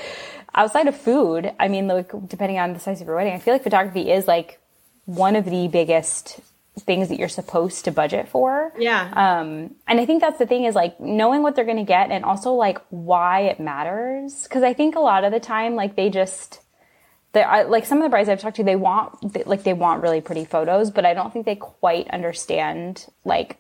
outside 0.55 0.87
of 0.87 0.97
food. 0.97 1.53
I 1.59 1.69
mean, 1.69 1.87
like 1.87 2.13
depending 2.27 2.59
on 2.59 2.73
the 2.73 2.81
size 2.81 3.01
of 3.01 3.07
your 3.07 3.17
wedding, 3.17 3.35
I 3.35 3.39
feel 3.39 3.55
like 3.55 3.63
photography 3.63 4.11
is 4.11 4.27
like 4.27 4.59
one 5.05 5.37
of 5.37 5.45
the 5.45 5.69
biggest 5.69 6.41
things 6.81 7.09
that 7.09 7.19
you're 7.19 7.29
supposed 7.29 7.85
to 7.87 7.91
budget 7.91 8.29
for. 8.29 8.73
Yeah. 8.79 9.11
Um, 9.15 9.75
and 9.87 9.99
I 9.99 10.07
think 10.07 10.21
that's 10.21 10.39
the 10.39 10.47
thing 10.47 10.65
is 10.65 10.75
like 10.75 11.01
knowing 11.01 11.43
what 11.43 11.57
they're 11.57 11.65
going 11.65 11.79
to 11.79 11.85
get 11.85 12.11
and 12.11 12.25
also 12.25 12.53
like 12.53 12.79
why 12.91 13.43
it 13.43 13.59
matters. 13.59 14.47
Cause 14.49 14.63
I 14.63 14.75
think 14.75 14.95
a 14.95 15.01
lot 15.01 15.25
of 15.25 15.33
the 15.33 15.41
time, 15.41 15.75
like 15.75 15.97
they 15.97 16.11
just, 16.11 16.61
they 17.33 17.45
like 17.65 17.87
some 17.87 17.99
of 17.99 18.05
the 18.05 18.11
brides 18.11 18.29
I've 18.29 18.41
talked 18.41 18.57
to, 18.57 18.65
they 18.65 18.77
want, 18.77 19.33
they, 19.33 19.43
like 19.45 19.63
they 19.63 19.73
want 19.73 20.03
really 20.03 20.21
pretty 20.21 20.45
photos, 20.45 20.91
but 20.91 21.07
I 21.07 21.15
don't 21.15 21.33
think 21.33 21.47
they 21.47 21.57
quite 21.57 22.09
understand 22.11 23.07
like 23.25 23.59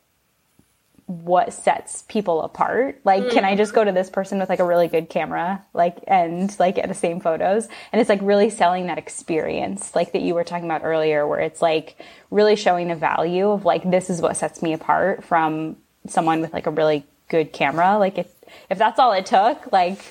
what 1.07 1.53
sets 1.53 2.03
people 2.09 2.43
apart. 2.43 3.01
Like, 3.05 3.23
mm. 3.23 3.31
can 3.31 3.45
I 3.45 3.55
just 3.55 3.73
go 3.73 3.85
to 3.85 3.93
this 3.93 4.11
person 4.11 4.41
with 4.41 4.49
like 4.49 4.59
a 4.59 4.65
really 4.65 4.89
good 4.89 5.09
camera, 5.09 5.65
like, 5.73 5.99
and 6.09 6.55
like 6.59 6.75
get 6.75 6.89
the 6.89 6.95
same 6.95 7.21
photos? 7.21 7.69
And 7.93 8.01
it's 8.01 8.09
like 8.09 8.21
really 8.23 8.51
selling 8.51 8.87
that 8.89 8.99
experience, 8.99 9.95
like 9.95 10.13
that 10.13 10.23
you 10.23 10.35
were 10.35 10.43
talking 10.43 10.65
about 10.65 10.83
earlier, 10.85 11.27
where 11.27 11.41
it's 11.41 11.63
like 11.63 11.97
really 12.31 12.57
showing 12.57 12.89
the 12.89 12.97
value 12.97 13.49
of 13.51 13.65
like, 13.65 13.89
this 13.89 14.11
is 14.11 14.21
what 14.21 14.37
sets 14.37 14.63
me 14.63 14.73
apart 14.73 15.25
from 15.25 15.77
someone 16.09 16.41
with 16.41 16.53
like 16.53 16.67
a 16.67 16.71
really 16.71 17.07
good 17.29 17.53
camera. 17.53 17.99
Like, 17.99 18.19
if, 18.19 18.29
if 18.69 18.77
that's 18.77 18.99
all 18.99 19.13
it 19.13 19.27
took, 19.27 19.73
like, 19.73 20.05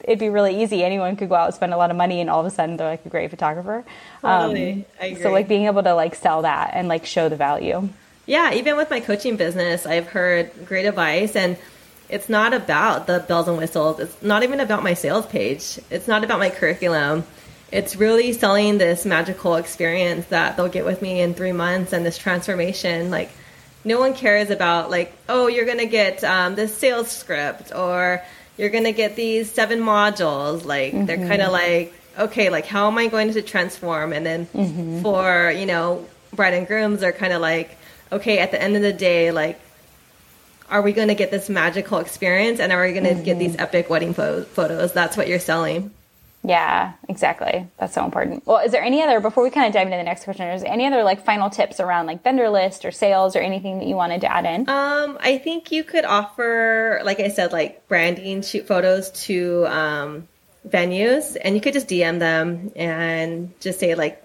it'd 0.00 0.18
be 0.18 0.30
really 0.30 0.62
easy. 0.62 0.82
Anyone 0.82 1.16
could 1.16 1.28
go 1.28 1.34
out 1.34 1.46
and 1.46 1.54
spend 1.54 1.74
a 1.74 1.76
lot 1.76 1.90
of 1.90 1.96
money 1.98 2.22
and 2.22 2.30
all 2.30 2.40
of 2.40 2.46
a 2.46 2.50
sudden 2.50 2.78
they're 2.78 2.88
like 2.88 3.04
a 3.04 3.10
great 3.10 3.28
photographer. 3.28 3.84
Totally. 4.22 4.86
Um, 5.00 5.16
so 5.16 5.30
like 5.30 5.48
being 5.48 5.66
able 5.66 5.82
to 5.82 5.94
like 5.94 6.14
sell 6.14 6.42
that 6.42 6.70
and 6.74 6.88
like 6.88 7.04
show 7.04 7.28
the 7.28 7.36
value. 7.36 7.90
Yeah, 8.26 8.54
even 8.54 8.76
with 8.76 8.90
my 8.90 9.00
coaching 9.00 9.36
business, 9.36 9.86
I've 9.86 10.06
heard 10.08 10.50
great 10.66 10.86
advice 10.86 11.36
and 11.36 11.58
it's 12.08 12.28
not 12.28 12.52
about 12.52 13.06
the 13.06 13.20
bells 13.20 13.48
and 13.48 13.58
whistles. 13.58 13.98
It's 14.00 14.22
not 14.22 14.42
even 14.42 14.60
about 14.60 14.82
my 14.82 14.94
sales 14.94 15.26
page. 15.26 15.78
It's 15.90 16.06
not 16.06 16.24
about 16.24 16.38
my 16.38 16.50
curriculum. 16.50 17.24
It's 17.72 17.96
really 17.96 18.32
selling 18.32 18.78
this 18.78 19.04
magical 19.04 19.56
experience 19.56 20.26
that 20.26 20.56
they'll 20.56 20.68
get 20.68 20.84
with 20.84 21.02
me 21.02 21.20
in 21.20 21.34
three 21.34 21.52
months 21.52 21.92
and 21.92 22.04
this 22.04 22.18
transformation. 22.18 23.10
Like, 23.10 23.30
no 23.84 23.98
one 23.98 24.14
cares 24.14 24.50
about, 24.50 24.90
like, 24.90 25.12
oh, 25.28 25.46
you're 25.46 25.64
going 25.64 25.78
to 25.78 25.86
get 25.86 26.22
um, 26.24 26.54
this 26.54 26.76
sales 26.76 27.10
script 27.10 27.74
or 27.74 28.22
you're 28.56 28.70
going 28.70 28.84
to 28.84 28.92
get 28.92 29.16
these 29.16 29.50
seven 29.50 29.80
modules. 29.80 30.64
Like, 30.64 30.92
mm-hmm. 30.92 31.06
they're 31.06 31.16
kind 31.16 31.42
of 31.42 31.52
like, 31.52 31.92
okay, 32.18 32.48
like, 32.48 32.66
how 32.66 32.86
am 32.86 32.96
I 32.96 33.08
going 33.08 33.32
to 33.32 33.42
transform? 33.42 34.12
And 34.12 34.24
then 34.24 34.46
mm-hmm. 34.46 35.02
for, 35.02 35.50
you 35.50 35.66
know, 35.66 36.06
bride 36.32 36.54
and 36.54 36.66
grooms, 36.66 37.02
are 37.02 37.12
kind 37.12 37.32
of 37.32 37.40
like, 37.40 37.76
okay, 38.12 38.38
at 38.38 38.50
the 38.50 38.60
end 38.60 38.76
of 38.76 38.82
the 38.82 38.92
day, 38.92 39.30
like, 39.30 39.60
are 40.70 40.82
we 40.82 40.92
going 40.92 41.08
to 41.08 41.14
get 41.14 41.30
this 41.30 41.48
magical 41.48 41.98
experience 41.98 42.60
and 42.60 42.72
are 42.72 42.82
we 42.82 42.92
going 42.92 43.04
to 43.04 43.10
mm-hmm. 43.10 43.22
get 43.22 43.38
these 43.38 43.56
epic 43.56 43.90
wedding 43.90 44.14
fo- 44.14 44.44
photos? 44.44 44.92
That's 44.92 45.16
what 45.16 45.28
you're 45.28 45.38
selling. 45.38 45.92
Yeah, 46.46 46.92
exactly. 47.08 47.66
That's 47.78 47.94
so 47.94 48.04
important. 48.04 48.46
Well, 48.46 48.58
is 48.58 48.70
there 48.70 48.82
any 48.82 49.02
other, 49.02 49.18
before 49.18 49.42
we 49.42 49.50
kind 49.50 49.66
of 49.66 49.72
dive 49.72 49.86
into 49.86 49.96
the 49.96 50.02
next 50.02 50.24
question, 50.24 50.46
is 50.48 50.60
there 50.62 50.70
any 50.70 50.86
other 50.86 51.02
like 51.02 51.24
final 51.24 51.48
tips 51.48 51.80
around 51.80 52.04
like 52.06 52.22
vendor 52.22 52.50
list 52.50 52.84
or 52.84 52.90
sales 52.90 53.34
or 53.34 53.38
anything 53.38 53.78
that 53.78 53.86
you 53.86 53.96
wanted 53.96 54.20
to 54.20 54.30
add 54.30 54.44
in? 54.44 54.68
Um, 54.68 55.16
I 55.20 55.38
think 55.38 55.72
you 55.72 55.84
could 55.84 56.04
offer, 56.04 57.00
like 57.02 57.18
I 57.18 57.28
said, 57.28 57.52
like 57.52 57.88
branding 57.88 58.42
shoot 58.42 58.66
photos 58.66 59.10
to 59.24 59.66
um, 59.68 60.28
venues 60.68 61.34
and 61.40 61.54
you 61.54 61.62
could 61.62 61.72
just 61.72 61.88
DM 61.88 62.18
them 62.18 62.72
and 62.76 63.58
just 63.60 63.80
say 63.80 63.94
like, 63.94 64.22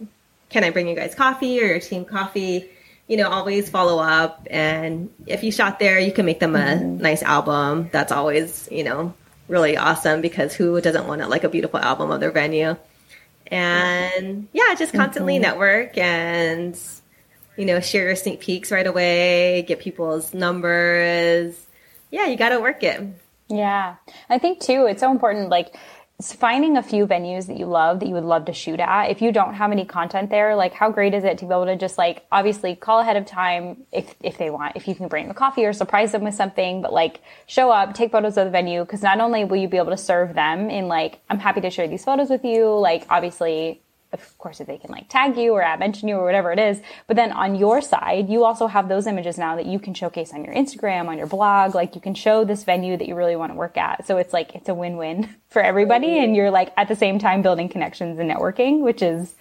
can 0.50 0.65
I 0.65 0.72
bring 0.72 0.89
you 0.89 0.96
guys 0.96 1.15
coffee 1.15 1.62
or 1.62 1.68
your 1.68 1.80
team 1.80 2.04
coffee? 2.04 2.70
You 3.10 3.17
know, 3.17 3.28
always 3.28 3.69
follow 3.69 3.98
up. 4.02 4.48
And 4.52 5.10
if 5.26 5.43
you 5.43 5.52
shot 5.52 5.80
there, 5.80 6.00
you 6.00 6.13
can 6.13 6.26
make 6.26 6.39
them 6.39 6.56
a 6.56 6.60
mm-hmm. 6.60 7.00
nice 7.00 7.24
album. 7.24 7.89
That's 7.91 8.12
always, 8.12 8.69
you 8.72 8.84
know, 8.84 9.15
really 9.48 9.76
awesome 9.76 10.22
because 10.22 10.54
who 10.54 10.80
doesn't 10.80 11.08
want 11.08 11.28
like 11.28 11.43
a 11.43 11.50
beautiful 11.50 11.80
album 11.80 12.12
of 12.12 12.19
their 12.19 12.32
venue? 12.32 12.78
And 13.48 14.48
yeah, 14.54 14.76
just 14.76 14.93
constantly 14.93 15.34
mm-hmm. 15.34 15.41
network 15.41 15.98
and, 15.98 16.80
you 17.58 17.65
know, 17.65 17.80
share 17.80 18.06
your 18.06 18.15
sneak 18.15 18.41
peeks 18.41 18.72
right 18.72 18.86
away, 18.86 19.63
get 19.67 19.80
people's 19.80 20.36
numbers. 20.36 21.56
Yeah, 22.12 22.28
you 22.28 22.38
got 22.38 22.50
to 22.50 22.60
work 22.60 22.84
it. 22.84 23.02
Yeah. 23.48 23.95
I 24.30 24.38
think 24.38 24.60
too, 24.60 24.86
it's 24.86 25.00
so 25.02 25.10
important. 25.10 25.50
Like, 25.50 25.76
finding 26.21 26.75
a 26.75 26.84
few 26.84 27.08
venues 27.08 27.48
that 27.48 27.58
you 27.58 27.65
love 27.65 28.02
that 28.02 28.08
you 28.08 28.13
would 28.13 28.25
love 28.25 28.46
to 28.46 28.54
shoot 28.54 28.79
at. 28.79 29.10
If 29.10 29.21
you 29.21 29.31
don't 29.31 29.54
have 29.54 29.71
any 29.71 29.85
content 29.85 30.29
there, 30.29 30.56
like 30.56 30.73
how 30.73 30.91
great 30.91 31.13
is 31.13 31.23
it 31.23 31.37
to 31.37 31.46
be 31.46 31.52
able 31.52 31.65
to 31.65 31.77
just 31.77 31.98
like 31.98 32.25
obviously 32.31 32.75
call 32.75 33.00
ahead 33.00 33.15
of 33.15 33.25
time 33.25 33.85
if 33.91 34.15
if 34.21 34.37
they 34.37 34.50
want, 34.50 34.75
if 34.75 34.87
you 34.87 34.96
can 34.96 35.08
bring 35.08 35.25
them 35.25 35.31
a 35.31 35.33
coffee 35.33 35.65
or 35.65 35.71
surprise 35.71 36.12
them 36.12 36.23
with 36.23 36.35
something, 36.35 36.81
but 36.81 36.91
like 36.91 37.21
show 37.48 37.71
up, 37.71 37.94
take 37.94 38.12
photos 38.12 38.37
of 38.37 38.46
the 38.46 38.52
venue 38.52 38.83
because 38.83 39.02
not 39.02 39.19
only 39.21 39.46
will 39.46 39.58
you 39.58 39.69
be 39.69 39.77
able 39.77 39.91
to 39.91 39.98
serve 39.98 40.33
them 40.33 40.69
in 40.69 40.87
like 40.87 41.19
I'm 41.29 41.39
happy 41.39 41.62
to 41.62 41.69
share 41.69 41.87
these 41.87 42.04
photos 42.04 42.29
with 42.29 42.44
you, 42.44 42.67
like 42.77 43.06
obviously 43.10 43.81
of 44.12 44.37
course, 44.37 44.60
if 44.60 44.67
they 44.67 44.77
can 44.77 44.91
like 44.91 45.07
tag 45.07 45.37
you 45.37 45.53
or 45.53 45.77
mention 45.77 46.07
you 46.07 46.15
or 46.15 46.25
whatever 46.25 46.51
it 46.51 46.60
is. 46.60 46.81
But 47.07 47.15
then 47.15 47.31
on 47.31 47.55
your 47.55 47.81
side, 47.81 48.29
you 48.29 48.43
also 48.43 48.67
have 48.67 48.89
those 48.89 49.05
images 49.05 49.37
now 49.37 49.55
that 49.55 49.67
you 49.67 49.79
can 49.79 49.93
showcase 49.93 50.33
on 50.33 50.43
your 50.43 50.53
Instagram, 50.53 51.07
on 51.07 51.17
your 51.17 51.27
blog. 51.27 51.75
Like 51.75 51.93
you 51.95 52.01
can 52.01 52.15
show 52.15 52.43
this 52.43 52.63
venue 52.63 52.97
that 52.97 53.07
you 53.07 53.15
really 53.15 53.35
want 53.35 53.51
to 53.51 53.55
work 53.55 53.77
at. 53.77 54.07
So 54.07 54.17
it's 54.17 54.33
like, 54.33 54.55
it's 54.55 54.69
a 54.69 54.73
win-win 54.73 55.35
for 55.49 55.62
everybody. 55.62 56.17
And 56.17 56.35
you're 56.35 56.51
like 56.51 56.73
at 56.75 56.87
the 56.87 56.95
same 56.95 57.19
time 57.19 57.41
building 57.41 57.69
connections 57.69 58.17
and 58.17 58.29
networking, 58.29 58.81
which 58.81 59.01
is 59.01 59.35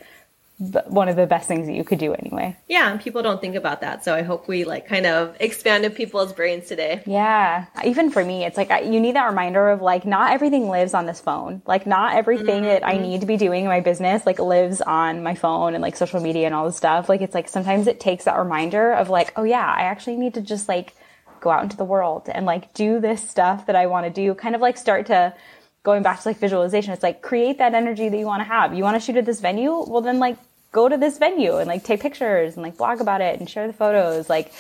one 0.59 1.09
of 1.09 1.17
the 1.17 1.27
best 1.27 1.47
things 1.47 1.67
that 1.67 1.75
you 1.75 1.85
could 1.85 1.99
do 1.99 2.15
anyway. 2.15 2.57
Yeah, 2.69 2.91
and 2.91 3.01
people 3.01 3.23
don't 3.23 3.41
think 3.41 3.55
about 3.55 3.81
that. 3.83 4.05
So 4.05 4.15
I 4.15 4.23
hope 4.23 4.49
we 4.49 4.65
like 4.65 4.89
kind 4.89 5.07
of 5.07 5.37
expanded 5.39 5.95
people's 5.95 6.33
brains 6.33 6.67
today. 6.67 7.03
Yeah, 7.07 7.67
even 7.85 8.11
for 8.11 8.25
me, 8.25 8.45
it's 8.45 8.57
like 8.57 8.71
I, 8.71 8.81
you 8.81 9.01
need 9.01 9.15
that 9.15 9.27
reminder 9.27 9.69
of 9.71 9.83
like 9.83 10.05
not 10.05 10.33
everything 10.33 10.69
lives 10.69 10.95
on 10.95 11.07
this 11.07 11.21
phone. 11.21 11.63
Like 11.65 11.87
not 11.87 12.17
everything 12.17 12.63
mm-hmm. 12.63 12.65
that 12.65 12.87
I 12.87 12.99
need 12.99 13.21
to 13.21 13.27
be 13.27 13.37
doing 13.37 13.63
in 13.63 13.69
my 13.69 13.81
business 13.81 14.27
like 14.27 14.39
lives 14.39 14.81
on 14.81 15.23
my 15.23 15.35
phone 15.35 15.75
and 15.75 15.83
like 15.83 15.97
social 15.97 16.21
media 16.21 16.47
and 16.47 16.55
all 16.55 16.67
this 16.67 16.77
stuff. 16.77 17.09
Like 17.09 17.21
it's 17.21 17.35
like 17.35 17.49
sometimes 17.49 17.87
it 17.87 18.01
takes 18.01 18.25
that 18.25 18.37
reminder 18.37 18.93
of 18.93 19.09
like, 19.09 19.33
oh 19.37 19.45
yeah, 19.45 19.65
I 19.65 19.83
actually 19.83 20.17
need 20.17 20.35
to 20.35 20.41
just 20.41 20.69
like 20.69 20.95
go 21.41 21.51
out 21.51 21.63
into 21.63 21.77
the 21.77 21.85
world 21.85 22.29
and 22.29 22.47
like 22.47 22.75
do 22.75 23.01
this 23.01 23.29
stuff 23.29 23.67
that 23.67 23.77
I 23.77 23.87
want 23.87 24.07
to 24.07 24.11
do. 24.11 24.35
Kind 24.35 24.55
of 24.55 24.61
like 24.61 24.77
start 24.77 25.07
to 25.07 25.35
going 25.83 26.03
back 26.03 26.21
to 26.21 26.29
like 26.29 26.39
visualization, 26.39 26.93
it's 26.93 27.03
like 27.03 27.23
create 27.23 27.59
that 27.59 27.75
energy 27.75 28.09
that 28.09 28.19
you 28.19 28.27
want 28.27 28.41
to 28.41 28.45
have. 28.45 28.75
You 28.75 28.83
want 28.83 28.97
to 28.97 29.01
shoot 29.01 29.17
at 29.17 29.25
this 29.25 29.41
venue? 29.41 29.71
Well, 29.71 30.03
then 30.03 30.19
like 30.19 30.37
go 30.73 30.89
to 30.89 30.97
this 30.97 31.19
venue 31.19 31.57
and 31.57 31.67
like 31.67 31.85
take 31.85 32.01
pictures 32.01 32.55
and 32.55 32.63
like 32.63 32.77
blog 32.77 33.01
about 33.01 33.21
it 33.21 33.39
and 33.39 33.49
share 33.49 33.67
the 33.67 33.73
photos. 33.73 34.29
Like, 34.29 34.53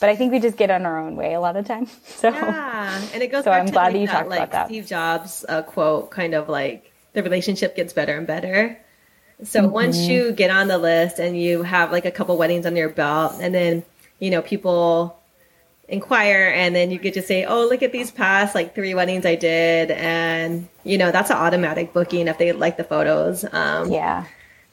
but 0.00 0.08
I 0.08 0.16
think 0.16 0.32
we 0.32 0.40
just 0.40 0.56
get 0.56 0.70
on 0.70 0.84
our 0.86 0.98
own 0.98 1.16
way 1.16 1.34
a 1.34 1.40
lot 1.40 1.56
of 1.56 1.66
time. 1.66 1.88
So 2.06 2.28
yeah, 2.30 3.02
and 3.12 3.22
it 3.22 3.30
goes. 3.30 3.44
So 3.44 3.50
I'm 3.50 3.66
glad 3.66 3.94
that 3.94 3.98
you 3.98 4.06
talked 4.06 4.28
like, 4.28 4.38
about 4.38 4.52
that. 4.52 4.66
Steve 4.68 4.86
Jobs 4.86 5.44
uh, 5.48 5.62
quote, 5.62 6.10
kind 6.10 6.34
of 6.34 6.48
like 6.48 6.90
the 7.12 7.22
relationship 7.22 7.76
gets 7.76 7.92
better 7.92 8.16
and 8.16 8.26
better. 8.26 8.78
So 9.42 9.62
mm-hmm. 9.62 9.72
once 9.72 9.98
you 9.98 10.32
get 10.32 10.50
on 10.50 10.68
the 10.68 10.78
list 10.78 11.18
and 11.18 11.40
you 11.40 11.62
have 11.62 11.92
like 11.92 12.04
a 12.04 12.10
couple 12.10 12.36
weddings 12.36 12.66
under 12.66 12.78
your 12.78 12.88
belt, 12.88 13.34
and 13.40 13.54
then 13.54 13.84
you 14.20 14.30
know 14.30 14.42
people 14.42 15.18
inquire 15.86 16.50
and 16.54 16.74
then 16.74 16.90
you 16.90 16.98
get 16.98 17.12
to 17.12 17.20
say 17.20 17.44
oh 17.44 17.66
look 17.66 17.82
at 17.82 17.92
these 17.92 18.10
past 18.10 18.54
like 18.54 18.74
three 18.74 18.94
weddings 18.94 19.26
i 19.26 19.34
did 19.34 19.90
and 19.90 20.66
you 20.82 20.96
know 20.96 21.10
that's 21.10 21.28
an 21.28 21.36
automatic 21.36 21.92
booking 21.92 22.26
if 22.26 22.38
they 22.38 22.52
like 22.52 22.78
the 22.78 22.84
photos 22.84 23.44
um 23.52 23.92
yeah 23.92 24.24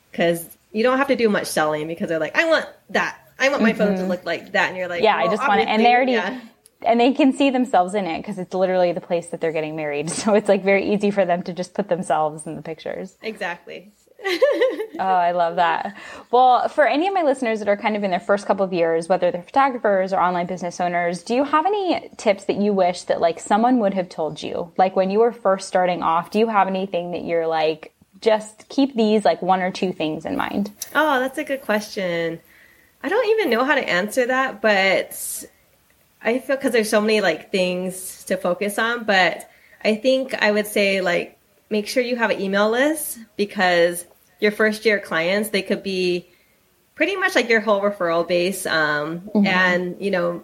because 0.10 0.46
you 0.72 0.84
don't 0.84 0.98
have 0.98 1.08
to 1.08 1.16
do 1.16 1.30
much 1.30 1.48
selling 1.48 1.88
because 1.88 2.10
they're 2.10 2.20
like, 2.20 2.38
I 2.38 2.46
want 2.46 2.66
that. 2.92 3.18
I 3.40 3.50
want 3.50 3.62
my 3.62 3.72
mm-hmm. 3.72 3.78
phone 3.78 3.96
to 3.98 4.06
look 4.06 4.26
like 4.26 4.52
that. 4.54 4.70
And 4.70 4.78
you're 4.78 4.88
like, 4.88 5.04
yeah, 5.04 5.18
well, 5.18 5.28
I 5.28 5.36
just 5.36 5.48
want 5.48 5.62
it. 5.62 5.68
And 5.68 5.84
they 5.84 5.94
already, 5.94 6.14
yeah. 6.14 6.40
and 6.84 7.00
they 7.00 7.12
can 7.12 7.34
see 7.34 7.50
themselves 7.50 7.96
in 7.96 8.06
it 8.06 8.18
because 8.20 8.38
it's 8.38 8.54
literally 8.54 8.92
the 8.92 9.02
place 9.02 9.28
that 9.28 9.42
they're 9.42 9.52
getting 9.52 9.76
married. 9.76 10.12
So 10.22 10.36
it's 10.36 10.48
like 10.48 10.64
very 10.64 10.94
easy 10.94 11.12
for 11.12 11.26
them 11.26 11.42
to 11.44 11.54
just 11.54 11.74
put 11.74 11.90
themselves 11.90 12.46
in 12.46 12.56
the 12.56 12.62
pictures. 12.62 13.18
Exactly. 13.22 13.92
oh, 14.26 15.00
I 15.00 15.32
love 15.32 15.56
that. 15.56 15.98
Well, 16.30 16.70
for 16.70 16.86
any 16.86 17.08
of 17.08 17.14
my 17.14 17.24
listeners 17.24 17.58
that 17.60 17.68
are 17.68 17.78
kind 17.78 17.96
of 17.96 18.04
in 18.04 18.12
their 18.12 18.20
first 18.20 18.46
couple 18.46 18.64
of 18.64 18.72
years, 18.72 19.10
whether 19.10 19.32
they're 19.32 19.42
photographers 19.42 20.14
or 20.14 20.22
online 20.22 20.46
business 20.46 20.80
owners, 20.80 21.24
do 21.24 21.34
you 21.34 21.44
have 21.44 21.66
any 21.66 22.10
tips 22.18 22.46
that 22.46 22.58
you 22.58 22.74
wish 22.74 23.04
that 23.04 23.20
like 23.20 23.40
someone 23.40 23.80
would 23.80 23.96
have 23.96 24.10
told 24.10 24.44
you? 24.44 24.72
Like 24.78 24.96
when 24.96 25.10
you 25.10 25.20
were 25.20 25.32
first 25.32 25.68
starting 25.68 26.04
off, 26.04 26.30
do 26.30 26.38
you 26.38 26.48
have 26.48 26.68
anything 26.68 27.12
that 27.12 27.24
you're 27.24 27.48
like, 27.48 27.96
just 28.22 28.70
keep 28.70 28.96
these 28.96 29.26
like 29.26 29.42
one 29.42 29.62
or 29.62 29.72
two 29.72 29.92
things 29.92 30.26
in 30.26 30.38
mind? 30.38 30.72
Oh, 30.96 31.20
that's 31.20 31.38
a 31.38 31.44
good 31.44 31.62
question. 31.62 32.40
I 33.04 33.10
don't 33.10 33.28
even 33.30 33.50
know 33.50 33.64
how 33.64 33.76
to 33.76 33.90
answer 33.90 34.28
that, 34.28 34.62
but 34.62 35.46
I 36.22 36.40
feel 36.40 36.56
because 36.56 36.72
there's 36.72 36.90
so 36.90 37.02
many 37.02 37.22
like 37.22 37.52
things 37.52 38.24
to 38.26 38.38
focus 38.38 38.78
on, 38.78 39.04
but 39.06 39.50
I 39.84 39.96
think 39.96 40.36
I 40.36 40.52
would 40.52 40.68
say 40.68 41.02
like 41.02 41.38
make 41.70 41.88
sure 41.88 42.04
you 42.04 42.16
have 42.16 42.30
an 42.30 42.40
email 42.40 42.70
list 42.70 43.18
because 43.38 44.06
your 44.40 44.52
first 44.52 44.86
year 44.86 45.00
clients 45.00 45.50
they 45.50 45.62
could 45.62 45.82
be 45.82 46.28
pretty 46.96 47.16
much 47.16 47.34
like 47.34 47.50
your 47.50 47.62
whole 47.62 47.82
referral 47.82 48.28
base 48.28 48.66
um, 48.66 49.22
mm-hmm. 49.22 49.48
and 49.48 49.96
you 50.00 50.12
know 50.12 50.44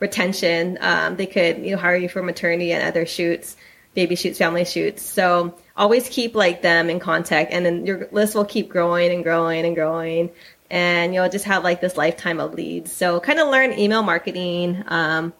retention 0.00 0.78
um, 0.80 1.16
they 1.16 1.26
could 1.26 1.58
you 1.58 1.72
know 1.72 1.76
hire 1.76 1.96
you 1.96 2.08
for 2.08 2.22
maternity 2.22 2.72
and 2.72 2.82
other 2.82 3.04
shoots 3.04 3.56
baby 3.94 4.14
shoots 4.14 4.38
family 4.38 4.64
shoots 4.64 5.02
so 5.02 5.54
always 5.76 6.08
keep 6.08 6.34
like 6.34 6.62
them 6.62 6.88
in 6.88 6.98
contact 6.98 7.52
and 7.52 7.64
then 7.66 7.86
your 7.86 8.08
list 8.10 8.34
will 8.34 8.44
keep 8.44 8.68
growing 8.68 9.12
and 9.12 9.22
growing 9.22 9.64
and 9.64 9.74
growing 9.74 10.30
and 10.70 11.14
you'll 11.14 11.28
just 11.28 11.44
have 11.44 11.62
like 11.62 11.80
this 11.80 11.96
lifetime 11.96 12.40
of 12.40 12.54
leads 12.54 12.90
so 12.90 13.20
kind 13.20 13.38
of 13.38 13.48
learn 13.48 13.72
email 13.78 14.02
marketing 14.02 14.82
um, 14.88 15.32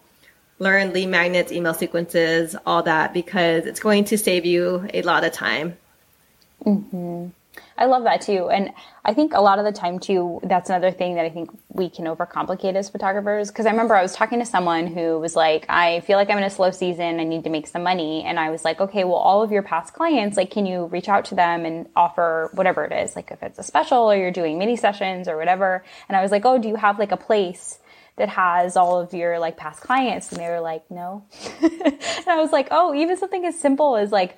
learn 0.59 0.93
lead 0.93 1.07
magnets 1.07 1.51
email 1.51 1.73
sequences 1.73 2.55
all 2.65 2.83
that 2.83 3.13
because 3.13 3.65
it's 3.65 3.79
going 3.79 4.03
to 4.03 4.17
save 4.17 4.45
you 4.45 4.87
a 4.93 5.01
lot 5.01 5.23
of 5.23 5.31
time 5.31 5.75
mm-hmm. 6.65 7.27
I 7.77 7.85
love 7.85 8.03
that 8.03 8.21
too. 8.21 8.49
And 8.49 8.73
I 9.05 9.13
think 9.13 9.33
a 9.33 9.41
lot 9.41 9.59
of 9.59 9.65
the 9.65 9.71
time 9.71 9.99
too, 9.99 10.39
that's 10.43 10.69
another 10.69 10.91
thing 10.91 11.15
that 11.15 11.25
I 11.25 11.29
think 11.29 11.51
we 11.69 11.89
can 11.89 12.05
overcomplicate 12.05 12.75
as 12.75 12.89
photographers. 12.89 13.51
Cause 13.51 13.65
I 13.65 13.69
remember 13.69 13.95
I 13.95 14.01
was 14.01 14.13
talking 14.13 14.39
to 14.39 14.45
someone 14.45 14.87
who 14.87 15.19
was 15.19 15.35
like, 15.35 15.65
I 15.69 15.99
feel 16.01 16.17
like 16.17 16.29
I'm 16.29 16.39
in 16.39 16.43
a 16.43 16.49
slow 16.49 16.71
season. 16.71 17.19
I 17.19 17.23
need 17.23 17.43
to 17.43 17.49
make 17.49 17.67
some 17.67 17.83
money. 17.83 18.23
And 18.23 18.39
I 18.39 18.49
was 18.49 18.65
like, 18.65 18.81
okay, 18.81 19.03
well, 19.03 19.15
all 19.15 19.43
of 19.43 19.51
your 19.51 19.61
past 19.61 19.93
clients, 19.93 20.37
like, 20.37 20.49
can 20.49 20.65
you 20.65 20.85
reach 20.85 21.07
out 21.07 21.25
to 21.25 21.35
them 21.35 21.65
and 21.65 21.87
offer 21.95 22.49
whatever 22.53 22.83
it 22.83 22.91
is? 22.91 23.15
Like 23.15 23.31
if 23.31 23.43
it's 23.43 23.59
a 23.59 23.63
special 23.63 24.11
or 24.11 24.15
you're 24.15 24.31
doing 24.31 24.57
mini 24.57 24.75
sessions 24.75 25.27
or 25.27 25.37
whatever. 25.37 25.83
And 26.09 26.17
I 26.17 26.21
was 26.21 26.31
like, 26.31 26.45
oh, 26.45 26.57
do 26.57 26.67
you 26.67 26.75
have 26.75 26.97
like 26.97 27.11
a 27.11 27.17
place 27.17 27.79
that 28.17 28.29
has 28.29 28.75
all 28.75 28.99
of 28.99 29.13
your 29.13 29.37
like 29.37 29.55
past 29.55 29.81
clients? 29.81 30.31
And 30.31 30.41
they 30.41 30.49
were 30.49 30.61
like, 30.61 30.89
no. 30.89 31.25
and 31.61 32.27
I 32.27 32.37
was 32.37 32.51
like, 32.51 32.69
oh, 32.71 32.95
even 32.95 33.17
something 33.17 33.45
as 33.45 33.59
simple 33.59 33.95
as 33.95 34.11
like, 34.11 34.35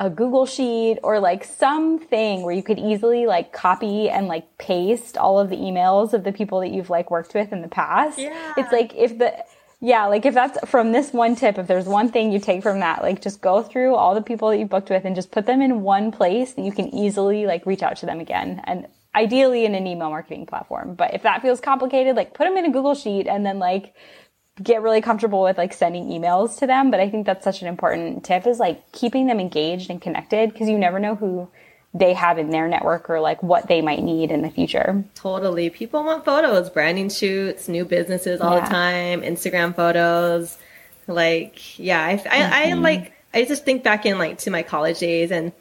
a 0.00 0.08
Google 0.08 0.46
sheet 0.46 0.98
or 1.02 1.20
like 1.20 1.44
something 1.44 2.42
where 2.42 2.54
you 2.54 2.62
could 2.62 2.78
easily 2.78 3.26
like 3.26 3.52
copy 3.52 4.08
and 4.08 4.26
like 4.28 4.56
paste 4.56 5.18
all 5.18 5.38
of 5.38 5.50
the 5.50 5.56
emails 5.56 6.14
of 6.14 6.24
the 6.24 6.32
people 6.32 6.60
that 6.60 6.70
you've 6.70 6.88
like 6.88 7.10
worked 7.10 7.34
with 7.34 7.52
in 7.52 7.60
the 7.60 7.68
past. 7.68 8.18
Yeah. 8.18 8.54
It's 8.56 8.72
like 8.72 8.94
if 8.96 9.18
the 9.18 9.44
yeah, 9.82 10.06
like 10.06 10.26
if 10.26 10.34
that's 10.34 10.58
from 10.68 10.92
this 10.92 11.12
one 11.12 11.36
tip, 11.36 11.58
if 11.58 11.66
there's 11.66 11.86
one 11.86 12.10
thing 12.10 12.32
you 12.32 12.38
take 12.38 12.62
from 12.62 12.80
that, 12.80 13.02
like 13.02 13.22
just 13.22 13.42
go 13.42 13.62
through 13.62 13.94
all 13.94 14.14
the 14.14 14.22
people 14.22 14.48
that 14.48 14.58
you 14.58 14.66
booked 14.66 14.90
with 14.90 15.04
and 15.04 15.14
just 15.14 15.30
put 15.30 15.46
them 15.46 15.60
in 15.60 15.82
one 15.82 16.12
place 16.12 16.54
that 16.54 16.62
you 16.62 16.72
can 16.72 16.94
easily 16.94 17.46
like 17.46 17.64
reach 17.66 17.82
out 17.82 17.96
to 17.98 18.06
them 18.06 18.20
again. 18.20 18.62
And 18.64 18.88
ideally 19.14 19.64
in 19.64 19.74
an 19.74 19.86
email 19.86 20.10
marketing 20.10 20.46
platform. 20.46 20.94
But 20.94 21.14
if 21.14 21.22
that 21.22 21.42
feels 21.42 21.60
complicated, 21.60 22.16
like 22.16 22.32
put 22.34 22.44
them 22.44 22.56
in 22.56 22.64
a 22.64 22.70
Google 22.70 22.94
sheet 22.94 23.26
and 23.26 23.44
then 23.44 23.58
like 23.58 23.94
get 24.62 24.82
really 24.82 25.00
comfortable 25.00 25.42
with 25.42 25.58
like 25.58 25.72
sending 25.72 26.08
emails 26.08 26.58
to 26.58 26.66
them. 26.66 26.90
But 26.90 27.00
I 27.00 27.08
think 27.08 27.26
that's 27.26 27.44
such 27.44 27.62
an 27.62 27.68
important 27.68 28.24
tip 28.24 28.46
is 28.46 28.58
like 28.58 28.92
keeping 28.92 29.26
them 29.26 29.40
engaged 29.40 29.90
and 29.90 30.00
connected 30.00 30.52
because 30.52 30.68
you 30.68 30.78
never 30.78 30.98
know 30.98 31.14
who 31.14 31.48
they 31.92 32.14
have 32.14 32.38
in 32.38 32.50
their 32.50 32.68
network 32.68 33.10
or 33.10 33.20
like 33.20 33.42
what 33.42 33.66
they 33.66 33.82
might 33.82 34.02
need 34.02 34.30
in 34.30 34.42
the 34.42 34.50
future. 34.50 35.04
Totally. 35.14 35.70
People 35.70 36.04
want 36.04 36.24
photos, 36.24 36.70
branding 36.70 37.08
shoots, 37.08 37.68
new 37.68 37.84
businesses 37.84 38.40
all 38.40 38.56
yeah. 38.56 38.64
the 38.64 38.70
time, 38.70 39.22
Instagram 39.22 39.74
photos. 39.74 40.56
Like, 41.08 41.78
yeah, 41.78 42.00
I, 42.00 42.12
I, 42.12 42.14
mm-hmm. 42.14 42.52
I 42.54 42.72
like, 42.74 43.12
I 43.34 43.44
just 43.44 43.64
think 43.64 43.82
back 43.82 44.06
in 44.06 44.18
like 44.18 44.38
to 44.38 44.50
my 44.50 44.62
college 44.62 45.00
days 45.00 45.32
and 45.32 45.52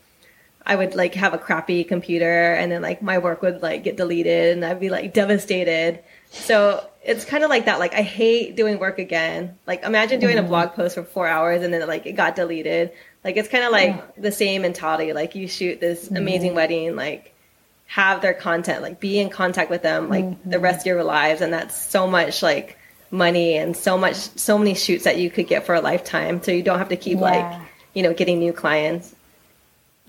I 0.65 0.75
would 0.75 0.93
like 0.93 1.15
have 1.15 1.33
a 1.33 1.39
crappy 1.39 1.83
computer 1.83 2.53
and 2.53 2.71
then 2.71 2.83
like 2.83 3.01
my 3.01 3.17
work 3.17 3.41
would 3.41 3.63
like 3.63 3.83
get 3.83 3.97
deleted 3.97 4.53
and 4.53 4.63
I'd 4.63 4.79
be 4.79 4.89
like 4.89 5.13
devastated. 5.13 6.03
So 6.29 6.85
it's 7.03 7.25
kind 7.25 7.43
of 7.43 7.49
like 7.49 7.65
that. 7.65 7.79
Like 7.79 7.93
I 7.93 8.01
hate 8.01 8.55
doing 8.55 8.79
work 8.79 8.99
again. 8.99 9.57
Like 9.65 9.83
imagine 9.83 10.19
doing 10.19 10.37
mm-hmm. 10.37 10.45
a 10.45 10.49
blog 10.49 10.73
post 10.73 10.95
for 10.95 11.03
four 11.03 11.27
hours 11.27 11.63
and 11.63 11.73
then 11.73 11.87
like 11.87 12.05
it 12.05 12.13
got 12.13 12.35
deleted. 12.35 12.91
Like 13.23 13.37
it's 13.37 13.49
kind 13.49 13.63
of 13.63 13.71
like 13.71 13.89
yeah. 13.89 14.01
the 14.17 14.31
same 14.31 14.61
mentality. 14.61 15.13
Like 15.13 15.35
you 15.35 15.47
shoot 15.47 15.79
this 15.79 16.05
mm-hmm. 16.05 16.17
amazing 16.17 16.55
wedding, 16.55 16.95
like 16.95 17.33
have 17.85 18.21
their 18.21 18.33
content, 18.33 18.81
like 18.81 18.99
be 18.99 19.19
in 19.19 19.29
contact 19.29 19.69
with 19.69 19.81
them, 19.81 20.09
like 20.09 20.25
mm-hmm. 20.25 20.49
the 20.49 20.59
rest 20.59 20.81
of 20.81 20.85
your 20.85 21.03
lives, 21.03 21.41
and 21.41 21.53
that's 21.53 21.75
so 21.75 22.05
much 22.05 22.43
like 22.43 22.77
money 23.11 23.57
and 23.57 23.75
so 23.75 23.97
much, 23.97 24.15
so 24.15 24.57
many 24.57 24.75
shoots 24.75 25.05
that 25.05 25.17
you 25.17 25.29
could 25.29 25.47
get 25.47 25.65
for 25.65 25.75
a 25.75 25.81
lifetime. 25.81 26.43
So 26.43 26.51
you 26.51 26.63
don't 26.63 26.77
have 26.79 26.89
to 26.89 26.97
keep 26.97 27.17
yeah. 27.17 27.23
like 27.23 27.61
you 27.93 28.03
know 28.03 28.13
getting 28.13 28.39
new 28.39 28.53
clients. 28.53 29.15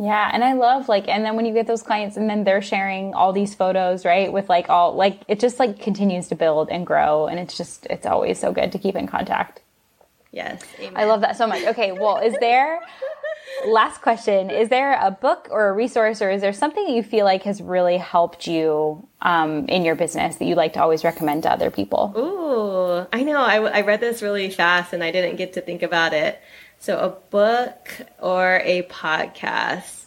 Yeah, 0.00 0.30
and 0.32 0.42
I 0.42 0.54
love 0.54 0.88
like 0.88 1.08
and 1.08 1.26
then 1.26 1.36
when 1.36 1.44
you 1.44 1.52
get 1.52 1.66
those 1.66 1.82
clients 1.82 2.16
and 2.16 2.28
then 2.28 2.44
they're 2.44 2.62
sharing 2.62 3.12
all 3.12 3.34
these 3.34 3.54
photos, 3.54 4.06
right? 4.06 4.32
With 4.32 4.48
like 4.48 4.70
all 4.70 4.94
like 4.94 5.20
it 5.28 5.38
just 5.38 5.58
like 5.58 5.78
continues 5.78 6.28
to 6.28 6.34
build 6.34 6.70
and 6.70 6.86
grow 6.86 7.26
and 7.26 7.38
it's 7.38 7.54
just 7.54 7.86
it's 7.90 8.06
always 8.06 8.40
so 8.40 8.50
good 8.50 8.72
to 8.72 8.78
keep 8.78 8.96
in 8.96 9.06
contact. 9.06 9.60
Yes. 10.32 10.62
Amen. 10.78 10.94
I 10.96 11.04
love 11.04 11.20
that 11.20 11.36
so 11.36 11.46
much. 11.46 11.64
Okay, 11.64 11.92
well, 11.92 12.16
is 12.16 12.34
there 12.40 12.80
last 13.66 14.00
question, 14.00 14.48
is 14.48 14.70
there 14.70 14.98
a 14.98 15.10
book 15.10 15.48
or 15.50 15.68
a 15.68 15.72
resource 15.74 16.22
or 16.22 16.30
is 16.30 16.40
there 16.40 16.54
something 16.54 16.82
that 16.86 16.92
you 16.94 17.02
feel 17.02 17.26
like 17.26 17.42
has 17.42 17.60
really 17.60 17.98
helped 17.98 18.46
you 18.46 19.06
um, 19.20 19.66
in 19.68 19.84
your 19.84 19.96
business 19.96 20.36
that 20.36 20.46
you 20.46 20.54
like 20.54 20.72
to 20.74 20.82
always 20.82 21.04
recommend 21.04 21.42
to 21.42 21.52
other 21.52 21.70
people? 21.70 22.14
Ooh, 22.16 23.06
I 23.12 23.22
know. 23.22 23.42
I, 23.42 23.56
I 23.56 23.80
read 23.82 24.00
this 24.00 24.22
really 24.22 24.48
fast 24.48 24.94
and 24.94 25.04
I 25.04 25.10
didn't 25.10 25.36
get 25.36 25.52
to 25.54 25.60
think 25.60 25.82
about 25.82 26.14
it. 26.14 26.40
So 26.80 26.98
a 26.98 27.10
book 27.10 27.90
or 28.18 28.62
a 28.64 28.82
podcast. 28.84 30.04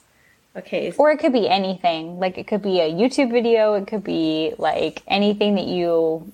Okay. 0.55 0.91
Or 0.97 1.11
it 1.11 1.17
could 1.17 1.32
be 1.32 1.47
anything. 1.47 2.19
Like 2.19 2.39
it 2.39 2.47
could 2.47 2.63
be 2.63 2.80
a 2.80 2.91
YouTube 2.91 3.32
video. 3.32 3.76
It 3.76 3.86
could 3.86 4.03
be 4.03 4.55
like 4.57 5.03
anything 5.07 5.53
that 5.55 5.67
you 5.67 6.32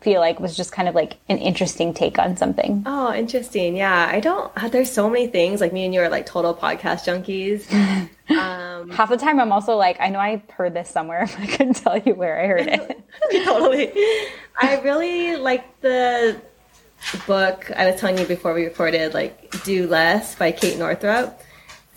feel 0.00 0.20
like 0.20 0.38
was 0.38 0.56
just 0.56 0.70
kind 0.70 0.88
of 0.88 0.94
like 0.94 1.16
an 1.28 1.38
interesting 1.38 1.92
take 1.92 2.20
on 2.20 2.36
something. 2.36 2.84
Oh, 2.86 3.12
interesting. 3.12 3.76
Yeah. 3.76 4.08
I 4.10 4.20
don't, 4.20 4.52
uh, 4.56 4.68
there's 4.68 4.90
so 4.90 5.10
many 5.10 5.26
things. 5.26 5.60
Like 5.60 5.72
me 5.72 5.84
and 5.84 5.92
you 5.92 6.00
are 6.02 6.08
like 6.08 6.24
total 6.24 6.54
podcast 6.54 7.04
junkies. 7.04 7.70
um, 8.36 8.90
Half 8.90 9.10
the 9.10 9.16
time 9.16 9.40
I'm 9.40 9.50
also 9.50 9.76
like, 9.76 9.96
I 10.00 10.08
know 10.08 10.20
I 10.20 10.40
heard 10.50 10.74
this 10.74 10.88
somewhere, 10.88 11.26
but 11.38 11.40
I 11.40 11.46
couldn't 11.46 11.74
tell 11.74 11.98
you 11.98 12.14
where 12.14 12.40
I 12.40 12.46
heard 12.46 12.68
it. 12.68 13.02
totally. 13.44 13.92
I 14.60 14.80
really 14.82 15.34
like 15.34 15.80
the 15.80 16.40
book 17.26 17.70
I 17.74 17.90
was 17.90 18.00
telling 18.00 18.18
you 18.18 18.26
before 18.26 18.54
we 18.54 18.64
recorded, 18.64 19.14
like 19.14 19.62
Do 19.64 19.86
Less 19.86 20.34
by 20.34 20.52
Kate 20.52 20.78
Northrup. 20.78 21.40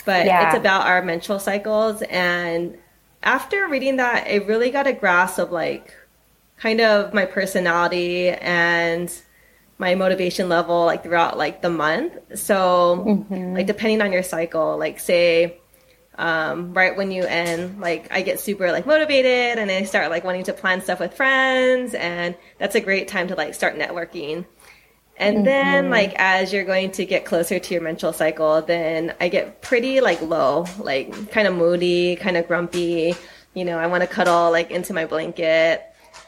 But 0.06 0.26
yeah. 0.26 0.48
it's 0.48 0.58
about 0.58 0.86
our 0.86 1.02
menstrual 1.02 1.40
cycles. 1.40 2.02
And 2.04 2.78
after 3.24 3.68
reading 3.68 3.98
that, 3.98 4.28
I 4.28 4.36
really 4.36 4.70
got 4.70 4.88
a 4.88 4.94
grasp 4.94 5.40
of 5.40 5.52
like 5.52 5.94
kind 6.58 6.80
of 6.82 7.14
my 7.14 7.26
personality 7.26 8.30
and 8.30 9.12
my 9.78 9.96
motivation 9.96 10.48
level 10.48 10.86
like 10.86 11.04
throughout 11.04 11.38
like 11.38 11.62
the 11.62 11.70
month. 11.70 12.14
So 12.38 13.04
mm-hmm. 13.06 13.56
like 13.56 13.68
depending 13.68 14.02
on 14.02 14.12
your 14.12 14.24
cycle, 14.24 14.78
like 14.78 15.00
say 15.00 15.60
um, 16.18 16.74
right 16.74 16.96
when 16.96 17.12
you 17.12 17.24
end, 17.24 17.82
like 17.82 18.08
I 18.12 18.22
get 18.22 18.40
super 18.40 18.72
like 18.72 18.86
motivated 18.86 19.60
and 19.60 19.70
I 19.70 19.84
start 19.84 20.10
like 20.10 20.24
wanting 20.24 20.44
to 20.46 20.54
plan 20.54 20.82
stuff 20.82 21.00
with 21.00 21.14
friends 21.14 21.94
and 21.94 22.36
that's 22.58 22.76
a 22.76 22.82
great 22.82 23.08
time 23.08 23.28
to 23.30 23.36
like 23.36 23.54
start 23.54 23.78
networking. 23.78 24.46
And 25.18 25.38
mm-hmm. 25.38 25.46
then 25.46 25.90
like 25.90 26.14
as 26.18 26.52
you're 26.52 26.66
going 26.66 26.92
to 26.92 27.06
get 27.06 27.26
closer 27.26 27.60
to 27.60 27.74
your 27.74 27.82
menstrual 27.84 28.14
cycle, 28.14 28.62
then 28.62 29.14
I 29.22 29.30
get 29.30 29.62
pretty 29.62 30.02
like 30.02 30.22
low, 30.22 30.66
like 30.80 31.32
kind 31.32 31.48
of 31.48 31.56
moody, 31.56 32.16
kind 32.18 32.38
of 32.38 32.48
grumpy. 32.48 33.16
You 33.54 33.66
know, 33.66 33.78
I 33.78 33.88
want 33.88 34.02
to 34.02 34.08
cuddle 34.08 34.52
like 34.52 34.72
into 34.72 34.94
my 34.94 35.06
blanket. 35.06 35.84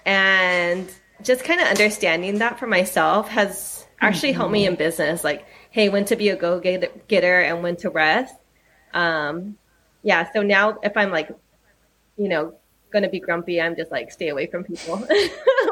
And 0.05 0.89
just 1.21 1.43
kind 1.43 1.59
of 1.59 1.67
understanding 1.67 2.37
that 2.39 2.59
for 2.59 2.67
myself 2.67 3.27
has 3.29 3.85
actually 3.99 4.29
mm-hmm. 4.29 4.37
helped 4.37 4.53
me 4.53 4.65
in 4.65 4.75
business. 4.75 5.23
Like, 5.23 5.45
hey, 5.71 5.89
when 5.89 6.05
to 6.05 6.15
be 6.15 6.29
a 6.29 6.35
go 6.35 6.59
getter 6.59 7.41
and 7.41 7.63
when 7.63 7.75
to 7.77 7.89
rest. 7.89 8.35
Um, 8.93 9.57
yeah. 10.03 10.31
So 10.31 10.43
now 10.43 10.79
if 10.81 10.95
I'm 10.95 11.11
like, 11.11 11.29
you 12.17 12.29
know, 12.29 12.55
going 12.91 13.03
to 13.03 13.09
be 13.09 13.19
grumpy, 13.19 13.61
I'm 13.61 13.75
just 13.75 13.91
like, 13.91 14.11
stay 14.11 14.29
away 14.29 14.47
from 14.47 14.63
people. 14.63 14.95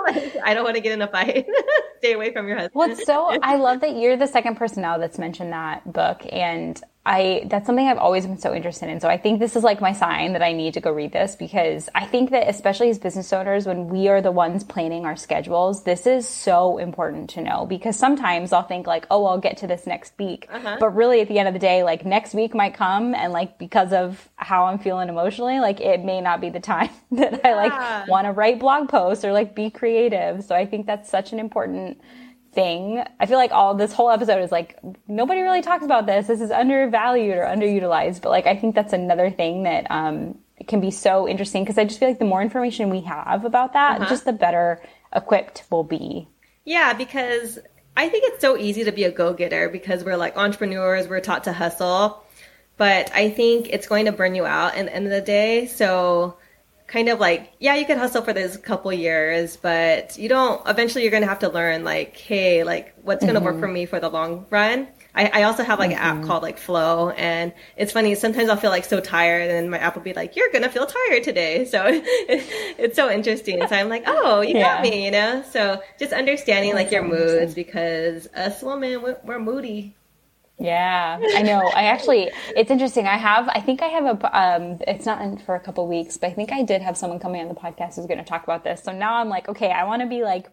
like, 0.06 0.36
I 0.44 0.54
don't 0.54 0.64
want 0.64 0.76
to 0.76 0.82
get 0.82 0.92
in 0.92 1.02
a 1.02 1.08
fight. 1.08 1.48
stay 2.06 2.14
away 2.14 2.32
from 2.32 2.48
your 2.48 2.58
husband. 2.58 2.74
Well, 2.76 2.96
so 2.96 3.38
I 3.44 3.56
love 3.56 3.82
that 3.82 3.96
you're 3.96 4.18
the 4.18 4.28
second 4.28 4.56
person 4.56 4.82
now 4.82 4.98
that's 4.98 5.18
mentioned 5.18 5.54
that 5.54 5.92
book. 5.92 6.22
And 6.32 6.82
I 7.06 7.44
that's 7.46 7.68
something 7.68 7.88
I've 7.88 8.00
always 8.00 8.26
been 8.26 8.40
so 8.40 8.54
interested 8.54 8.90
in. 8.90 9.00
So 9.00 9.08
I 9.08 9.18
think 9.18 9.40
this 9.40 9.56
is 9.56 9.64
like 9.64 9.80
my 9.80 9.94
sign 9.94 10.34
that 10.34 10.42
I 10.42 10.54
need 10.54 10.74
to 10.74 10.82
go 10.82 10.92
read 10.92 11.12
this 11.12 11.36
because 11.36 11.88
I 11.94 12.06
think 12.06 12.32
that 12.32 12.50
especially 12.50 12.90
as 12.90 12.98
business 12.98 13.32
owners 13.32 13.68
when 13.68 13.90
we 13.90 14.08
are 14.08 14.22
the 14.22 14.32
ones 14.32 14.64
planning 14.64 15.06
our 15.06 15.16
schedules, 15.16 15.84
this 15.84 16.08
is 16.08 16.28
so 16.28 16.80
important 16.80 17.30
to 17.32 17.42
know 17.42 17.68
because 17.68 17.96
sometimes 17.96 18.52
I'll 18.52 18.64
think 18.64 18.88
like, 18.88 19.06
"Oh, 19.12 19.26
I'll 19.26 19.38
get 19.38 19.58
to 19.58 19.68
this 19.68 19.86
next 19.86 20.14
week." 20.18 20.48
Uh-huh. 20.50 20.78
But 20.80 20.96
really 20.96 21.22
at 21.22 21.28
the 21.28 21.38
end 21.38 21.48
of 21.48 21.54
the 21.54 21.60
day, 21.60 21.84
like 21.84 22.06
next 22.06 22.34
week 22.34 22.56
might 22.56 22.74
come 22.74 23.14
and 23.14 23.32
like 23.32 23.60
because 23.60 23.94
of 23.94 24.28
how 24.36 24.66
I'm 24.66 24.80
feeling 24.80 25.08
emotionally, 25.10 25.60
like 25.60 25.82
it 25.82 26.04
may 26.04 26.22
not 26.22 26.42
be 26.42 26.50
the 26.50 26.60
time 26.60 26.90
that 27.12 27.34
yeah. 27.34 27.40
I 27.44 27.54
like 27.54 28.08
want 28.08 28.26
to 28.26 28.32
write 28.32 28.60
blog 28.60 28.90
posts 28.90 29.24
or 29.24 29.32
like 29.32 29.54
be 29.54 29.70
creative. 29.70 30.44
So 30.44 30.56
I 30.56 30.66
think 30.66 30.88
that's 30.88 31.10
such 31.10 31.34
an 31.34 31.40
important 31.40 32.02
thing. 32.56 33.04
I 33.20 33.26
feel 33.26 33.38
like 33.38 33.52
all 33.52 33.76
this 33.76 33.94
whole 33.94 34.10
episode 34.10 34.42
is 34.42 34.52
like 34.52 34.80
nobody 35.08 35.42
really 35.42 35.62
talks 35.62 35.86
about 35.86 36.06
this. 36.06 36.28
This 36.28 36.42
is 36.42 36.50
undervalued 36.50 37.38
or 37.38 37.44
underutilized, 37.44 38.22
but 38.22 38.30
like 38.30 38.48
I 38.48 38.56
think 38.56 38.74
that's 38.74 38.94
another 38.94 39.30
thing 39.30 39.64
that 39.64 39.86
um, 39.92 40.40
can 40.68 40.80
be 40.80 40.90
so 40.90 41.28
interesting 41.28 41.64
because 41.64 41.78
I 41.78 41.84
just 41.84 42.00
feel 42.00 42.08
like 42.08 42.20
the 42.20 42.26
more 42.26 42.42
information 42.42 42.90
we 42.90 43.02
have 43.02 43.46
about 43.46 43.74
that, 43.74 44.02
uh-huh. 44.02 44.10
just 44.10 44.26
the 44.26 44.34
better 44.34 44.82
equipped 45.14 45.64
we'll 45.70 45.84
be. 45.84 46.28
Yeah, 46.64 46.94
because 46.94 47.60
I 47.96 48.10
think 48.10 48.24
it's 48.26 48.42
so 48.42 48.58
easy 48.58 48.86
to 48.86 48.92
be 48.92 49.04
a 49.04 49.12
go-getter 49.12 49.70
because 49.70 50.04
we're 50.04 50.18
like 50.18 50.38
entrepreneurs, 50.38 51.08
we're 51.08 51.22
taught 51.22 51.44
to 51.44 51.54
hustle, 51.54 52.24
but 52.78 53.12
I 53.14 53.30
think 53.30 53.70
it's 53.70 53.88
going 53.88 54.06
to 54.06 54.12
burn 54.12 54.34
you 54.34 54.46
out 54.46 54.76
at 54.76 54.86
the 54.86 54.96
end 54.96 55.06
of 55.06 55.12
the 55.12 55.22
day. 55.22 55.68
So 55.68 56.38
kind 56.88 57.10
of 57.10 57.20
like 57.20 57.52
yeah 57.60 57.76
you 57.76 57.86
could 57.86 57.98
hustle 57.98 58.22
for 58.22 58.32
this 58.32 58.58
couple 58.58 58.94
years 58.94 59.58
but 59.58 60.18
you 60.18 60.30
don't 60.30 60.62
eventually 60.68 61.04
you're 61.04 61.12
gonna 61.12 61.26
have 61.26 61.40
to 61.40 61.50
learn 61.50 61.84
like 61.84 62.16
hey 62.16 62.64
like 62.64 62.94
what's 63.02 63.26
gonna 63.26 63.40
mm-hmm. 63.40 63.46
work 63.46 63.60
for 63.60 63.68
me 63.68 63.86
for 63.86 64.00
the 64.00 64.10
long 64.10 64.46
run 64.52 64.88
I, 65.16 65.32
I 65.34 65.44
also 65.44 65.64
have 65.64 65.80
like 65.80 65.92
mm-hmm. 65.92 66.00
an 66.00 66.06
app 66.06 66.16
mm-hmm. 66.18 66.28
called 66.28 66.44
like 66.44 66.60
Flo 66.60 67.10
and 67.12 67.54
it's 67.76 67.92
funny 67.92 68.14
sometimes 68.14 68.50
i'll 68.50 68.58
feel 68.58 68.70
like 68.70 68.86
so 68.86 69.00
tired 69.00 69.50
and 69.50 69.72
my 69.72 69.80
app 69.80 69.96
will 69.96 70.04
be 70.04 70.14
like 70.14 70.36
you're 70.36 70.52
gonna 70.52 70.70
feel 70.70 70.86
tired 70.86 71.24
today 71.24 71.66
so 71.72 71.86
it, 71.88 72.04
it's 72.78 72.96
so 72.96 73.10
interesting 73.10 73.66
so 73.68 73.76
i'm 73.76 73.90
like 73.90 74.04
oh 74.06 74.42
you 74.42 74.56
yeah. 74.56 74.76
got 74.76 74.84
me 74.84 75.06
you 75.06 75.12
know 75.12 75.44
so 75.52 75.82
just 75.98 76.14
understanding 76.14 76.76
like 76.76 76.92
your 76.92 77.04
moods 77.04 77.56
because 77.56 78.28
us 78.36 78.62
women 78.62 79.02
we're, 79.02 79.18
we're 79.24 79.40
moody 79.40 79.96
yeah, 80.58 81.20
I 81.36 81.42
know. 81.42 81.70
I 81.76 81.86
actually, 81.86 82.32
it's 82.56 82.72
interesting. 82.72 83.08
I 83.08 83.18
have, 83.18 83.50
I 83.50 83.60
think 83.60 83.82
I 83.82 83.88
have 83.88 84.06
a, 84.06 84.40
um, 84.40 84.80
it's 84.88 85.06
not 85.06 85.22
in 85.22 85.38
for 85.38 85.56
a 85.56 85.60
couple 85.60 85.86
weeks, 85.88 86.16
but 86.16 86.28
I 86.28 86.34
think 86.34 86.54
I 86.54 86.64
did 86.64 86.82
have 86.82 86.96
someone 86.96 87.20
coming 87.20 87.42
on 87.42 87.50
the 87.50 87.56
podcast 87.56 87.96
who's 87.96 88.06
going 88.06 88.20
to 88.20 88.24
talk 88.24 88.44
about 88.44 88.64
this. 88.64 88.82
So 88.82 88.94
now 88.94 89.16
I'm 89.16 89.28
like, 89.28 89.50
okay, 89.50 89.72
I 89.72 89.84
want 89.84 90.02
to 90.02 90.08
be 90.08 90.24
like 90.24 90.48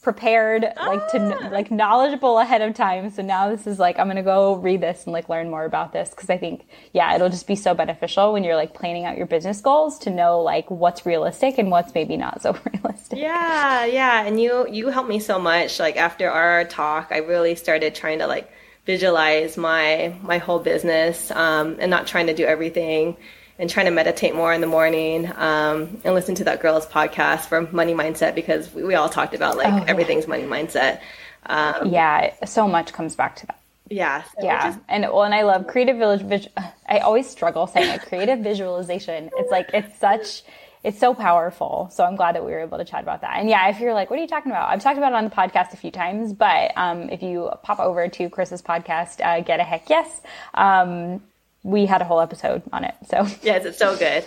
prepared, 0.00 0.62
like 0.76 1.10
to, 1.10 1.36
ah. 1.36 1.48
like 1.50 1.70
knowledgeable 1.70 2.38
ahead 2.38 2.62
of 2.62 2.74
time. 2.74 3.10
So 3.10 3.20
now 3.20 3.50
this 3.50 3.66
is 3.66 3.78
like, 3.78 3.98
I'm 3.98 4.06
going 4.06 4.16
to 4.16 4.22
go 4.22 4.54
read 4.54 4.80
this 4.80 5.04
and 5.04 5.12
like 5.12 5.28
learn 5.28 5.50
more 5.50 5.66
about 5.66 5.92
this. 5.92 6.14
Cause 6.14 6.30
I 6.30 6.38
think, 6.38 6.66
yeah, 6.94 7.14
it'll 7.14 7.28
just 7.28 7.46
be 7.46 7.56
so 7.56 7.74
beneficial 7.74 8.32
when 8.32 8.42
you're 8.42 8.56
like 8.56 8.72
planning 8.72 9.04
out 9.04 9.18
your 9.18 9.26
business 9.26 9.60
goals 9.60 9.98
to 9.98 10.10
know 10.10 10.40
like 10.40 10.70
what's 10.70 11.04
realistic 11.04 11.58
and 11.58 11.70
what's 11.70 11.92
maybe 11.92 12.16
not 12.16 12.40
so 12.40 12.52
realistic. 12.72 13.18
Yeah. 13.18 13.84
Yeah. 13.84 14.24
And 14.24 14.40
you, 14.40 14.66
you 14.70 14.88
helped 14.88 15.10
me 15.10 15.18
so 15.18 15.38
much. 15.38 15.78
Like 15.78 15.96
after 15.96 16.30
our 16.30 16.64
talk, 16.64 17.08
I 17.10 17.18
really 17.18 17.54
started 17.54 17.94
trying 17.94 18.20
to 18.20 18.26
like, 18.26 18.50
visualize 18.86 19.56
my 19.56 20.16
my 20.22 20.38
whole 20.38 20.60
business 20.60 21.30
um, 21.32 21.76
and 21.80 21.90
not 21.90 22.06
trying 22.06 22.28
to 22.28 22.34
do 22.34 22.44
everything 22.44 23.16
and 23.58 23.68
trying 23.68 23.86
to 23.86 23.92
meditate 23.92 24.34
more 24.34 24.52
in 24.52 24.60
the 24.60 24.66
morning 24.66 25.26
um, 25.36 26.00
and 26.04 26.14
listen 26.14 26.34
to 26.36 26.44
that 26.44 26.60
girls 26.60 26.86
podcast 26.86 27.46
for 27.46 27.62
money 27.72 27.94
mindset 27.94 28.34
because 28.34 28.72
we, 28.72 28.84
we 28.84 28.94
all 28.94 29.08
talked 29.08 29.34
about 29.34 29.56
like 29.56 29.72
oh, 29.72 29.84
everything's 29.88 30.26
money 30.26 30.44
mindset. 30.44 31.00
Um, 31.46 31.88
yeah 31.88 32.32
so 32.44 32.66
much 32.66 32.92
comes 32.92 33.16
back 33.16 33.36
to 33.36 33.46
that. 33.46 33.58
Yeah 33.88 34.22
so 34.22 34.30
yeah 34.42 34.70
just, 34.70 34.80
and 34.88 35.02
well 35.04 35.22
and 35.22 35.34
i 35.34 35.42
love 35.42 35.68
creative 35.68 35.96
village 35.96 36.48
i 36.88 36.98
always 36.98 37.28
struggle 37.28 37.66
saying 37.66 37.92
it 37.92 38.02
creative 38.02 38.40
visualization. 38.40 39.30
It's 39.36 39.50
like 39.50 39.70
it's 39.72 39.96
such 39.98 40.42
it's 40.84 40.98
so 40.98 41.14
powerful. 41.14 41.88
So 41.92 42.04
I'm 42.04 42.16
glad 42.16 42.34
that 42.36 42.44
we 42.44 42.52
were 42.52 42.60
able 42.60 42.78
to 42.78 42.84
chat 42.84 43.02
about 43.02 43.22
that. 43.22 43.38
And 43.38 43.48
yeah, 43.48 43.68
if 43.68 43.80
you're 43.80 43.94
like, 43.94 44.10
what 44.10 44.18
are 44.18 44.22
you 44.22 44.28
talking 44.28 44.52
about? 44.52 44.70
I've 44.70 44.82
talked 44.82 44.98
about 44.98 45.12
it 45.12 45.16
on 45.16 45.24
the 45.24 45.30
podcast 45.30 45.72
a 45.72 45.76
few 45.76 45.90
times, 45.90 46.32
but 46.32 46.72
um, 46.76 47.10
if 47.10 47.22
you 47.22 47.50
pop 47.62 47.80
over 47.80 48.08
to 48.08 48.30
Chris's 48.30 48.62
podcast, 48.62 49.24
uh, 49.24 49.40
Get 49.40 49.60
a 49.60 49.64
Heck 49.64 49.90
Yes, 49.90 50.20
um, 50.54 51.22
we 51.62 51.86
had 51.86 52.02
a 52.02 52.04
whole 52.04 52.20
episode 52.20 52.62
on 52.72 52.84
it. 52.84 52.94
So 53.08 53.26
yes, 53.42 53.64
it's 53.64 53.78
so 53.78 53.96
good. 53.96 54.24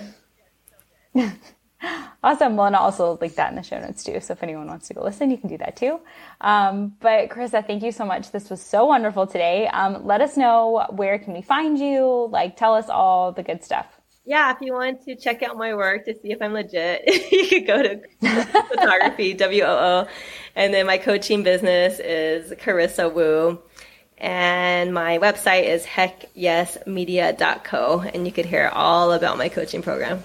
awesome. 2.23 2.57
Well, 2.57 2.67
and 2.67 2.75
I'll 2.75 2.83
also 2.83 3.17
link 3.21 3.35
that 3.35 3.49
in 3.49 3.55
the 3.55 3.63
show 3.63 3.79
notes 3.79 4.03
too. 4.03 4.19
So 4.19 4.33
if 4.33 4.43
anyone 4.43 4.67
wants 4.67 4.89
to 4.89 4.93
go 4.93 5.03
listen, 5.03 5.31
you 5.31 5.37
can 5.37 5.49
do 5.49 5.57
that 5.59 5.77
too. 5.77 5.99
Um, 6.41 6.95
but 6.99 7.29
Carissa, 7.29 7.65
thank 7.65 7.83
you 7.83 7.91
so 7.91 8.05
much. 8.05 8.31
This 8.31 8.49
was 8.49 8.61
so 8.61 8.85
wonderful 8.85 9.27
today. 9.27 9.67
Um, 9.67 10.05
let 10.05 10.21
us 10.21 10.35
know 10.35 10.85
where 10.89 11.17
can 11.19 11.33
we 11.33 11.41
find 11.41 11.79
you? 11.79 12.27
Like, 12.31 12.57
tell 12.57 12.75
us 12.75 12.89
all 12.89 13.31
the 13.31 13.43
good 13.43 13.63
stuff 13.63 13.98
yeah, 14.29 14.51
if 14.51 14.57
you 14.61 14.73
want 14.73 15.03
to 15.05 15.15
check 15.15 15.41
out 15.41 15.57
my 15.57 15.73
work 15.73 16.05
to 16.05 16.13
see 16.13 16.31
if 16.31 16.39
I'm 16.39 16.53
legit, 16.53 17.01
you 17.31 17.47
could 17.49 17.65
go 17.65 17.81
to 17.81 17.99
photography, 18.67 19.33
W 19.45 19.63
O 19.63 19.67
O. 19.67 20.07
And 20.55 20.71
then 20.71 20.85
my 20.85 20.99
coaching 20.99 21.41
business 21.41 21.99
is 21.99 22.51
Carissa 22.51 23.11
Wu. 23.11 23.59
And 24.19 24.93
my 24.93 25.17
website 25.17 25.63
is 25.63 25.83
heckyesmedia.co. 25.83 28.01
And 28.01 28.27
you 28.27 28.31
could 28.31 28.45
hear 28.45 28.69
all 28.71 29.13
about 29.13 29.39
my 29.39 29.49
coaching 29.49 29.81
program. 29.81 30.23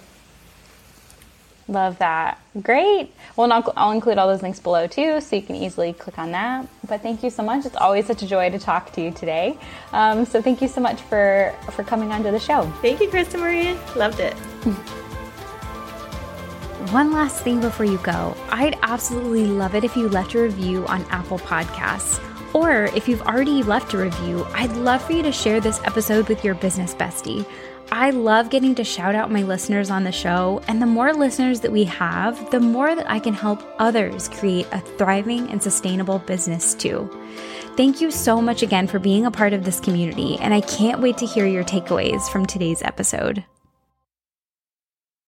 Love 1.66 1.98
that. 1.98 2.38
Great. 2.62 3.12
Well, 3.36 3.50
I'll, 3.50 3.72
I'll, 3.76 3.92
include 3.92 4.18
all 4.18 4.28
those 4.28 4.42
links 4.42 4.60
below 4.60 4.86
too, 4.86 5.20
so 5.22 5.36
you 5.36 5.42
can 5.42 5.56
easily 5.56 5.94
click 5.94 6.18
on 6.18 6.32
that. 6.32 6.66
But 6.86 7.00
thank 7.00 7.22
you 7.22 7.30
so 7.30 7.42
much. 7.42 7.64
It's 7.64 7.76
always 7.76 8.06
such 8.06 8.22
a 8.22 8.26
joy 8.26 8.50
to 8.50 8.58
talk 8.58 8.92
to 8.92 9.00
you 9.00 9.10
today. 9.10 9.56
Um, 9.92 10.26
so 10.26 10.42
thank 10.42 10.60
you 10.60 10.68
so 10.68 10.82
much 10.82 11.00
for 11.00 11.54
for 11.72 11.82
coming 11.82 12.12
onto 12.12 12.30
the 12.30 12.38
show. 12.38 12.70
Thank 12.82 13.00
you, 13.00 13.08
Krista 13.08 13.40
Marie. 13.40 13.78
Loved 13.96 14.20
it. 14.20 14.34
One 16.92 17.12
last 17.12 17.42
thing 17.42 17.60
before 17.62 17.86
you 17.86 17.96
go. 17.98 18.36
I'd 18.50 18.78
absolutely 18.82 19.46
love 19.46 19.74
it 19.74 19.84
if 19.84 19.96
you 19.96 20.08
left 20.10 20.34
a 20.34 20.42
review 20.42 20.86
on 20.86 21.02
Apple 21.10 21.38
Podcasts. 21.38 22.20
Or 22.54 22.84
if 22.94 23.08
you've 23.08 23.22
already 23.22 23.62
left 23.62 23.94
a 23.94 23.98
review, 23.98 24.46
I'd 24.52 24.70
love 24.76 25.02
for 25.02 25.12
you 25.12 25.22
to 25.22 25.32
share 25.32 25.60
this 25.60 25.80
episode 25.84 26.28
with 26.28 26.44
your 26.44 26.54
business 26.54 26.94
bestie. 26.94 27.44
I 27.92 28.10
love 28.10 28.50
getting 28.50 28.74
to 28.76 28.84
shout 28.84 29.14
out 29.14 29.30
my 29.30 29.42
listeners 29.42 29.90
on 29.90 30.04
the 30.04 30.12
show, 30.12 30.62
and 30.66 30.82
the 30.82 30.86
more 30.86 31.12
listeners 31.12 31.60
that 31.60 31.72
we 31.72 31.84
have, 31.84 32.50
the 32.50 32.60
more 32.60 32.94
that 32.94 33.08
I 33.08 33.18
can 33.18 33.34
help 33.34 33.62
others 33.78 34.28
create 34.28 34.66
a 34.72 34.80
thriving 34.80 35.48
and 35.50 35.62
sustainable 35.62 36.18
business 36.18 36.74
too. 36.74 37.08
Thank 37.76 38.00
you 38.00 38.10
so 38.10 38.40
much 38.40 38.62
again 38.62 38.86
for 38.86 38.98
being 38.98 39.26
a 39.26 39.30
part 39.30 39.52
of 39.52 39.64
this 39.64 39.80
community, 39.80 40.36
and 40.38 40.52
I 40.52 40.60
can't 40.60 41.00
wait 41.00 41.18
to 41.18 41.26
hear 41.26 41.46
your 41.46 41.64
takeaways 41.64 42.28
from 42.30 42.46
today's 42.46 42.82
episode. 42.82 43.44